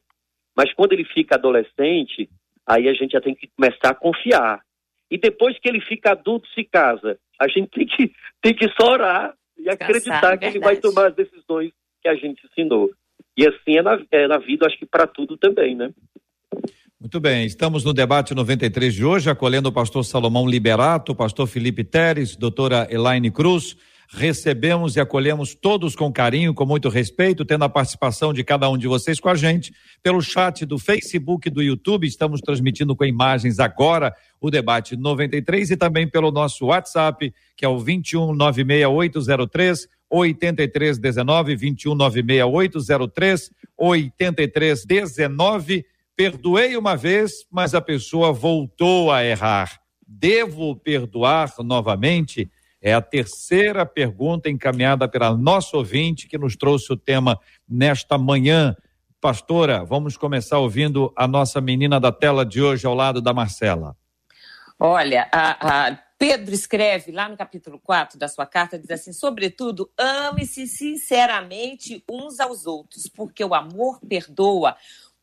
Mas 0.56 0.74
quando 0.74 0.94
ele 0.94 1.04
fica 1.04 1.36
adolescente, 1.36 2.30
aí 2.66 2.88
a 2.88 2.94
gente 2.94 3.12
já 3.12 3.22
tem 3.22 3.36
que 3.36 3.50
começar 3.56 3.90
a 3.90 3.96
confiar. 3.96 4.62
E 5.10 5.18
depois 5.18 5.58
que 5.60 5.68
ele 5.68 5.82
fica 5.82 6.12
adulto, 6.12 6.48
se 6.50 6.64
casa, 6.64 7.18
a 7.40 7.48
gente 7.48 7.70
tem 7.70 7.86
que, 7.86 8.12
tem 8.42 8.56
que 8.56 8.68
só 8.80 8.94
orar 8.94 9.34
e 9.58 9.70
acreditar 9.70 10.38
que 10.38 10.46
ele 10.46 10.60
vai 10.60 10.78
tomar 10.78 11.08
as 11.08 11.16
decisões 11.16 11.72
que 12.02 12.08
a 12.08 12.16
gente 12.16 12.42
ensinou. 12.46 12.90
E 13.38 13.46
assim 13.48 13.78
é 13.78 13.82
na, 13.82 14.02
é 14.12 14.28
na 14.28 14.38
vida, 14.38 14.66
acho 14.66 14.78
que 14.78 14.86
para 14.86 15.06
tudo 15.06 15.38
também, 15.38 15.76
né? 15.76 15.92
Muito 17.00 17.20
bem, 17.20 17.46
estamos 17.46 17.84
no 17.84 17.94
debate 17.94 18.34
93 18.34 18.94
de 18.94 19.06
hoje, 19.06 19.30
acolhendo 19.30 19.70
o 19.70 19.72
pastor 19.72 20.04
Salomão 20.04 20.48
Liberato, 20.48 21.12
o 21.12 21.16
pastor 21.16 21.46
Felipe 21.46 21.84
Teres, 21.84 22.36
doutora 22.36 22.88
Elaine 22.90 23.30
Cruz 23.30 23.76
recebemos 24.10 24.96
e 24.96 25.00
acolhemos 25.00 25.54
todos 25.56 25.96
com 25.96 26.12
carinho, 26.12 26.54
com 26.54 26.66
muito 26.66 26.90
respeito, 26.90 27.46
tendo 27.46 27.64
a 27.64 27.70
participação 27.70 28.34
de 28.34 28.44
cada 28.44 28.70
um 28.70 28.78
de 28.78 28.88
vocês 28.88 29.20
com 29.20 29.30
a 29.30 29.36
gente 29.36 29.74
pelo 30.04 30.22
chat 30.22 30.66
do 30.66 30.78
Facebook 30.78 31.48
e 31.48 31.52
do 31.52 31.62
YouTube. 31.62 32.06
Estamos 32.08 32.42
transmitindo 32.42 32.94
com 32.96 33.06
imagens 33.06 33.60
agora 33.60 34.14
o 34.40 34.52
debate 34.52 34.96
93 34.96 35.72
e 35.72 35.78
também 35.78 36.08
pelo 36.08 36.32
nosso 36.32 36.68
WhatsApp, 36.68 37.34
que 37.56 37.66
é 37.66 37.68
o 37.68 37.78
2196803 37.78 39.88
8319 40.10 41.56
2196803 41.56 43.50
8319. 43.78 45.86
Perdoei 46.16 46.78
uma 46.78 46.96
vez, 46.96 47.46
mas 47.52 47.76
a 47.76 47.82
pessoa 47.82 48.32
voltou 48.32 49.12
a 49.12 49.26
errar. 49.26 49.82
Devo 50.08 50.76
perdoar 50.76 51.52
novamente? 51.60 52.50
É 52.86 52.94
a 52.94 53.02
terceira 53.02 53.84
pergunta 53.84 54.48
encaminhada 54.48 55.08
pela 55.08 55.36
nossa 55.36 55.76
ouvinte 55.76 56.28
que 56.28 56.38
nos 56.38 56.56
trouxe 56.56 56.94
o 56.94 56.96
tema 56.96 57.40
nesta 57.68 58.16
manhã. 58.16 58.76
Pastora, 59.20 59.84
vamos 59.84 60.16
começar 60.16 60.60
ouvindo 60.60 61.12
a 61.18 61.28
nossa 61.28 61.60
menina 61.60 62.00
da 62.00 62.12
tela 62.12 62.46
de 62.46 62.62
hoje 62.62 62.86
ao 62.86 62.94
lado 62.94 63.20
da 63.24 63.34
Marcela. 63.34 63.98
Olha, 64.80 65.28
a, 65.32 65.88
a 65.88 65.98
Pedro 66.20 66.54
escreve 66.54 67.12
lá 67.12 67.28
no 67.28 67.36
capítulo 67.36 67.80
4 67.80 68.20
da 68.20 68.28
sua 68.28 68.46
carta, 68.46 68.78
diz 68.78 68.92
assim: 68.92 69.12
sobretudo, 69.12 69.92
ame-se 69.98 70.68
sinceramente 70.68 72.04
uns 72.08 72.40
aos 72.40 72.68
outros, 72.68 73.10
porque 73.10 73.44
o 73.44 73.56
amor 73.56 74.00
perdoa 74.08 74.76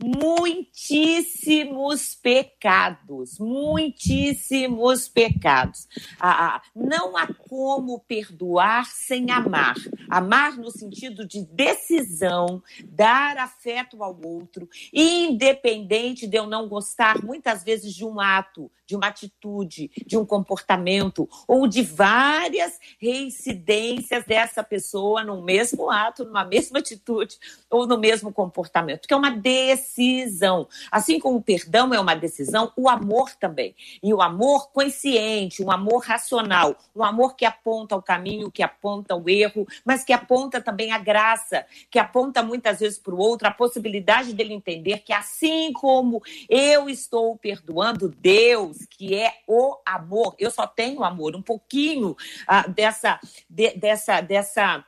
muitíssimos 0.03 2.17
pecados, 2.17 3.39
muitíssimos 3.39 5.09
pecados. 5.09 5.87
Ah, 6.19 6.57
ah, 6.57 6.63
não 6.75 7.17
há 7.17 7.33
como 7.33 8.01
perdoar 8.01 8.87
sem 8.87 9.31
amar. 9.31 9.77
Amar 10.11 10.59
no 10.59 10.71
sentido 10.71 11.27
de 11.27 11.45
decisão, 11.45 12.63
dar 12.85 13.39
afeto 13.39 14.03
ao 14.03 14.19
outro, 14.25 14.69
independente 14.93 16.27
de 16.27 16.37
eu 16.37 16.47
não 16.47 16.69
gostar 16.69 17.23
muitas 17.23 17.63
vezes 17.63 17.95
de 17.95 18.05
um 18.05 18.21
ato, 18.21 18.71
de 18.87 18.97
uma 18.97 19.07
atitude, 19.07 19.91
de 20.07 20.19
um 20.19 20.27
comportamento 20.27 21.29
ou 21.47 21.67
de 21.67 21.83
várias 21.83 22.79
reincidências 22.99 24.25
dessa 24.25 24.63
pessoa 24.63 25.25
no 25.25 25.43
mesmo 25.43 25.91
ato, 25.91 26.25
numa 26.25 26.45
mesma 26.45 26.81
atitude 26.81 27.37
ou 27.71 27.87
no 27.87 27.99
mesmo 27.99 28.33
comportamento, 28.33 29.07
que 29.07 29.15
é 29.15 29.17
uma 29.17 29.31
decisão. 29.31 29.91
Assim 30.90 31.18
como 31.18 31.38
o 31.38 31.43
perdão 31.43 31.93
é 31.93 32.01
uma 32.01 32.14
decisão, 32.14 32.72
o 32.76 32.88
amor 32.88 33.34
também. 33.36 33.74
E 34.03 34.12
o 34.12 34.22
amor 34.22 34.70
consciente, 34.70 35.62
um 35.62 35.70
amor 35.70 36.05
racional, 36.05 36.76
um 36.95 37.05
amor 37.05 37.36
que 37.36 37.45
aponta 37.45 37.97
o 37.97 38.03
caminho, 38.03 38.51
que 38.51 38.62
aponta 38.62 39.14
o 39.14 39.28
erro, 39.28 39.66
mas 39.84 40.05
que 40.05 40.12
aponta 40.12 40.61
também 40.61 40.93
a 40.93 40.99
graça, 40.99 41.66
que 41.90 41.99
aponta 41.99 42.43
muitas 42.43 42.80
vezes 42.80 42.99
para 42.99 43.14
o 43.14 43.18
outro 43.18 43.49
a 43.49 43.51
possibilidade 43.51 44.32
dele 44.32 44.55
entender 44.55 45.01
que 45.01 45.12
assim 45.12 45.72
como 45.72 46.22
eu 46.49 46.88
estou 46.88 47.36
perdoando 47.36 48.09
Deus, 48.09 48.78
que 48.88 49.14
é 49.14 49.32
o 49.47 49.76
amor. 49.84 50.34
Eu 50.38 50.51
só 50.51 50.66
tenho 50.66 51.05
amor, 51.05 51.36
um 51.36 51.43
pouquinho 51.43 52.16
ah, 52.47 52.66
dessa, 52.66 53.20
de, 53.49 53.70
dessa, 53.76 54.20
dessa 54.20 54.84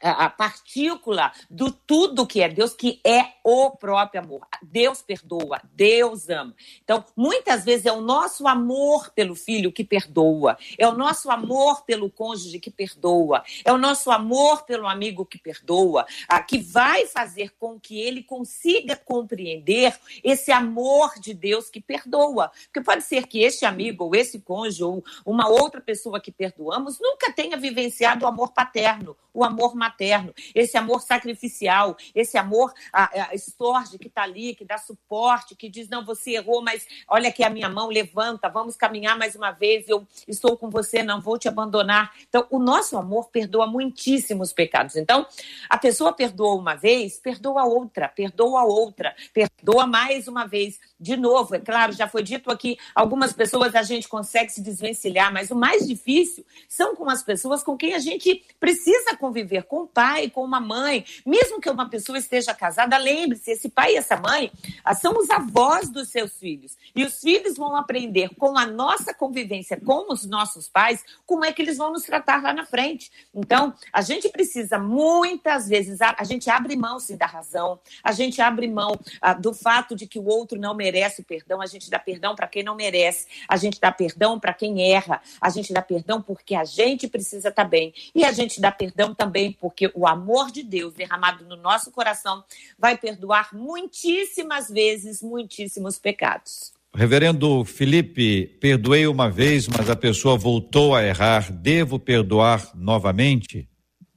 a 0.00 0.30
partícula 0.30 1.32
do 1.50 1.72
tudo 1.72 2.26
que 2.26 2.40
é 2.40 2.48
Deus, 2.48 2.72
que 2.72 3.00
é 3.04 3.32
o 3.42 3.70
próprio 3.70 4.22
amor. 4.22 4.46
Deus 4.62 5.02
perdoa, 5.02 5.60
Deus 5.72 6.28
ama. 6.28 6.54
Então, 6.84 7.04
muitas 7.16 7.64
vezes 7.64 7.86
é 7.86 7.92
o 7.92 8.00
nosso 8.00 8.46
amor 8.46 9.10
pelo 9.10 9.34
filho 9.34 9.72
que 9.72 9.82
perdoa, 9.82 10.56
é 10.78 10.86
o 10.86 10.92
nosso 10.92 11.30
amor 11.30 11.84
pelo 11.84 12.10
cônjuge 12.10 12.60
que 12.60 12.70
perdoa, 12.70 13.42
é 13.64 13.72
o 13.72 13.78
nosso 13.78 14.10
amor 14.10 14.64
pelo 14.64 14.86
amigo 14.86 15.26
que 15.26 15.38
perdoa, 15.38 16.06
que 16.46 16.58
vai 16.58 17.06
fazer 17.06 17.52
com 17.58 17.78
que 17.80 18.00
ele 18.00 18.22
consiga 18.22 18.94
compreender 18.96 19.98
esse 20.22 20.52
amor 20.52 21.18
de 21.18 21.34
Deus 21.34 21.68
que 21.68 21.80
perdoa. 21.80 22.50
Porque 22.64 22.80
pode 22.80 23.02
ser 23.02 23.26
que 23.26 23.40
este 23.40 23.64
amigo, 23.64 24.04
ou 24.04 24.14
esse 24.14 24.38
cônjuge, 24.40 24.84
ou 24.84 25.02
uma 25.26 25.48
outra 25.48 25.80
pessoa 25.80 26.20
que 26.20 26.30
perdoamos, 26.30 27.00
nunca 27.00 27.32
tenha 27.32 27.56
vivenciado 27.56 28.24
o 28.24 28.28
amor 28.28 28.52
paterno, 28.52 29.16
o 29.34 29.44
amor 29.44 29.74
materno 29.74 29.87
materno, 29.88 30.34
esse 30.54 30.76
amor 30.76 31.00
sacrificial, 31.00 31.96
esse 32.14 32.36
amor 32.36 32.72
a, 32.92 33.30
a 33.30 33.34
estorge 33.34 33.98
que 33.98 34.08
está 34.08 34.22
ali, 34.22 34.54
que 34.54 34.64
dá 34.64 34.76
suporte, 34.76 35.56
que 35.56 35.68
diz: 35.68 35.88
não, 35.88 36.04
você 36.04 36.32
errou, 36.32 36.62
mas 36.62 36.86
olha 37.08 37.28
aqui 37.28 37.42
a 37.42 37.50
minha 37.50 37.68
mão, 37.68 37.88
levanta, 37.88 38.48
vamos 38.48 38.76
caminhar 38.76 39.16
mais 39.18 39.34
uma 39.34 39.50
vez, 39.50 39.88
eu 39.88 40.06
estou 40.26 40.56
com 40.56 40.68
você, 40.68 41.02
não 41.02 41.20
vou 41.20 41.38
te 41.38 41.48
abandonar. 41.48 42.12
Então, 42.28 42.46
o 42.50 42.58
nosso 42.58 42.96
amor 42.96 43.30
perdoa 43.30 43.66
muitíssimos 43.66 44.52
pecados. 44.52 44.96
Então, 44.96 45.26
a 45.68 45.78
pessoa 45.78 46.12
perdoa 46.12 46.54
uma 46.54 46.74
vez, 46.74 47.18
perdoa 47.18 47.64
outra, 47.64 48.08
perdoa 48.08 48.64
outra, 48.64 49.14
perdoa 49.32 49.86
mais 49.86 50.28
uma 50.28 50.46
vez. 50.46 50.78
De 51.00 51.16
novo, 51.16 51.54
é 51.54 51.60
claro, 51.60 51.92
já 51.92 52.08
foi 52.08 52.22
dito 52.22 52.50
aqui, 52.50 52.76
algumas 52.94 53.32
pessoas 53.32 53.74
a 53.74 53.82
gente 53.82 54.08
consegue 54.08 54.50
se 54.50 54.60
desvencilhar, 54.60 55.32
mas 55.32 55.50
o 55.50 55.56
mais 55.56 55.86
difícil 55.86 56.44
são 56.68 56.94
com 56.94 57.08
as 57.08 57.22
pessoas 57.22 57.62
com 57.62 57.76
quem 57.76 57.94
a 57.94 57.98
gente 57.98 58.44
precisa 58.58 59.16
conviver, 59.16 59.62
com 59.62 59.77
com 59.78 59.82
um 59.82 59.86
pai, 59.86 60.30
com 60.30 60.42
uma 60.42 60.60
mãe. 60.60 61.04
Mesmo 61.24 61.60
que 61.60 61.70
uma 61.70 61.88
pessoa 61.88 62.18
esteja 62.18 62.52
casada, 62.54 62.96
lembre-se, 62.98 63.52
esse 63.52 63.68
pai 63.68 63.92
e 63.94 63.96
essa 63.96 64.16
mãe 64.16 64.50
ah, 64.84 64.94
são 64.94 65.16
os 65.18 65.30
avós 65.30 65.88
dos 65.88 66.08
seus 66.08 66.36
filhos. 66.38 66.76
E 66.96 67.04
os 67.04 67.20
filhos 67.20 67.56
vão 67.56 67.76
aprender 67.76 68.30
com 68.36 68.58
a 68.58 68.66
nossa 68.66 69.14
convivência 69.14 69.80
com 69.80 70.12
os 70.12 70.26
nossos 70.26 70.68
pais 70.68 71.04
como 71.24 71.44
é 71.44 71.52
que 71.52 71.62
eles 71.62 71.76
vão 71.76 71.92
nos 71.92 72.02
tratar 72.02 72.42
lá 72.42 72.52
na 72.52 72.64
frente. 72.64 73.10
Então, 73.32 73.72
a 73.92 74.00
gente 74.00 74.28
precisa 74.28 74.78
muitas 74.78 75.68
vezes, 75.68 76.00
a, 76.00 76.24
gente 76.24 76.50
abre 76.50 76.74
mão 76.76 76.98
sim 76.98 77.16
da 77.16 77.26
razão, 77.26 77.78
a 78.02 78.12
gente 78.12 78.40
abre 78.40 78.66
mão 78.66 78.98
ah, 79.20 79.34
do 79.34 79.54
fato 79.54 79.94
de 79.94 80.06
que 80.06 80.18
o 80.18 80.26
outro 80.26 80.58
não 80.58 80.74
merece 80.74 81.20
o 81.20 81.24
perdão, 81.24 81.60
a 81.60 81.66
gente 81.66 81.90
dá 81.90 81.98
perdão 81.98 82.34
para 82.34 82.48
quem 82.48 82.62
não 82.62 82.74
merece, 82.74 83.26
a 83.48 83.56
gente 83.56 83.80
dá 83.80 83.92
perdão 83.92 84.40
para 84.40 84.52
quem 84.52 84.92
erra, 84.92 85.20
a 85.40 85.50
gente 85.50 85.72
dá 85.72 85.82
perdão 85.82 86.20
porque 86.20 86.54
a 86.54 86.64
gente 86.64 87.06
precisa 87.06 87.48
estar 87.48 87.64
tá 87.64 87.68
bem 87.68 87.92
e 88.14 88.24
a 88.24 88.32
gente 88.32 88.60
dá 88.60 88.72
perdão 88.72 89.14
também 89.14 89.52
porque 89.68 89.92
o 89.94 90.06
amor 90.06 90.50
de 90.50 90.62
Deus 90.62 90.94
derramado 90.94 91.44
no 91.44 91.54
nosso 91.54 91.90
coração 91.90 92.42
vai 92.78 92.96
perdoar 92.96 93.50
muitíssimas 93.52 94.70
vezes 94.70 95.20
muitíssimos 95.20 95.98
pecados. 95.98 96.72
Reverendo 96.94 97.66
Felipe, 97.66 98.46
perdoei 98.58 99.06
uma 99.06 99.30
vez, 99.30 99.68
mas 99.68 99.90
a 99.90 99.94
pessoa 99.94 100.38
voltou 100.38 100.94
a 100.94 101.04
errar. 101.04 101.52
Devo 101.52 101.98
perdoar 101.98 102.74
novamente? 102.74 103.68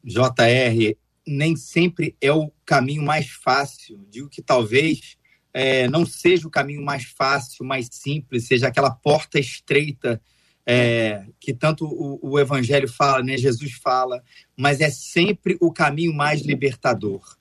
JR, 0.02 0.96
nem 1.28 1.58
sempre 1.58 2.16
é 2.22 2.32
o 2.32 2.50
caminho 2.66 3.04
mais 3.04 3.30
fácil. 3.30 4.00
Digo 4.10 4.30
que 4.30 4.42
talvez 4.42 5.18
é, 5.54 5.86
não 5.90 6.06
seja 6.06 6.48
o 6.48 6.52
caminho 6.52 6.82
mais 6.82 7.04
fácil, 7.04 7.66
mais 7.66 7.90
simples, 7.92 8.48
seja 8.48 8.70
aquela 8.70 8.92
porta 8.92 9.38
estreita 9.38 10.22
é, 10.66 11.26
que 11.40 11.54
tanto 11.54 11.86
o, 11.86 12.20
o, 12.22 12.40
Evangelho 12.40 12.88
fala, 12.88 13.24
né, 13.24 13.38
Jesus 13.38 13.74
fala, 13.74 14.24
mas 14.56 14.80
é 14.80 14.90
sempre 14.90 15.58
o 15.60 15.72
caminho 15.72 16.14
mais 16.14 16.42
libertador. 16.42 17.38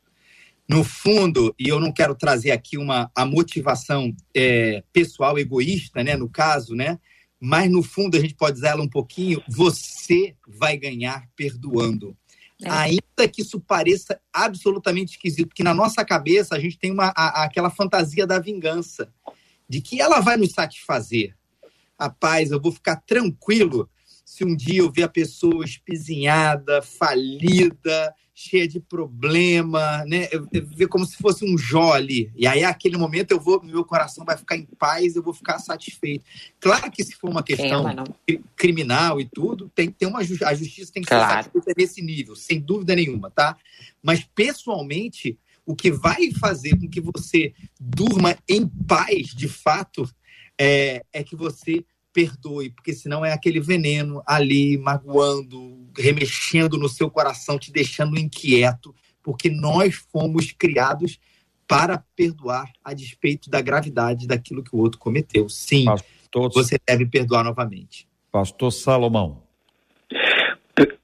No 0.68 0.84
fundo, 0.84 1.54
e 1.58 1.68
eu 1.68 1.80
não 1.80 1.92
quero 1.92 2.14
trazer 2.14 2.52
aqui 2.52 2.78
uma 2.78 3.10
a 3.14 3.24
motivação 3.24 4.14
é, 4.34 4.84
pessoal 4.92 5.38
egoísta, 5.38 6.02
né, 6.02 6.16
no 6.16 6.28
caso, 6.28 6.74
né, 6.74 6.98
mas 7.40 7.70
no 7.70 7.82
fundo 7.82 8.16
a 8.16 8.20
gente 8.20 8.34
pode 8.34 8.58
usar 8.58 8.70
ela 8.70 8.82
um 8.82 8.88
pouquinho, 8.88 9.42
você 9.48 10.34
vai 10.46 10.76
ganhar 10.76 11.26
perdoando. 11.34 12.16
É. 12.62 12.68
Ainda 12.68 13.28
que 13.32 13.40
isso 13.40 13.58
pareça 13.58 14.20
absolutamente 14.32 15.12
esquisito, 15.12 15.48
porque 15.48 15.62
na 15.62 15.72
nossa 15.72 16.04
cabeça 16.04 16.54
a 16.54 16.60
gente 16.60 16.78
tem 16.78 16.92
uma, 16.92 17.12
a, 17.16 17.44
aquela 17.44 17.70
fantasia 17.70 18.26
da 18.26 18.38
vingança, 18.38 19.10
de 19.68 19.80
que 19.80 20.00
ela 20.00 20.20
vai 20.20 20.36
nos 20.36 20.52
satisfazer. 20.52 21.34
Rapaz, 22.00 22.50
eu 22.50 22.60
vou 22.60 22.72
ficar 22.72 22.96
tranquilo 22.96 23.88
se 24.24 24.44
um 24.44 24.54
dia 24.56 24.78
eu 24.78 24.90
ver 24.90 25.02
a 25.02 25.08
pessoa 25.08 25.64
espizinhada, 25.64 26.80
falida, 26.80 28.14
cheia 28.32 28.66
de 28.66 28.80
problema, 28.80 30.04
né? 30.06 30.28
Eu, 30.30 30.46
eu 30.52 30.66
ver 30.66 30.86
como 30.86 31.04
se 31.04 31.16
fosse 31.16 31.44
um 31.44 31.58
Jó 31.58 31.92
ali. 31.92 32.32
E 32.34 32.46
aí, 32.46 32.64
aquele 32.64 32.96
momento, 32.96 33.32
eu 33.32 33.40
vou, 33.40 33.62
meu 33.62 33.84
coração 33.84 34.24
vai 34.24 34.36
ficar 34.36 34.56
em 34.56 34.64
paz, 34.78 35.14
eu 35.14 35.22
vou 35.22 35.34
ficar 35.34 35.58
satisfeito. 35.58 36.24
Claro 36.58 36.90
que 36.90 37.04
se 37.04 37.16
for 37.16 37.28
uma 37.28 37.42
questão 37.42 37.84
criminal 38.56 39.20
e 39.20 39.28
tudo, 39.28 39.68
tem 39.74 39.88
que 39.88 39.98
ter 39.98 40.06
uma 40.06 40.20
a 40.20 40.54
justiça 40.54 40.92
tem 40.92 41.02
que 41.02 41.08
claro. 41.08 41.28
ser 41.28 41.36
satisfeita 41.50 41.74
nesse 41.76 42.00
nível, 42.00 42.34
sem 42.34 42.60
dúvida 42.60 42.94
nenhuma, 42.94 43.30
tá? 43.30 43.56
Mas 44.02 44.24
pessoalmente, 44.34 45.38
o 45.66 45.74
que 45.74 45.90
vai 45.90 46.30
fazer 46.32 46.78
com 46.78 46.88
que 46.88 47.00
você 47.00 47.52
durma 47.78 48.38
em 48.48 48.66
paz, 48.66 49.34
de 49.34 49.48
fato, 49.48 50.08
é, 50.60 51.02
é 51.10 51.24
que 51.24 51.34
você 51.34 51.82
perdoe, 52.12 52.68
porque 52.68 52.92
senão 52.92 53.24
é 53.24 53.32
aquele 53.32 53.60
veneno 53.60 54.22
ali 54.26 54.76
magoando, 54.76 55.88
remexendo 55.96 56.76
no 56.76 56.88
seu 56.88 57.10
coração, 57.10 57.58
te 57.58 57.72
deixando 57.72 58.18
inquieto, 58.18 58.94
porque 59.22 59.48
nós 59.48 59.94
fomos 60.12 60.52
criados 60.52 61.18
para 61.66 62.04
perdoar 62.14 62.70
a 62.84 62.92
despeito 62.92 63.48
da 63.48 63.62
gravidade 63.62 64.26
daquilo 64.26 64.62
que 64.62 64.74
o 64.74 64.78
outro 64.78 64.98
cometeu. 64.98 65.48
Sim, 65.48 65.86
Pastor... 65.86 66.50
você 66.52 66.78
deve 66.86 67.06
perdoar 67.06 67.44
novamente. 67.44 68.06
Pastor 68.30 68.70
Salomão. 68.70 69.42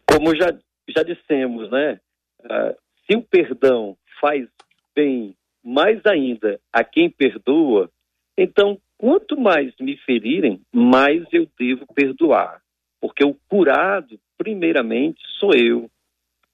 Como 0.07 0.37
já, 0.37 0.53
já 0.89 1.03
dissemos, 1.03 1.71
né? 1.71 1.99
Uh, 2.41 2.77
se 3.07 3.17
o 3.17 3.23
perdão 3.23 3.97
faz 4.21 4.47
bem 4.95 5.35
mais 5.65 6.05
ainda 6.05 6.61
a 6.73 6.85
quem 6.85 7.09
perdoa, 7.09 7.91
então 8.37 8.79
Quanto 8.99 9.39
mais 9.39 9.75
me 9.79 9.97
ferirem, 9.99 10.61
mais 10.73 11.25
eu 11.33 11.49
devo 11.59 11.87
perdoar, 11.95 12.61
porque 13.01 13.25
o 13.25 13.37
curado, 13.49 14.19
primeiramente, 14.39 15.21
sou 15.39 15.55
eu. 15.55 15.91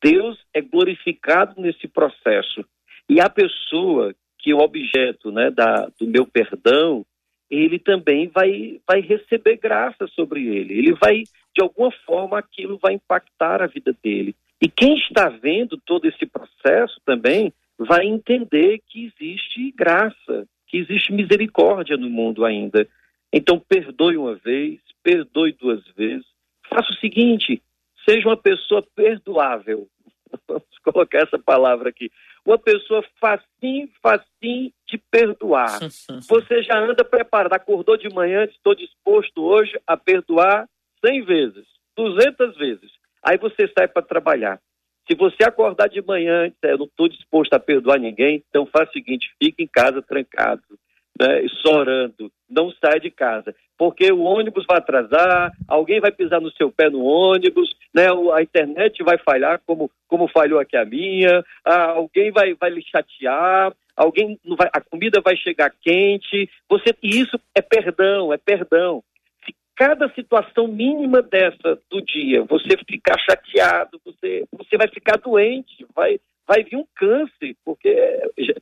Deus 0.03 0.39
é 0.53 0.61
glorificado 0.61 1.61
nesse 1.61 1.87
processo. 1.87 2.65
E 3.09 3.21
a 3.21 3.31
pessoa 3.31 4.15
que 4.43 4.51
é 4.51 4.55
o 4.55 4.59
objeto 4.59 5.31
né, 5.31 5.51
da, 5.51 5.89
do 5.99 6.07
meu 6.07 6.27
perdão, 6.27 7.07
ele 7.49 7.79
também 7.79 8.29
vai, 8.29 8.81
vai 8.87 9.01
receber 9.01 9.57
graça 9.57 10.07
sobre 10.09 10.47
ele. 10.47 10.77
Ele 10.77 10.95
vai, 10.95 11.23
de 11.55 11.63
alguma 11.63 11.93
forma, 12.05 12.39
aquilo 12.39 12.79
vai 12.83 12.95
impactar 12.95 13.63
a 13.63 13.69
vida 13.69 13.97
dele. 14.03 14.35
E 14.61 14.69
quem 14.69 14.97
está 14.97 15.29
vendo 15.29 15.81
todo 15.87 16.07
esse 16.07 16.27
processo 16.27 17.01
também 17.05 17.53
vai 17.79 18.07
entender 18.07 18.81
que 18.89 19.07
existe 19.07 19.71
graça, 19.73 20.47
que 20.73 20.79
existe 20.79 21.13
misericórdia 21.13 21.99
no 21.99 22.09
mundo 22.09 22.47
ainda. 22.47 22.89
Então, 23.31 23.61
perdoe 23.61 24.17
uma 24.17 24.35
vez, 24.35 24.81
perdoe 25.03 25.53
duas 25.53 25.87
vezes. 25.95 26.25
Faça 26.69 26.91
o 26.91 26.97
seguinte: 26.97 27.63
seja 28.09 28.27
uma 28.27 28.37
pessoa 28.37 28.83
perdoável. 28.97 29.87
Vamos 30.49 30.65
colocar 30.83 31.19
essa 31.19 31.39
palavra 31.39 31.91
aqui. 31.91 32.11
Uma 32.45 32.59
pessoa 32.59 33.05
facinho, 33.21 33.89
facinho 34.03 34.73
de 34.89 34.99
perdoar. 35.11 35.79
Você 36.27 36.63
já 36.63 36.79
anda 36.79 37.05
preparado, 37.05 37.53
acordou 37.53 37.99
de 37.99 38.09
manhã, 38.09 38.45
estou 38.45 38.75
disposto 38.75 39.43
hoje 39.43 39.79
a 39.87 39.97
perdoar 39.97 40.67
cem 41.05 41.23
vezes, 41.23 41.67
duzentas 41.95 42.57
vezes. 42.57 42.91
Aí 43.23 43.39
você 43.39 43.71
sai 43.77 43.87
para 43.87 44.03
trabalhar. 44.03 44.61
Se 45.09 45.17
você 45.17 45.45
acordar 45.45 45.89
de 45.89 46.01
manhã 46.03 46.47
e 46.47 46.51
disser, 46.51 46.71
eu 46.71 46.79
não 46.79 46.87
estou 46.87 47.09
disposto 47.09 47.53
a 47.55 47.61
perdoar 47.61 47.99
ninguém, 47.99 48.43
então 48.49 48.67
faz 48.67 48.89
o 48.89 48.93
seguinte, 48.93 49.31
fique 49.43 49.63
em 49.63 49.67
casa 49.67 50.01
trancado, 50.01 50.63
né, 51.21 51.43
não 52.49 52.71
sai 52.73 53.01
de 53.01 53.11
casa, 53.11 53.55
porque 53.77 54.13
o 54.13 54.23
ônibus 54.23 54.65
vai 54.67 54.79
atrasar, 54.79 55.53
alguém 55.67 56.01
vai 56.01 56.13
pisar 56.13 56.41
no 56.41 56.53
seu 56.53 56.71
pé 56.71 56.89
no 56.89 57.05
ônibus, 57.05 57.75
né, 57.93 58.07
a 58.33 58.43
internet 58.43 59.03
vai 59.03 59.19
falhar 59.19 59.61
como, 59.67 59.91
como 60.07 60.29
falhou 60.29 60.61
aqui 60.61 60.77
a 60.77 60.85
minha, 60.85 61.45
alguém 61.65 62.31
vai, 62.31 62.55
vai 62.55 62.71
lhe 62.71 62.83
chatear, 62.83 63.75
alguém 63.97 64.39
vai, 64.57 64.71
a 64.73 64.81
comida 64.81 65.21
vai 65.21 65.37
chegar 65.37 65.75
quente, 65.83 66.49
você, 66.69 66.95
e 67.03 67.21
isso 67.21 67.39
é 67.57 67.61
perdão, 67.61 68.33
é 68.33 68.39
perdão 68.39 69.03
cada 69.77 70.09
situação 70.15 70.69
mínima 70.69 71.23
dessa 71.23 71.79
do 71.91 72.03
dia, 72.03 72.45
você 72.45 72.77
ficar 72.89 73.19
chateado, 73.19 74.01
você, 74.05 74.45
você 74.53 74.77
vai 74.77 74.89
ficar 74.89 75.17
doente, 75.17 75.87
vai, 75.95 76.19
vai 76.47 76.63
vir 76.63 76.77
um 76.77 76.87
câncer, 76.95 77.57
porque 77.65 77.95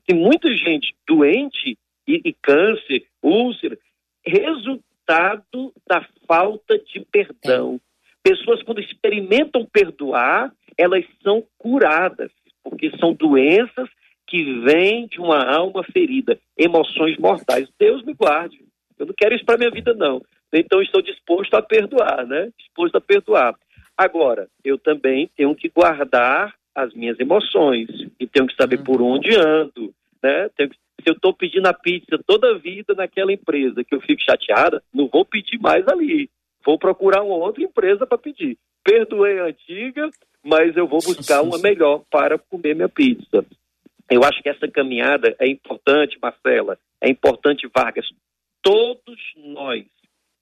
tem 0.06 0.16
muita 0.16 0.54
gente 0.54 0.94
doente 1.06 1.76
e, 2.06 2.20
e 2.24 2.32
câncer, 2.32 3.06
úlcera, 3.22 3.78
resultado 4.24 5.72
da 5.88 6.06
falta 6.26 6.78
de 6.78 7.00
perdão. 7.11 7.80
Pessoas, 8.22 8.62
quando 8.62 8.80
experimentam 8.80 9.66
perdoar, 9.66 10.52
elas 10.76 11.04
são 11.22 11.44
curadas, 11.58 12.30
porque 12.62 12.90
são 12.98 13.14
doenças 13.14 13.88
que 14.26 14.61
vêm 14.61 15.06
de 15.08 15.18
uma 15.18 15.42
alma 15.42 15.82
ferida, 15.82 16.38
emoções 16.56 17.16
mortais. 17.18 17.68
Deus 17.78 18.04
me 18.04 18.14
guarde. 18.14 18.61
Eu 18.98 19.06
não 19.06 19.14
quero 19.16 19.34
isso 19.34 19.44
para 19.44 19.58
minha 19.58 19.70
vida, 19.70 19.92
não. 19.94 20.22
Então 20.53 20.82
estou 20.82 21.01
disposto 21.01 21.55
a 21.55 21.62
perdoar, 21.62 22.26
né? 22.26 22.51
Disposto 22.59 22.96
a 22.96 23.01
perdoar. 23.01 23.55
Agora, 23.96 24.48
eu 24.64 24.78
também 24.78 25.30
tenho 25.36 25.55
que 25.55 25.68
guardar 25.68 26.55
as 26.74 26.94
minhas 26.94 27.18
emoções 27.20 27.88
e 28.18 28.26
tenho 28.26 28.46
que 28.46 28.55
saber 28.55 28.82
por 28.82 29.03
onde 29.03 29.36
ando, 29.36 29.92
né? 30.22 30.48
Que, 30.57 30.68
se 30.68 31.09
eu 31.09 31.14
estou 31.14 31.32
pedindo 31.32 31.66
a 31.66 31.72
pizza 31.74 32.18
toda 32.26 32.51
a 32.51 32.59
vida 32.59 32.94
naquela 32.94 33.32
empresa 33.32 33.82
que 33.84 33.94
eu 33.94 34.01
fico 34.01 34.22
chateada, 34.22 34.82
não 34.92 35.09
vou 35.09 35.24
pedir 35.24 35.59
mais 35.59 35.86
ali. 35.88 36.28
Vou 36.64 36.78
procurar 36.78 37.22
uma 37.22 37.36
outra 37.36 37.62
empresa 37.62 38.07
para 38.07 38.18
pedir. 38.18 38.59
Perdoei 38.84 39.38
a 39.40 39.44
antiga, 39.44 40.11
mas 40.42 40.76
eu 40.76 40.86
vou 40.86 41.01
buscar 41.01 41.40
uma 41.42 41.59
melhor 41.59 42.03
para 42.11 42.38
comer 42.38 42.74
minha 42.74 42.88
pizza. 42.88 43.44
Eu 44.11 44.24
acho 44.24 44.42
que 44.42 44.48
essa 44.48 44.68
caminhada 44.68 45.34
é 45.38 45.46
importante, 45.46 46.18
Marcela, 46.20 46.78
é 47.01 47.09
importante, 47.09 47.70
Vargas. 47.74 48.07
Todos 48.62 49.18
nós 49.36 49.86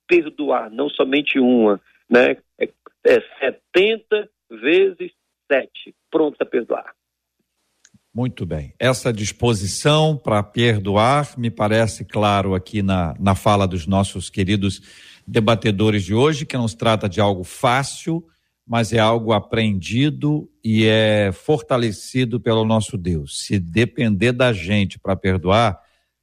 perdoar, 0.09 0.71
não 0.71 0.89
somente 0.89 1.39
uma, 1.39 1.81
né? 2.11 2.37
É, 2.59 2.69
é 3.07 3.23
70 3.39 4.29
vezes 4.51 5.13
7, 5.51 5.95
pronto 6.11 6.37
a 6.41 6.47
perdoar. 6.47 6.93
Muito 8.13 8.45
bem. 8.45 8.75
Essa 8.79 9.13
disposição 9.13 10.17
para 10.17 10.43
perdoar 10.43 11.39
me 11.39 11.51
parece 11.51 12.05
claro 12.05 12.55
aqui 12.55 12.83
na, 12.83 13.15
na 13.21 13.35
fala 13.35 13.69
dos 13.69 13.87
nossos 13.87 14.29
queridos 14.29 14.81
debatedores 15.27 16.03
de 16.05 16.15
hoje, 16.15 16.47
que 16.47 16.57
não 16.57 16.67
se 16.67 16.77
trata 16.77 17.09
de 17.09 17.21
algo 17.21 17.45
fácil, 17.45 18.27
mas 18.67 18.93
é 18.93 18.99
algo 18.99 19.33
aprendido 19.33 20.51
e 20.65 20.85
é 20.85 21.31
fortalecido 21.33 22.41
pelo 22.41 22.65
nosso 22.65 22.99
Deus. 22.99 23.45
Se 23.47 23.59
depender 23.59 24.33
da 24.33 24.53
gente 24.53 24.99
para 24.99 25.15
perdoar, 25.15 25.79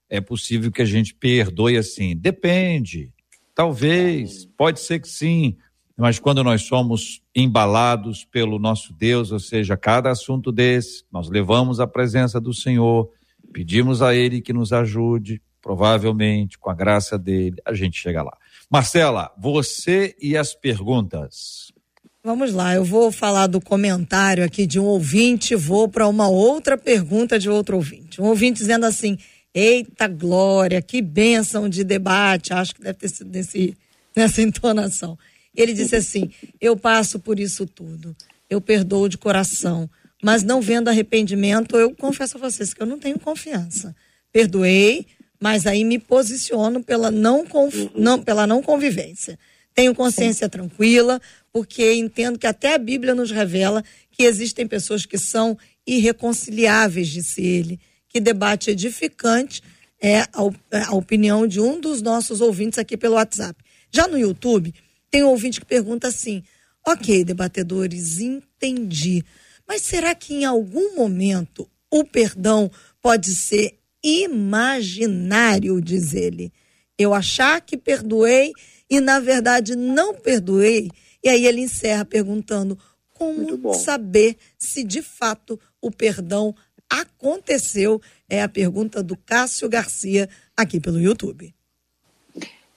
é 0.09 0.19
possível 0.19 0.71
que 0.71 0.81
a 0.81 0.85
gente 0.85 1.13
perdoe 1.13 1.77
assim. 1.77 2.15
Depende. 2.15 3.11
Talvez, 3.55 4.45
pode 4.57 4.81
ser 4.81 4.99
que 4.99 5.07
sim, 5.07 5.55
mas 5.97 6.19
quando 6.19 6.43
nós 6.43 6.63
somos 6.63 7.21
embalados 7.33 8.25
pelo 8.25 8.59
nosso 8.59 8.91
Deus, 8.91 9.31
ou 9.31 9.39
seja, 9.39 9.77
cada 9.77 10.11
assunto 10.11 10.51
desse, 10.51 11.05
nós 11.09 11.29
levamos 11.29 11.79
à 11.79 11.87
presença 11.87 12.39
do 12.39 12.53
Senhor, 12.53 13.09
pedimos 13.53 14.01
a 14.01 14.13
Ele 14.13 14.41
que 14.41 14.51
nos 14.51 14.73
ajude, 14.73 15.41
provavelmente, 15.61 16.59
com 16.59 16.69
a 16.69 16.75
graça 16.75 17.17
dele, 17.17 17.55
a 17.65 17.73
gente 17.73 17.97
chega 17.97 18.21
lá. 18.21 18.37
Marcela, 18.69 19.31
você 19.37 20.13
e 20.21 20.35
as 20.35 20.53
perguntas. 20.53 21.71
Vamos 22.21 22.51
lá, 22.51 22.75
eu 22.75 22.83
vou 22.83 23.11
falar 23.11 23.47
do 23.47 23.61
comentário 23.61 24.43
aqui 24.43 24.65
de 24.65 24.79
um 24.79 24.85
ouvinte, 24.85 25.55
vou 25.55 25.87
para 25.87 26.07
uma 26.07 26.27
outra 26.27 26.77
pergunta 26.77 27.39
de 27.39 27.49
outro 27.49 27.77
ouvinte. 27.77 28.19
Um 28.19 28.25
ouvinte 28.25 28.57
dizendo 28.57 28.85
assim: 28.85 29.17
Eita 29.57 30.05
glória, 30.09 30.81
que 30.81 31.01
bênção 31.01 31.69
de 31.69 31.85
debate. 31.85 32.51
Acho 32.51 32.75
que 32.75 32.81
deve 32.81 32.99
ter 32.99 33.07
sido 33.07 33.31
nesse, 33.31 33.77
nessa 34.13 34.41
entonação. 34.43 35.17
Ele 35.55 35.73
disse 35.73 35.95
assim: 35.95 36.29
Eu 36.59 36.75
passo 36.75 37.17
por 37.19 37.39
isso 37.39 37.65
tudo. 37.65 38.13
Eu 38.49 38.59
perdoo 38.59 39.07
de 39.07 39.17
coração. 39.17 39.89
Mas 40.21 40.43
não 40.43 40.59
vendo 40.59 40.89
arrependimento, 40.89 41.77
eu 41.77 41.95
confesso 41.95 42.37
a 42.37 42.41
vocês 42.41 42.73
que 42.73 42.81
eu 42.81 42.85
não 42.85 42.99
tenho 42.99 43.17
confiança. 43.17 43.95
Perdoei, 44.31 45.05
mas 45.39 45.65
aí 45.65 45.83
me 45.85 45.99
posiciono 45.99 46.83
pela 46.83 47.11
não, 47.11 47.45
não, 47.93 48.21
pela 48.21 48.45
não 48.45 48.61
convivência. 48.61 49.37
Tenho 49.73 49.93
consciência 49.93 50.49
tranquila, 50.49 51.21
porque 51.53 51.93
entendo 51.93 52.39
que 52.39 52.47
até 52.47 52.73
a 52.73 52.77
Bíblia 52.77 53.13
nos 53.13 53.29
revela 53.29 53.83
que 54.11 54.23
existem 54.23 54.65
pessoas 54.65 55.05
que 55.05 55.17
são 55.17 55.57
irreconciliáveis, 55.85 57.07
disse 57.07 57.41
ele 57.41 57.79
que 58.15 58.21
debate 58.21 58.71
edificante 58.71 59.61
é 60.01 60.21
a, 60.21 60.87
a 60.87 60.95
opinião 60.95 61.45
de 61.45 61.59
um 61.59 61.81
dos 61.81 62.01
nossos 62.01 62.39
ouvintes 62.39 62.79
aqui 62.79 62.95
pelo 62.95 63.15
WhatsApp. 63.15 63.61
Já 63.91 64.07
no 64.07 64.17
YouTube, 64.17 64.73
tem 65.11 65.21
um 65.21 65.27
ouvinte 65.27 65.59
que 65.59 65.65
pergunta 65.65 66.07
assim: 66.07 66.41
Ok, 66.87 67.25
debatedores, 67.25 68.21
entendi. 68.21 69.21
Mas 69.67 69.81
será 69.81 70.15
que 70.15 70.33
em 70.33 70.45
algum 70.45 70.95
momento 70.95 71.69
o 71.91 72.05
perdão 72.05 72.71
pode 73.01 73.35
ser 73.35 73.77
imaginário, 74.01 75.81
diz 75.81 76.13
ele? 76.13 76.53
Eu 76.97 77.13
achar 77.13 77.59
que 77.59 77.75
perdoei 77.75 78.53
e, 78.89 79.01
na 79.01 79.19
verdade, 79.19 79.75
não 79.75 80.13
perdoei. 80.13 80.89
E 81.21 81.27
aí 81.27 81.45
ele 81.45 81.59
encerra 81.59 82.05
perguntando 82.05 82.79
como 83.09 83.73
saber 83.73 84.37
se 84.57 84.85
de 84.85 85.01
fato 85.01 85.59
o 85.81 85.91
perdão 85.91 86.55
aconteceu? 87.01 88.01
É 88.29 88.41
a 88.41 88.49
pergunta 88.49 89.03
do 89.03 89.15
Cássio 89.15 89.69
Garcia 89.69 90.29
aqui 90.55 90.79
pelo 90.79 90.99
YouTube. 90.99 91.53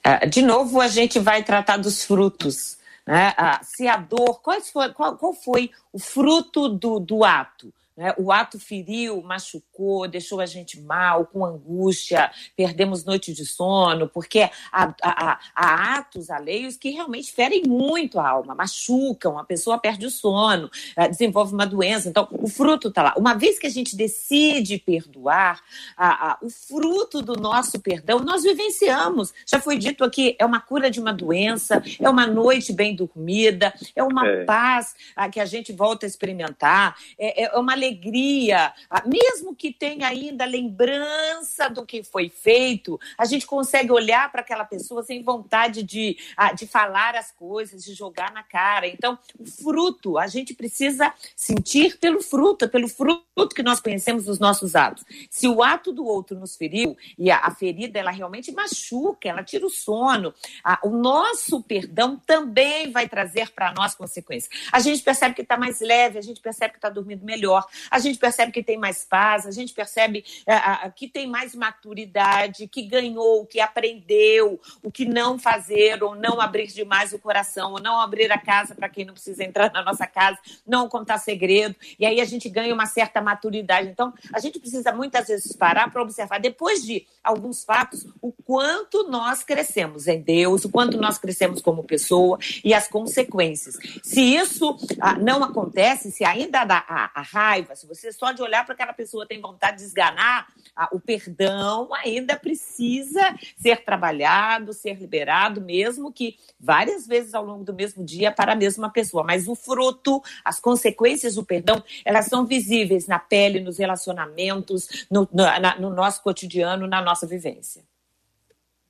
Ah, 0.03 0.25
de 0.25 0.41
novo, 0.41 0.79
a 0.79 0.87
gente 0.87 1.19
vai 1.19 1.43
tratar 1.43 1.77
dos 1.77 2.03
frutos. 2.03 2.77
Né? 3.05 3.33
Ah, 3.37 3.59
se 3.63 3.87
a 3.87 3.97
dor, 3.97 4.41
qual 4.41 4.61
foi, 4.61 4.93
qual, 4.93 5.17
qual 5.17 5.33
foi 5.33 5.71
o 5.91 5.99
fruto 5.99 6.69
do, 6.69 6.99
do 6.99 7.23
ato? 7.23 7.73
Né? 7.99 8.13
O 8.17 8.31
ato 8.31 8.57
feriu, 8.57 9.21
machucou, 9.21 10.07
deixou 10.07 10.39
a 10.39 10.45
gente 10.45 10.79
mal, 10.79 11.25
com 11.25 11.43
angústia, 11.43 12.31
perdemos 12.55 13.03
noite 13.03 13.33
de 13.33 13.45
sono, 13.45 14.07
porque 14.07 14.49
há, 14.71 14.95
há, 15.03 15.39
há 15.53 15.97
atos 15.97 16.29
alheios 16.29 16.77
que 16.77 16.91
realmente 16.91 17.33
ferem 17.33 17.63
muito 17.67 18.17
a 18.17 18.29
alma, 18.29 18.55
machucam, 18.55 19.37
a 19.37 19.43
pessoa 19.43 19.77
perde 19.77 20.05
o 20.05 20.09
sono, 20.09 20.71
eh, 20.95 21.09
desenvolve 21.09 21.53
uma 21.53 21.67
doença. 21.67 22.07
Então, 22.07 22.25
o 22.31 22.47
fruto 22.47 22.87
está 22.87 23.03
lá. 23.03 23.13
Uma 23.17 23.33
vez 23.33 23.59
que 23.59 23.67
a 23.67 23.69
gente 23.69 23.97
decide 23.97 24.77
perdoar, 24.77 25.61
a, 25.97 26.31
a, 26.31 26.37
o 26.41 26.49
fruto 26.49 27.21
do 27.21 27.33
nosso 27.33 27.81
perdão, 27.81 28.19
nós 28.19 28.43
vivenciamos. 28.43 29.33
Já 29.45 29.59
foi 29.59 29.77
dito 29.77 30.05
aqui, 30.05 30.37
é 30.39 30.45
uma 30.45 30.61
cura 30.61 30.89
de 30.89 31.01
uma 31.01 31.11
doença, 31.11 31.83
é 31.99 32.09
uma 32.09 32.25
noite 32.25 32.71
bem 32.71 32.95
dormida, 32.95 33.73
é 33.93 34.01
uma 34.01 34.25
é. 34.25 34.45
paz 34.45 34.95
a, 35.17 35.25
ah, 35.25 35.29
que 35.29 35.41
a 35.41 35.45
gente 35.45 35.73
volta 35.73 36.05
a 36.05 36.07
experimentar, 36.07 36.95
é, 37.19 37.43
é 37.43 37.59
uma 37.59 37.73
alegria 37.73 37.88
alegria, 37.89 38.71
mesmo 39.05 39.55
que 39.55 39.73
tenha 39.73 40.07
ainda 40.07 40.45
lembrança 40.45 41.69
do 41.69 41.85
que 41.85 42.03
foi 42.03 42.29
feito, 42.29 42.99
a 43.17 43.25
gente 43.25 43.45
consegue 43.45 43.91
olhar 43.91 44.31
para 44.31 44.41
aquela 44.41 44.63
pessoa 44.63 45.03
sem 45.03 45.23
vontade 45.23 45.81
de, 45.81 46.17
de 46.55 46.67
falar 46.67 47.15
as 47.15 47.31
coisas, 47.31 47.83
de 47.83 47.93
jogar 47.93 48.31
na 48.31 48.43
cara. 48.43 48.87
Então, 48.87 49.17
o 49.37 49.45
fruto, 49.45 50.17
a 50.17 50.27
gente 50.27 50.53
precisa 50.53 51.11
sentir 51.35 51.97
pelo 51.97 52.21
fruto, 52.21 52.69
pelo 52.69 52.87
fruto 52.87 53.55
que 53.55 53.63
nós 53.63 53.79
conhecemos 53.79 54.25
dos 54.25 54.39
nossos 54.39 54.75
atos. 54.75 55.03
Se 55.29 55.47
o 55.47 55.63
ato 55.63 55.91
do 55.91 56.05
outro 56.05 56.37
nos 56.37 56.55
feriu 56.55 56.95
e 57.17 57.31
a, 57.31 57.49
ferida 57.51 57.99
ela 57.99 58.11
realmente 58.11 58.51
machuca, 58.51 59.27
ela 59.27 59.43
tira 59.43 59.65
o 59.65 59.69
sono, 59.69 60.33
a, 60.63 60.79
o 60.83 60.89
nosso 60.89 61.61
perdão 61.63 62.17
também 62.25 62.91
vai 62.91 63.07
trazer 63.09 63.49
para 63.51 63.73
nós 63.73 63.95
consequências. 63.95 64.49
A 64.71 64.79
gente 64.79 65.01
percebe 65.01 65.35
que 65.35 65.41
está 65.41 65.57
mais 65.57 65.79
leve, 65.79 66.19
a 66.19 66.21
gente 66.21 66.39
percebe 66.39 66.73
que 66.73 66.77
está 66.77 66.89
dormindo 66.89 67.25
melhor, 67.25 67.65
a 67.89 67.99
gente 67.99 68.17
percebe 68.17 68.51
que 68.51 68.63
tem 68.63 68.77
mais 68.77 69.05
paz, 69.05 69.45
a 69.45 69.51
gente 69.51 69.73
percebe 69.73 70.23
é, 70.45 70.89
que 70.89 71.07
tem 71.07 71.27
mais 71.27 71.55
maturidade, 71.55 72.67
que 72.67 72.83
ganhou, 72.83 73.45
que 73.45 73.59
aprendeu 73.59 74.59
o 74.83 74.91
que 74.91 75.05
não 75.05 75.37
fazer, 75.37 76.03
ou 76.03 76.15
não 76.15 76.39
abrir 76.39 76.67
demais 76.67 77.13
o 77.13 77.19
coração, 77.19 77.73
ou 77.73 77.81
não 77.81 77.99
abrir 77.99 78.31
a 78.31 78.37
casa 78.37 78.75
para 78.75 78.89
quem 78.89 79.05
não 79.05 79.13
precisa 79.13 79.43
entrar 79.43 79.71
na 79.71 79.83
nossa 79.83 80.05
casa, 80.05 80.37
não 80.65 80.87
contar 80.89 81.17
segredo. 81.17 81.75
E 81.97 82.05
aí 82.05 82.21
a 82.21 82.25
gente 82.25 82.49
ganha 82.49 82.73
uma 82.73 82.85
certa 82.85 83.21
maturidade. 83.21 83.87
Então, 83.87 84.13
a 84.33 84.39
gente 84.39 84.59
precisa 84.59 84.91
muitas 84.91 85.27
vezes 85.27 85.55
parar 85.55 85.91
para 85.91 86.01
observar, 86.01 86.39
depois 86.39 86.83
de 86.83 87.05
alguns 87.23 87.63
fatos, 87.63 88.07
o 88.21 88.31
quanto 88.31 89.07
nós 89.09 89.43
crescemos 89.43 90.07
em 90.07 90.21
Deus, 90.21 90.65
o 90.65 90.69
quanto 90.69 90.97
nós 90.97 91.17
crescemos 91.17 91.61
como 91.61 91.83
pessoa 91.83 92.37
e 92.63 92.73
as 92.73 92.87
consequências. 92.87 93.77
Se 94.03 94.21
isso 94.21 94.77
ah, 94.99 95.15
não 95.15 95.43
acontece, 95.43 96.11
se 96.11 96.23
ainda 96.23 96.61
a, 96.61 97.11
a 97.13 97.21
raiva, 97.21 97.68
raiva, 97.69 97.75
se 97.75 97.87
você 97.87 98.11
só 98.11 98.31
de 98.31 98.41
olhar 98.41 98.65
para 98.65 98.73
aquela 98.73 98.93
pessoa 98.93 99.27
tem 99.27 99.39
vontade 99.39 99.77
de 99.77 99.83
esganar, 99.83 100.47
o 100.91 100.99
perdão 100.99 101.89
ainda 101.93 102.37
precisa 102.37 103.21
ser 103.57 103.83
trabalhado, 103.83 104.73
ser 104.73 104.95
liberado, 104.95 105.61
mesmo 105.61 106.11
que 106.11 106.37
várias 106.59 107.05
vezes 107.05 107.33
ao 107.33 107.45
longo 107.45 107.63
do 107.63 107.73
mesmo 107.73 108.03
dia 108.03 108.31
para 108.31 108.53
a 108.53 108.55
mesma 108.55 108.89
pessoa. 108.91 109.23
Mas 109.23 109.47
o 109.47 109.55
fruto, 109.55 110.21
as 110.43 110.59
consequências 110.59 111.35
do 111.35 111.45
perdão, 111.45 111.83
elas 112.03 112.25
são 112.25 112.45
visíveis 112.45 113.07
na 113.07 113.19
pele, 113.19 113.59
nos 113.59 113.77
relacionamentos, 113.77 115.05
no, 115.09 115.27
no, 115.31 115.43
na, 115.43 115.79
no 115.79 115.89
nosso 115.89 116.21
cotidiano, 116.23 116.87
na 116.87 117.01
nossa 117.01 117.27
vivência 117.27 117.83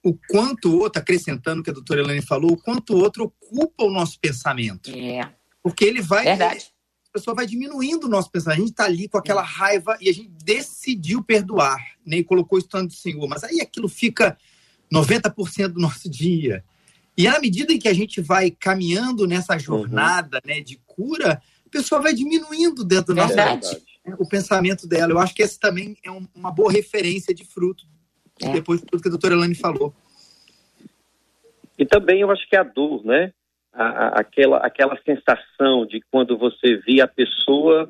o 0.02 0.18
quanto 0.30 0.70
o 0.70 0.80
outro, 0.80 1.02
acrescentando 1.02 1.60
o 1.60 1.64
que 1.64 1.70
a 1.70 1.74
doutora 1.74 2.00
Elaine 2.00 2.26
falou, 2.26 2.54
o 2.54 2.58
quanto 2.58 2.94
o 2.94 3.00
outro 3.00 3.26
ocupa 3.26 3.84
o 3.84 3.92
nosso 3.92 4.18
pensamento. 4.18 4.90
É. 4.92 5.30
Porque 5.62 5.84
ele 5.84 6.02
vai. 6.02 6.24
Verdade 6.24 6.72
pessoa 7.14 7.36
vai 7.36 7.46
diminuindo 7.46 8.06
o 8.06 8.10
nosso 8.10 8.32
pensamento. 8.32 8.58
A 8.58 8.62
gente 8.62 8.72
está 8.72 8.86
ali 8.86 9.08
com 9.08 9.18
aquela 9.18 9.42
raiva 9.42 9.98
e 10.00 10.10
a 10.10 10.14
gente 10.14 10.30
decidiu 10.44 11.24
perdoar, 11.24 11.80
né? 12.06 12.18
E 12.18 12.24
colocou 12.24 12.60
isso 12.60 12.68
tanto 12.68 12.88
do 12.88 12.94
Senhor. 12.94 13.28
Mas 13.28 13.44
aí 13.44 13.62
aquilo 13.62 13.88
fica 13.88 14.38
90% 14.94 15.70
do 15.70 15.80
nosso 15.80 16.10
dia. 16.10 16.64
E 17.18 17.28
à 17.28 17.40
medida 17.40 17.74
em 17.74 17.80
que 17.80 17.88
a 17.88 17.94
gente 17.94 18.22
vai 18.22 18.50
caminhando 18.50 19.28
nessa 19.28 19.54
uhum. 19.54 19.60
jornada 19.60 20.38
uhum. 20.44 20.54
né, 20.54 20.62
de 20.62 20.80
cura, 20.86 21.42
a 21.66 21.70
pessoa 21.70 22.02
vai 22.02 22.14
diminuindo 22.14 22.84
dentro 22.84 23.14
do 23.14 23.16
nosso 23.16 23.36
né, 23.36 23.60
o 24.18 24.28
pensamento 24.28 24.88
dela. 24.88 25.12
Eu 25.12 25.20
acho 25.20 25.36
que 25.36 25.44
esse 25.44 25.60
também 25.60 25.98
é 26.04 26.10
um, 26.10 26.26
uma 26.34 26.52
boa 26.52 26.72
referência 26.72 27.34
de 27.34 27.46
fruto, 27.46 27.86
é. 28.42 28.52
depois 28.54 28.80
de 28.80 28.86
tudo 28.86 29.02
que 29.02 29.08
a 29.08 29.12
doutora 29.12 29.36
Elane 29.36 29.56
falou. 29.56 29.94
E 31.78 31.86
também 31.86 32.22
eu 32.22 32.32
acho 32.32 32.48
que 32.50 32.56
é 32.56 32.60
a 32.60 32.64
dor, 32.64 33.06
né? 33.06 33.34
A, 33.80 34.20
aquela, 34.20 34.58
aquela 34.58 34.98
sensação 35.04 35.86
de 35.86 36.02
quando 36.12 36.38
você 36.38 36.76
via 36.86 37.06
a 37.06 37.08
pessoa, 37.08 37.90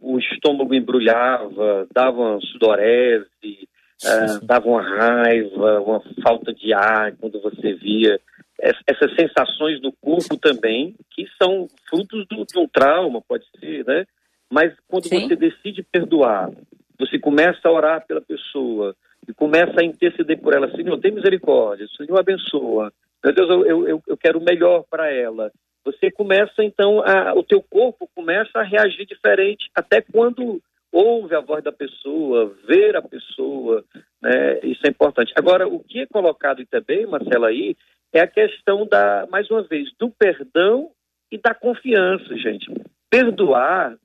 o 0.00 0.18
estômago 0.18 0.74
embrulhava, 0.74 1.86
dava 1.94 2.20
uma 2.20 2.40
sudorese, 2.40 3.68
uh, 4.04 4.44
dava 4.44 4.66
uma 4.66 4.82
raiva, 4.82 5.80
uma 5.80 6.02
falta 6.22 6.52
de 6.52 6.72
ar 6.72 7.14
quando 7.16 7.40
você 7.40 7.74
via. 7.74 8.20
Essas 8.58 9.14
sensações 9.14 9.80
do 9.80 9.92
corpo 10.02 10.36
também, 10.36 10.96
que 11.10 11.26
são 11.40 11.68
frutos 11.88 12.26
do, 12.26 12.44
de 12.44 12.58
um 12.58 12.66
trauma, 12.66 13.22
pode 13.22 13.44
ser, 13.58 13.86
né? 13.86 14.04
Mas 14.52 14.74
quando 14.88 15.06
Sim. 15.06 15.28
você 15.28 15.36
decide 15.36 15.82
perdoar, 15.82 16.50
você 16.98 17.18
começa 17.18 17.60
a 17.68 17.72
orar 17.72 18.04
pela 18.06 18.20
pessoa 18.20 18.96
e 19.28 19.32
começa 19.32 19.80
a 19.80 19.84
interceder 19.84 20.38
por 20.40 20.54
ela, 20.54 20.70
Senhor, 20.72 20.98
tem 20.98 21.12
misericórdia, 21.12 21.86
Senhor, 21.96 22.18
abençoa, 22.18 22.92
meu 23.22 23.34
Deus, 23.34 23.50
eu, 23.50 23.86
eu, 23.86 24.02
eu 24.06 24.16
quero 24.16 24.38
o 24.38 24.44
melhor 24.44 24.84
para 24.90 25.12
ela. 25.12 25.52
Você 25.84 26.10
começa, 26.10 26.62
então, 26.62 27.00
a, 27.00 27.34
o 27.34 27.42
teu 27.42 27.62
corpo 27.62 28.08
começa 28.14 28.58
a 28.58 28.62
reagir 28.62 29.06
diferente, 29.06 29.70
até 29.74 30.00
quando 30.00 30.60
ouve 30.92 31.34
a 31.34 31.40
voz 31.40 31.62
da 31.62 31.72
pessoa, 31.72 32.54
ver 32.66 32.96
a 32.96 33.02
pessoa, 33.02 33.84
né? 34.20 34.58
Isso 34.62 34.84
é 34.84 34.90
importante. 34.90 35.32
Agora, 35.36 35.66
o 35.68 35.80
que 35.80 36.00
é 36.00 36.06
colocado 36.06 36.64
também, 36.66 37.06
Marcela, 37.06 37.48
aí, 37.48 37.76
é 38.12 38.20
a 38.20 38.26
questão 38.26 38.86
da, 38.86 39.26
mais 39.30 39.50
uma 39.50 39.62
vez, 39.62 39.88
do 39.98 40.10
perdão 40.10 40.90
e 41.30 41.38
da 41.38 41.54
confiança, 41.54 42.36
gente. 42.36 42.66
Perdoar 43.08 43.96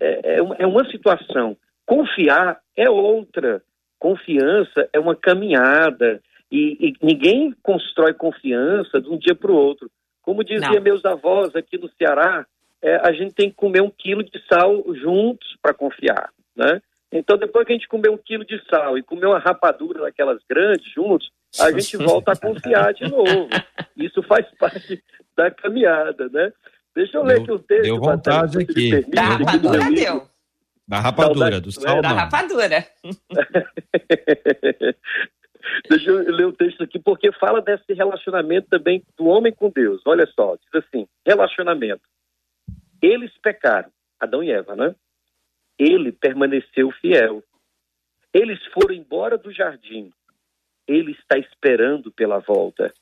é, 0.00 0.36
é, 0.36 0.38
é 0.58 0.66
uma 0.66 0.90
situação, 0.90 1.56
confiar 1.86 2.60
é 2.76 2.88
outra. 2.88 3.62
Confiança 3.98 4.88
é 4.94 4.98
uma 4.98 5.14
caminhada, 5.14 6.22
e, 6.50 6.88
e 6.88 6.94
ninguém 7.00 7.54
constrói 7.62 8.12
confiança 8.12 9.00
de 9.00 9.08
um 9.08 9.16
dia 9.16 9.34
para 9.34 9.50
o 9.50 9.56
outro. 9.56 9.90
Como 10.22 10.44
diziam 10.44 10.80
meus 10.82 11.04
avós 11.04 11.54
aqui 11.54 11.78
no 11.78 11.90
Ceará, 11.96 12.46
é, 12.82 12.96
a 12.96 13.12
gente 13.12 13.34
tem 13.34 13.50
que 13.50 13.56
comer 13.56 13.82
um 13.82 13.90
quilo 13.90 14.22
de 14.22 14.42
sal 14.46 14.84
juntos 14.94 15.56
para 15.62 15.74
confiar, 15.74 16.30
né? 16.56 16.80
Então, 17.12 17.36
depois 17.36 17.66
que 17.66 17.72
a 17.72 17.76
gente 17.76 17.88
comer 17.88 18.08
um 18.08 18.16
quilo 18.16 18.44
de 18.44 18.60
sal 18.68 18.96
e 18.96 19.02
comer 19.02 19.26
uma 19.26 19.38
rapadura 19.38 20.02
daquelas 20.02 20.40
grandes 20.48 20.92
juntos, 20.92 21.30
a 21.58 21.72
gente 21.72 21.96
volta 21.96 22.32
a 22.32 22.36
confiar 22.36 22.94
de 22.94 23.08
novo. 23.08 23.48
Isso 23.96 24.22
faz 24.22 24.46
parte 24.58 25.02
da 25.36 25.50
caminhada, 25.50 26.28
né? 26.28 26.52
Deixa 26.94 27.18
eu 27.18 27.24
ler 27.24 27.40
aqui 27.40 27.50
o 27.50 27.58
texto. 27.58 27.82
Deu 27.82 27.98
vontade 27.98 28.58
aqui. 28.58 29.04
Da 29.10 29.22
rapadura 29.22 29.90
deu. 29.90 30.30
Da 30.86 31.00
rapadura, 31.00 31.60
do 31.60 31.72
sal 31.72 32.00
Da 32.00 32.08
rapadura. 32.08 32.86
Deixa 35.88 36.10
eu 36.10 36.34
ler 36.34 36.46
o 36.46 36.52
texto 36.52 36.82
aqui, 36.82 36.98
porque 36.98 37.32
fala 37.32 37.60
desse 37.60 37.92
relacionamento 37.92 38.68
também 38.68 39.02
do 39.16 39.26
homem 39.26 39.52
com 39.52 39.70
Deus. 39.70 40.02
Olha 40.06 40.26
só, 40.26 40.56
diz 40.56 40.84
assim: 40.84 41.06
relacionamento. 41.26 42.02
Eles 43.02 43.32
pecaram, 43.38 43.90
Adão 44.18 44.42
e 44.42 44.50
Eva, 44.50 44.76
né? 44.76 44.94
Ele 45.78 46.12
permaneceu 46.12 46.90
fiel. 46.92 47.42
Eles 48.32 48.64
foram 48.66 48.94
embora 48.94 49.38
do 49.38 49.50
jardim. 49.52 50.12
Ele 50.86 51.12
está 51.12 51.38
esperando 51.38 52.12
pela 52.12 52.38
volta. 52.38 52.92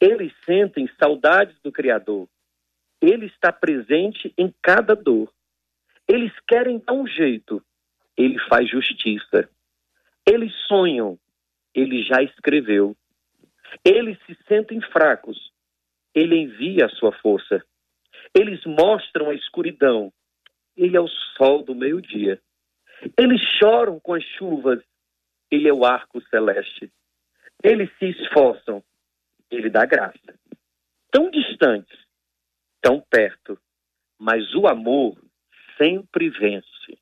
Eles 0.00 0.32
sentem 0.44 0.88
saudades 0.98 1.56
do 1.62 1.72
Criador. 1.72 2.28
Ele 3.00 3.26
está 3.26 3.52
presente 3.52 4.32
em 4.38 4.52
cada 4.62 4.94
dor. 4.94 5.30
Eles 6.08 6.32
querem 6.46 6.78
dar 6.78 6.92
um 6.92 7.06
jeito. 7.06 7.62
Ele 8.16 8.38
faz 8.48 8.68
justiça. 8.68 9.48
Eles 10.26 10.52
sonham 10.66 11.18
ele 11.74 12.02
já 12.02 12.22
escreveu. 12.22 12.96
Eles 13.84 14.18
se 14.26 14.36
sentem 14.46 14.80
fracos. 14.80 15.52
Ele 16.14 16.36
envia 16.36 16.86
a 16.86 16.90
sua 16.90 17.12
força. 17.12 17.64
Eles 18.32 18.64
mostram 18.64 19.30
a 19.30 19.34
escuridão. 19.34 20.12
Ele 20.76 20.96
é 20.96 21.00
o 21.00 21.08
sol 21.36 21.64
do 21.64 21.74
meio-dia. 21.74 22.40
Eles 23.18 23.40
choram 23.58 23.98
com 23.98 24.14
as 24.14 24.24
chuvas. 24.38 24.80
Ele 25.50 25.68
é 25.68 25.72
o 25.72 25.84
arco 25.84 26.20
celeste. 26.28 26.90
Eles 27.62 27.90
se 27.98 28.06
esforçam. 28.06 28.82
Ele 29.50 29.68
dá 29.68 29.84
graça. 29.84 30.38
Tão 31.10 31.30
distantes, 31.30 31.96
tão 32.80 33.00
perto, 33.00 33.58
mas 34.18 34.52
o 34.54 34.66
amor 34.66 35.16
sempre 35.78 36.28
vence. 36.28 36.98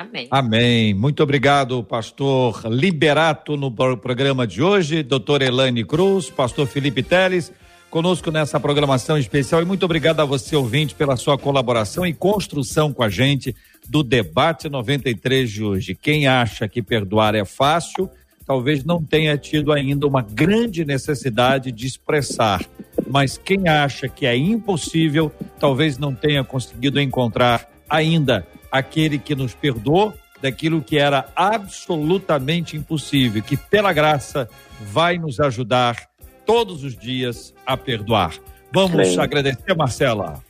Amém. 0.00 0.28
Amém. 0.30 0.94
Muito 0.94 1.22
obrigado, 1.22 1.84
pastor 1.84 2.62
Liberato, 2.64 3.54
no 3.54 3.70
programa 3.70 4.46
de 4.46 4.62
hoje, 4.62 5.02
doutor 5.02 5.42
Elaine 5.42 5.84
Cruz, 5.84 6.30
pastor 6.30 6.66
Felipe 6.66 7.02
Teles, 7.02 7.52
conosco 7.90 8.30
nessa 8.30 8.58
programação 8.58 9.18
especial. 9.18 9.60
E 9.60 9.66
muito 9.66 9.84
obrigado 9.84 10.20
a 10.20 10.24
você, 10.24 10.56
ouvinte, 10.56 10.94
pela 10.94 11.16
sua 11.16 11.36
colaboração 11.36 12.06
e 12.06 12.14
construção 12.14 12.94
com 12.94 13.02
a 13.02 13.10
gente 13.10 13.54
do 13.90 14.02
debate 14.02 14.70
93 14.70 15.50
de 15.50 15.62
hoje. 15.62 15.94
Quem 15.94 16.26
acha 16.26 16.66
que 16.66 16.80
perdoar 16.80 17.34
é 17.34 17.44
fácil, 17.44 18.08
talvez 18.46 18.82
não 18.82 19.04
tenha 19.04 19.36
tido 19.36 19.70
ainda 19.70 20.06
uma 20.06 20.22
grande 20.22 20.82
necessidade 20.82 21.70
de 21.70 21.86
expressar. 21.86 22.64
Mas 23.06 23.36
quem 23.36 23.68
acha 23.68 24.08
que 24.08 24.24
é 24.24 24.34
impossível, 24.34 25.30
talvez 25.58 25.98
não 25.98 26.14
tenha 26.14 26.42
conseguido 26.42 26.98
encontrar 26.98 27.68
ainda 27.86 28.46
aquele 28.70 29.18
que 29.18 29.34
nos 29.34 29.54
perdoou 29.54 30.14
daquilo 30.40 30.82
que 30.82 30.98
era 30.98 31.26
absolutamente 31.36 32.76
impossível, 32.76 33.42
que 33.42 33.56
pela 33.56 33.92
graça 33.92 34.48
vai 34.80 35.18
nos 35.18 35.38
ajudar 35.40 36.08
todos 36.46 36.82
os 36.82 36.96
dias 36.96 37.54
a 37.66 37.76
perdoar. 37.76 38.34
Vamos 38.72 39.08
Amém. 39.08 39.18
agradecer, 39.20 39.74
Marcela. 39.74 40.42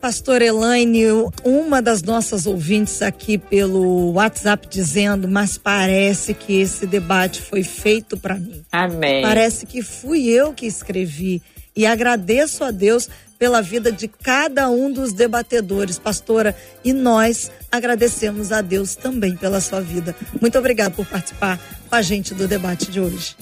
Pastor 0.00 0.42
Elaine, 0.42 1.06
uma 1.44 1.82
das 1.82 2.02
nossas 2.02 2.46
ouvintes 2.46 3.02
aqui 3.02 3.36
pelo 3.36 4.12
WhatsApp 4.12 4.68
dizendo, 4.68 5.26
mas 5.26 5.58
parece 5.58 6.34
que 6.34 6.60
esse 6.60 6.86
debate 6.86 7.42
foi 7.42 7.64
feito 7.64 8.16
para 8.16 8.36
mim. 8.36 8.64
Amém. 8.70 9.22
Parece 9.22 9.66
que 9.66 9.82
fui 9.82 10.28
eu 10.28 10.52
que 10.52 10.66
escrevi. 10.66 11.42
E 11.74 11.84
agradeço 11.84 12.62
a 12.62 12.70
Deus 12.70 13.08
pela 13.38 13.62
vida 13.62 13.92
de 13.92 14.08
cada 14.08 14.68
um 14.68 14.92
dos 14.92 15.12
debatedores, 15.12 15.98
pastora, 15.98 16.56
e 16.84 16.92
nós 16.92 17.50
agradecemos 17.70 18.50
a 18.50 18.60
Deus 18.60 18.96
também 18.96 19.36
pela 19.36 19.60
sua 19.60 19.80
vida. 19.80 20.14
Muito 20.40 20.58
obrigada 20.58 20.90
por 20.90 21.06
participar 21.06 21.58
com 21.88 21.94
a 21.94 22.02
gente 22.02 22.34
do 22.34 22.48
debate 22.48 22.90
de 22.90 23.00
hoje. 23.00 23.36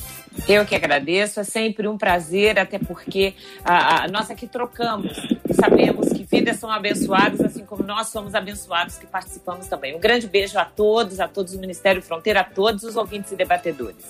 Eu 0.46 0.66
que 0.66 0.74
agradeço, 0.74 1.40
é 1.40 1.44
sempre 1.44 1.88
um 1.88 1.96
prazer, 1.96 2.58
até 2.58 2.78
porque 2.78 3.34
a, 3.64 4.04
a, 4.04 4.08
nós 4.08 4.30
aqui 4.30 4.46
trocamos 4.46 5.16
e 5.48 5.54
sabemos 5.54 6.12
que 6.12 6.24
vidas 6.24 6.58
são 6.58 6.70
abençoadas, 6.70 7.40
assim 7.40 7.64
como 7.64 7.82
nós 7.82 8.08
somos 8.08 8.34
abençoados 8.34 8.98
que 8.98 9.06
participamos 9.06 9.66
também. 9.66 9.96
Um 9.96 10.00
grande 10.00 10.26
beijo 10.26 10.58
a 10.58 10.64
todos, 10.64 11.20
a 11.20 11.26
todos 11.26 11.54
do 11.54 11.58
Ministério 11.58 12.02
Fronteira, 12.02 12.40
a 12.40 12.44
todos 12.44 12.84
os 12.84 12.96
ouvintes 12.96 13.32
e 13.32 13.36
debatedores. 13.36 14.04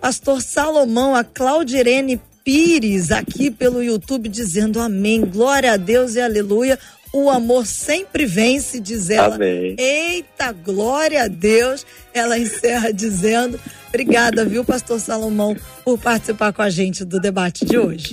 Pastor 0.00 0.42
Salomão, 0.42 1.14
a 1.14 1.24
Claudirene 1.24 2.20
Pires 2.44 3.10
aqui 3.10 3.50
pelo 3.50 3.82
YouTube 3.82 4.28
dizendo 4.28 4.78
amém, 4.78 5.22
glória 5.22 5.72
a 5.72 5.76
Deus 5.78 6.14
e 6.14 6.20
aleluia. 6.20 6.78
O 7.10 7.30
amor 7.30 7.64
sempre 7.64 8.26
vence, 8.26 8.78
diz 8.78 9.08
ela. 9.08 9.36
Amém. 9.36 9.76
Eita, 9.78 10.52
glória 10.52 11.22
a 11.22 11.28
Deus. 11.28 11.86
Ela 12.12 12.38
encerra 12.38 12.92
dizendo: 12.92 13.58
Obrigada, 13.88 14.44
viu, 14.44 14.62
Pastor 14.62 15.00
Salomão, 15.00 15.56
por 15.82 15.98
participar 15.98 16.52
com 16.52 16.60
a 16.60 16.68
gente 16.68 17.02
do 17.02 17.18
debate 17.18 17.64
de 17.64 17.78
hoje. 17.78 18.10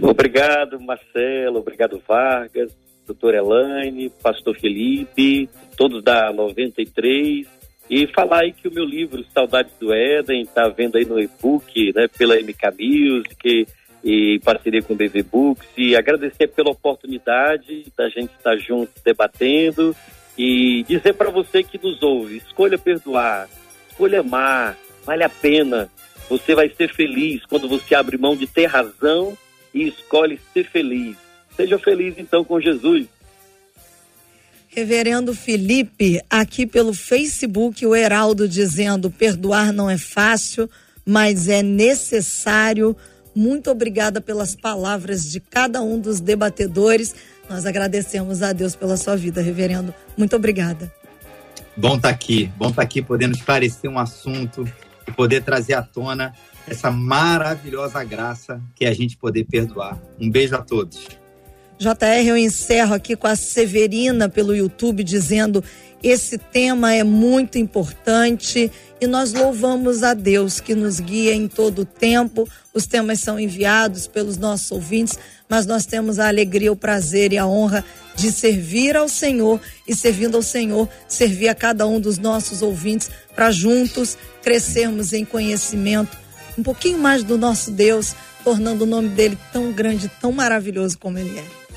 Obrigado, 0.00 0.80
Marcelo. 0.80 1.58
Obrigado, 1.58 2.00
Vargas, 2.08 2.72
doutor 3.06 3.34
Elaine, 3.34 4.08
Pastor 4.22 4.58
Felipe, 4.58 5.50
todos 5.76 6.02
da 6.02 6.32
93. 6.32 7.57
E 7.90 8.06
falar 8.08 8.40
aí 8.40 8.52
que 8.52 8.68
o 8.68 8.72
meu 8.72 8.84
livro, 8.84 9.24
Saudades 9.32 9.72
do 9.80 9.92
Éden, 9.92 10.42
está 10.42 10.68
vendo 10.68 10.98
aí 10.98 11.04
no 11.06 11.18
e-book, 11.18 11.92
né, 11.94 12.06
pela 12.06 12.36
MK 12.36 12.70
Music 12.78 13.66
e 14.04 14.36
em 14.36 14.40
parceria 14.40 14.82
com 14.82 14.92
o 14.92 14.96
BV 14.96 15.22
Books. 15.22 15.68
E 15.76 15.96
agradecer 15.96 16.48
pela 16.48 16.70
oportunidade 16.70 17.86
da 17.96 18.08
gente 18.08 18.32
estar 18.36 18.56
junto 18.56 18.92
debatendo 19.02 19.96
e 20.36 20.84
dizer 20.84 21.14
para 21.14 21.30
você 21.30 21.62
que 21.62 21.78
nos 21.82 22.02
ouve: 22.02 22.36
escolha 22.36 22.78
perdoar, 22.78 23.48
escolha 23.90 24.20
amar, 24.20 24.76
vale 25.04 25.24
a 25.24 25.28
pena. 25.28 25.90
Você 26.28 26.54
vai 26.54 26.68
ser 26.68 26.92
feliz 26.92 27.44
quando 27.46 27.66
você 27.66 27.94
abre 27.94 28.18
mão 28.18 28.36
de 28.36 28.46
ter 28.46 28.66
razão 28.66 29.36
e 29.72 29.88
escolhe 29.88 30.38
ser 30.52 30.64
feliz. 30.64 31.16
Seja 31.56 31.78
feliz 31.78 32.14
então 32.18 32.44
com 32.44 32.60
Jesus. 32.60 33.06
Reverendo 34.78 35.34
Felipe, 35.34 36.22
aqui 36.30 36.64
pelo 36.64 36.94
Facebook, 36.94 37.84
o 37.84 37.96
Heraldo 37.96 38.48
dizendo: 38.48 39.10
perdoar 39.10 39.72
não 39.72 39.90
é 39.90 39.98
fácil, 39.98 40.70
mas 41.04 41.48
é 41.48 41.64
necessário. 41.64 42.96
Muito 43.34 43.72
obrigada 43.72 44.20
pelas 44.20 44.54
palavras 44.54 45.28
de 45.28 45.40
cada 45.40 45.82
um 45.82 45.98
dos 45.98 46.20
debatedores. 46.20 47.12
Nós 47.50 47.66
agradecemos 47.66 48.40
a 48.40 48.52
Deus 48.52 48.76
pela 48.76 48.96
sua 48.96 49.16
vida, 49.16 49.42
reverendo. 49.42 49.92
Muito 50.16 50.36
obrigada. 50.36 50.92
Bom 51.76 51.96
estar 51.96 52.10
tá 52.10 52.14
aqui, 52.14 52.48
bom 52.56 52.68
estar 52.68 52.76
tá 52.76 52.82
aqui 52.82 53.02
podendo 53.02 53.34
esclarecer 53.34 53.90
um 53.90 53.98
assunto 53.98 54.64
e 55.08 55.10
poder 55.10 55.42
trazer 55.42 55.74
à 55.74 55.82
tona 55.82 56.32
essa 56.68 56.88
maravilhosa 56.88 58.04
graça 58.04 58.62
que 58.76 58.84
é 58.84 58.88
a 58.88 58.94
gente 58.94 59.16
poder 59.16 59.44
perdoar. 59.44 60.00
Um 60.20 60.30
beijo 60.30 60.54
a 60.54 60.62
todos. 60.62 61.04
JR, 61.78 62.26
eu 62.26 62.36
encerro 62.36 62.94
aqui 62.94 63.14
com 63.14 63.26
a 63.26 63.36
Severina 63.36 64.28
pelo 64.28 64.54
YouTube 64.54 65.04
dizendo: 65.04 65.62
esse 66.02 66.36
tema 66.36 66.92
é 66.92 67.04
muito 67.04 67.56
importante 67.56 68.70
e 69.00 69.06
nós 69.06 69.32
louvamos 69.32 70.02
a 70.02 70.12
Deus 70.12 70.60
que 70.60 70.74
nos 70.74 70.98
guia 70.98 71.34
em 71.34 71.46
todo 71.46 71.80
o 71.80 71.84
tempo. 71.84 72.48
Os 72.74 72.86
temas 72.86 73.20
são 73.20 73.38
enviados 73.38 74.06
pelos 74.06 74.36
nossos 74.36 74.72
ouvintes, 74.72 75.18
mas 75.48 75.66
nós 75.66 75.86
temos 75.86 76.18
a 76.18 76.28
alegria, 76.28 76.72
o 76.72 76.76
prazer 76.76 77.32
e 77.32 77.38
a 77.38 77.46
honra 77.46 77.84
de 78.16 78.32
servir 78.32 78.96
ao 78.96 79.08
Senhor 79.08 79.60
e 79.86 79.94
servindo 79.94 80.36
ao 80.36 80.42
Senhor, 80.42 80.88
servir 81.06 81.48
a 81.48 81.54
cada 81.54 81.86
um 81.86 82.00
dos 82.00 82.18
nossos 82.18 82.60
ouvintes 82.60 83.08
para 83.36 83.52
juntos 83.52 84.18
crescermos 84.42 85.12
em 85.12 85.24
conhecimento 85.24 86.16
um 86.58 86.62
pouquinho 86.62 86.98
mais 86.98 87.22
do 87.22 87.38
nosso 87.38 87.70
Deus, 87.70 88.16
tornando 88.42 88.82
o 88.82 88.86
nome 88.86 89.10
dele 89.10 89.38
tão 89.52 89.72
grande, 89.72 90.10
tão 90.20 90.32
maravilhoso 90.32 90.98
como 90.98 91.16
ele 91.16 91.38
é. 91.38 91.67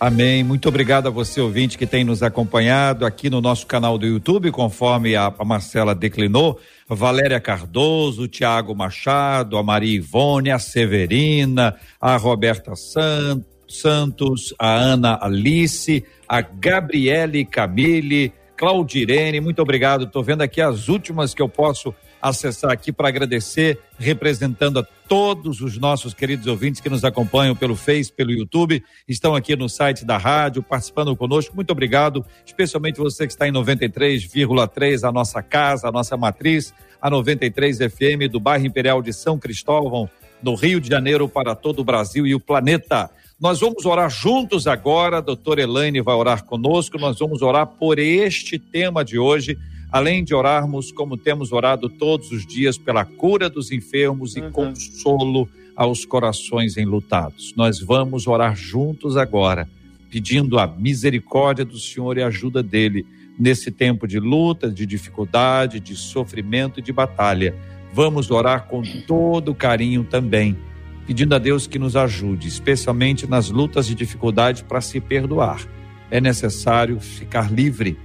Amém. 0.00 0.44
Muito 0.44 0.68
obrigado 0.68 1.08
a 1.08 1.10
você, 1.10 1.40
ouvinte, 1.40 1.76
que 1.76 1.84
tem 1.84 2.04
nos 2.04 2.22
acompanhado 2.22 3.04
aqui 3.04 3.28
no 3.28 3.40
nosso 3.40 3.66
canal 3.66 3.98
do 3.98 4.06
YouTube, 4.06 4.52
conforme 4.52 5.16
a, 5.16 5.32
Marcela 5.44 5.92
declinou. 5.92 6.60
Valéria 6.88 7.40
Cardoso, 7.40 8.28
Tiago 8.28 8.76
Machado, 8.76 9.58
a 9.58 9.62
Maria 9.62 9.96
Ivone, 9.96 10.52
a 10.52 10.58
Severina, 10.60 11.74
a 12.00 12.16
Roberta 12.16 12.74
Santos, 12.76 14.54
a 14.56 14.72
Ana 14.72 15.18
Alice, 15.20 16.04
a 16.28 16.42
Gabriele 16.42 17.44
Camille, 17.44 18.32
Claudirene, 18.56 19.40
muito 19.40 19.60
obrigado. 19.60 20.04
Estou 20.04 20.22
vendo 20.22 20.42
aqui 20.42 20.60
as 20.60 20.88
últimas 20.88 21.34
que 21.34 21.42
eu 21.42 21.48
posso 21.48 21.92
acessar 22.20 22.70
aqui 22.70 22.92
para 22.92 23.08
agradecer, 23.08 23.78
representando 23.98 24.80
a 24.80 24.82
todos 25.08 25.60
os 25.60 25.78
nossos 25.78 26.12
queridos 26.12 26.46
ouvintes 26.46 26.80
que 26.80 26.88
nos 26.88 27.04
acompanham 27.04 27.56
pelo 27.56 27.76
Face, 27.76 28.12
pelo 28.12 28.30
YouTube, 28.30 28.82
estão 29.08 29.34
aqui 29.34 29.56
no 29.56 29.68
site 29.68 30.04
da 30.04 30.18
rádio, 30.18 30.62
participando 30.62 31.14
conosco. 31.16 31.54
Muito 31.54 31.70
obrigado, 31.70 32.24
especialmente 32.44 32.98
você 32.98 33.26
que 33.26 33.32
está 33.32 33.48
em 33.48 33.52
93,3, 33.52 35.08
a 35.08 35.12
nossa 35.12 35.42
casa, 35.42 35.88
a 35.88 35.92
nossa 35.92 36.16
matriz, 36.16 36.74
a 37.00 37.08
93 37.08 37.78
FM 37.78 38.30
do 38.30 38.40
bairro 38.40 38.66
Imperial 38.66 39.00
de 39.00 39.12
São 39.12 39.38
Cristóvão, 39.38 40.10
no 40.42 40.54
Rio 40.54 40.80
de 40.80 40.88
Janeiro, 40.88 41.28
para 41.28 41.54
todo 41.54 41.80
o 41.80 41.84
Brasil 41.84 42.26
e 42.26 42.34
o 42.34 42.40
planeta. 42.40 43.10
Nós 43.40 43.60
vamos 43.60 43.86
orar 43.86 44.10
juntos 44.10 44.66
agora, 44.66 45.18
a 45.18 45.20
doutora 45.20 45.62
Elaine 45.62 46.00
vai 46.00 46.14
orar 46.14 46.44
conosco, 46.44 46.98
nós 46.98 47.18
vamos 47.18 47.40
orar 47.40 47.66
por 47.66 47.98
este 47.98 48.58
tema 48.58 49.04
de 49.04 49.18
hoje 49.18 49.56
além 49.90 50.22
de 50.22 50.34
orarmos 50.34 50.92
como 50.92 51.16
temos 51.16 51.52
orado 51.52 51.88
todos 51.88 52.30
os 52.30 52.46
dias 52.46 52.76
pela 52.76 53.04
cura 53.04 53.48
dos 53.48 53.72
enfermos 53.72 54.36
e 54.36 54.40
uhum. 54.40 54.50
consolo 54.50 55.48
aos 55.74 56.04
corações 56.04 56.76
enlutados. 56.76 57.54
Nós 57.56 57.80
vamos 57.80 58.26
orar 58.26 58.54
juntos 58.56 59.16
agora, 59.16 59.68
pedindo 60.10 60.58
a 60.58 60.66
misericórdia 60.66 61.64
do 61.64 61.78
Senhor 61.78 62.18
e 62.18 62.22
a 62.22 62.26
ajuda 62.26 62.62
dele 62.62 63.06
nesse 63.38 63.70
tempo 63.70 64.06
de 64.06 64.18
luta, 64.18 64.70
de 64.70 64.84
dificuldade, 64.84 65.78
de 65.78 65.94
sofrimento 65.94 66.80
e 66.80 66.82
de 66.82 66.92
batalha. 66.92 67.54
Vamos 67.92 68.30
orar 68.30 68.66
com 68.66 68.82
todo 69.06 69.54
carinho 69.54 70.04
também, 70.04 70.58
pedindo 71.06 71.34
a 71.34 71.38
Deus 71.38 71.66
que 71.66 71.78
nos 71.78 71.96
ajude, 71.96 72.48
especialmente 72.48 73.26
nas 73.26 73.48
lutas 73.48 73.88
e 73.88 73.94
dificuldade 73.94 74.64
para 74.64 74.80
se 74.80 75.00
perdoar. 75.00 75.64
É 76.10 76.20
necessário 76.20 76.98
ficar 76.98 77.52
livre 77.52 77.96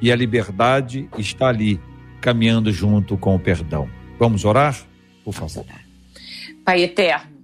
e 0.00 0.10
a 0.10 0.16
liberdade 0.16 1.08
está 1.18 1.48
ali, 1.48 1.80
caminhando 2.20 2.72
junto 2.72 3.16
com 3.16 3.34
o 3.34 3.40
perdão. 3.40 3.88
Vamos 4.18 4.44
orar? 4.44 4.90
por 5.24 5.34
favor. 5.34 5.66
Pai 6.64 6.82
eterno, 6.82 7.38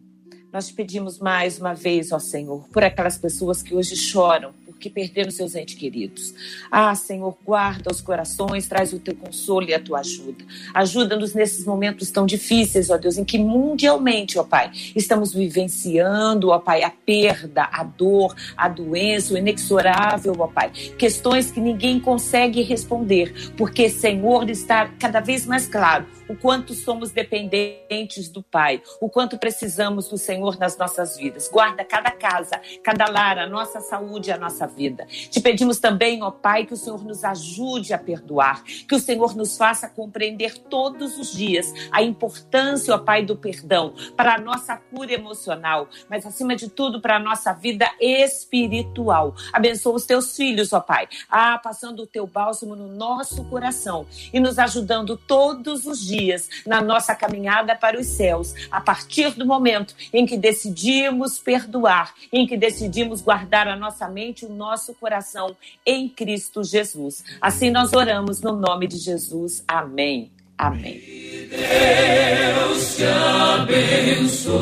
nós 0.52 0.68
te 0.68 0.74
pedimos 0.74 1.18
mais 1.18 1.58
uma 1.58 1.74
vez, 1.74 2.12
ó 2.12 2.18
Senhor, 2.18 2.68
por 2.72 2.82
aquelas 2.82 3.18
pessoas 3.18 3.62
que 3.62 3.74
hoje 3.74 3.96
choram 3.96 4.52
que 4.78 4.90
perderam 4.90 5.30
seus 5.30 5.54
entes 5.54 5.74
queridos. 5.74 6.34
Ah, 6.70 6.94
Senhor, 6.94 7.36
guarda 7.44 7.90
os 7.90 8.00
corações, 8.00 8.66
traz 8.66 8.92
o 8.92 8.98
teu 8.98 9.14
consolo 9.14 9.68
e 9.68 9.74
a 9.74 9.80
tua 9.80 10.00
ajuda. 10.00 10.44
Ajuda-nos 10.74 11.34
nesses 11.34 11.64
momentos 11.64 12.10
tão 12.10 12.26
difíceis, 12.26 12.90
ó 12.90 12.96
Deus, 12.96 13.18
em 13.18 13.24
que 13.24 13.38
mundialmente, 13.38 14.38
ó 14.38 14.44
Pai, 14.44 14.70
estamos 14.94 15.32
vivenciando, 15.32 16.50
ó 16.50 16.58
Pai, 16.58 16.82
a 16.82 16.90
perda, 16.90 17.68
a 17.72 17.82
dor, 17.84 18.34
a 18.56 18.68
doença, 18.68 19.34
o 19.34 19.38
inexorável, 19.38 20.34
ó 20.38 20.46
Pai. 20.46 20.70
Questões 20.98 21.50
que 21.50 21.60
ninguém 21.60 21.98
consegue 22.00 22.62
responder, 22.62 23.52
porque, 23.56 23.88
Senhor, 23.88 24.48
está 24.50 24.88
cada 24.98 25.20
vez 25.20 25.46
mais 25.46 25.66
claro 25.66 26.06
o 26.28 26.36
quanto 26.36 26.74
somos 26.74 27.10
dependentes 27.10 28.28
do 28.28 28.42
Pai, 28.42 28.82
o 29.00 29.08
quanto 29.08 29.38
precisamos 29.38 30.08
do 30.08 30.18
Senhor 30.18 30.58
nas 30.58 30.76
nossas 30.76 31.16
vidas. 31.16 31.48
Guarda 31.48 31.84
cada 31.84 32.10
casa, 32.10 32.60
cada 32.82 33.06
lar, 33.08 33.38
a 33.38 33.46
nossa 33.46 33.80
saúde, 33.80 34.32
a 34.32 34.38
nossa 34.38 34.66
vida. 34.66 35.06
Te 35.06 35.40
pedimos 35.40 35.78
também, 35.78 36.22
ó 36.22 36.30
Pai, 36.30 36.66
que 36.66 36.74
o 36.74 36.76
Senhor 36.76 37.04
nos 37.04 37.24
ajude 37.24 37.92
a 37.92 37.98
perdoar, 37.98 38.62
que 38.64 38.94
o 38.94 39.00
Senhor 39.00 39.36
nos 39.36 39.56
faça 39.56 39.88
compreender 39.88 40.58
todos 40.58 41.18
os 41.18 41.32
dias 41.32 41.72
a 41.90 42.02
importância, 42.02 42.94
ó 42.94 42.98
Pai, 42.98 43.24
do 43.24 43.36
perdão 43.36 43.94
para 44.16 44.34
a 44.34 44.38
nossa 44.38 44.76
cura 44.76 45.12
emocional, 45.12 45.88
mas 46.08 46.26
acima 46.26 46.56
de 46.56 46.68
tudo 46.68 47.00
para 47.00 47.16
a 47.16 47.20
nossa 47.20 47.52
vida 47.52 47.88
espiritual. 48.00 49.34
Abençoa 49.52 49.94
os 49.94 50.06
teus 50.06 50.36
filhos, 50.36 50.72
ó 50.72 50.80
Pai, 50.80 51.08
ah, 51.28 51.58
passando 51.58 52.02
o 52.02 52.06
teu 52.06 52.26
bálsamo 52.26 52.74
no 52.74 52.88
nosso 52.88 53.44
coração 53.44 54.06
e 54.32 54.40
nos 54.40 54.58
ajudando 54.58 55.16
todos 55.16 55.86
os 55.86 56.04
dias 56.04 56.15
dias 56.16 56.48
na 56.66 56.80
nossa 56.80 57.14
caminhada 57.14 57.74
para 57.74 57.98
os 57.98 58.06
céus, 58.06 58.54
a 58.70 58.80
partir 58.80 59.30
do 59.30 59.46
momento 59.46 59.94
em 60.12 60.24
que 60.26 60.36
decidimos 60.36 61.38
perdoar, 61.38 62.14
em 62.32 62.46
que 62.46 62.56
decidimos 62.56 63.20
guardar 63.20 63.68
a 63.68 63.76
nossa 63.76 64.08
mente 64.08 64.42
e 64.42 64.46
o 64.46 64.52
nosso 64.52 64.94
coração 64.94 65.56
em 65.84 66.08
Cristo 66.08 66.64
Jesus. 66.64 67.24
Assim 67.40 67.70
nós 67.70 67.92
oramos 67.92 68.40
no 68.40 68.52
nome 68.56 68.86
de 68.86 68.96
Jesus. 68.96 69.62
Amém. 69.66 70.30
Amém. 70.58 71.02
Deus 71.50 72.96
te 72.96 73.04
abençoe. 73.04 74.56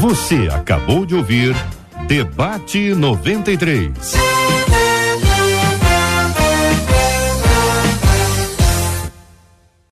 Você 0.00 0.48
acabou 0.52 1.04
de 1.04 1.16
ouvir 1.16 1.56
Debate 2.06 2.94
93. 2.94 4.14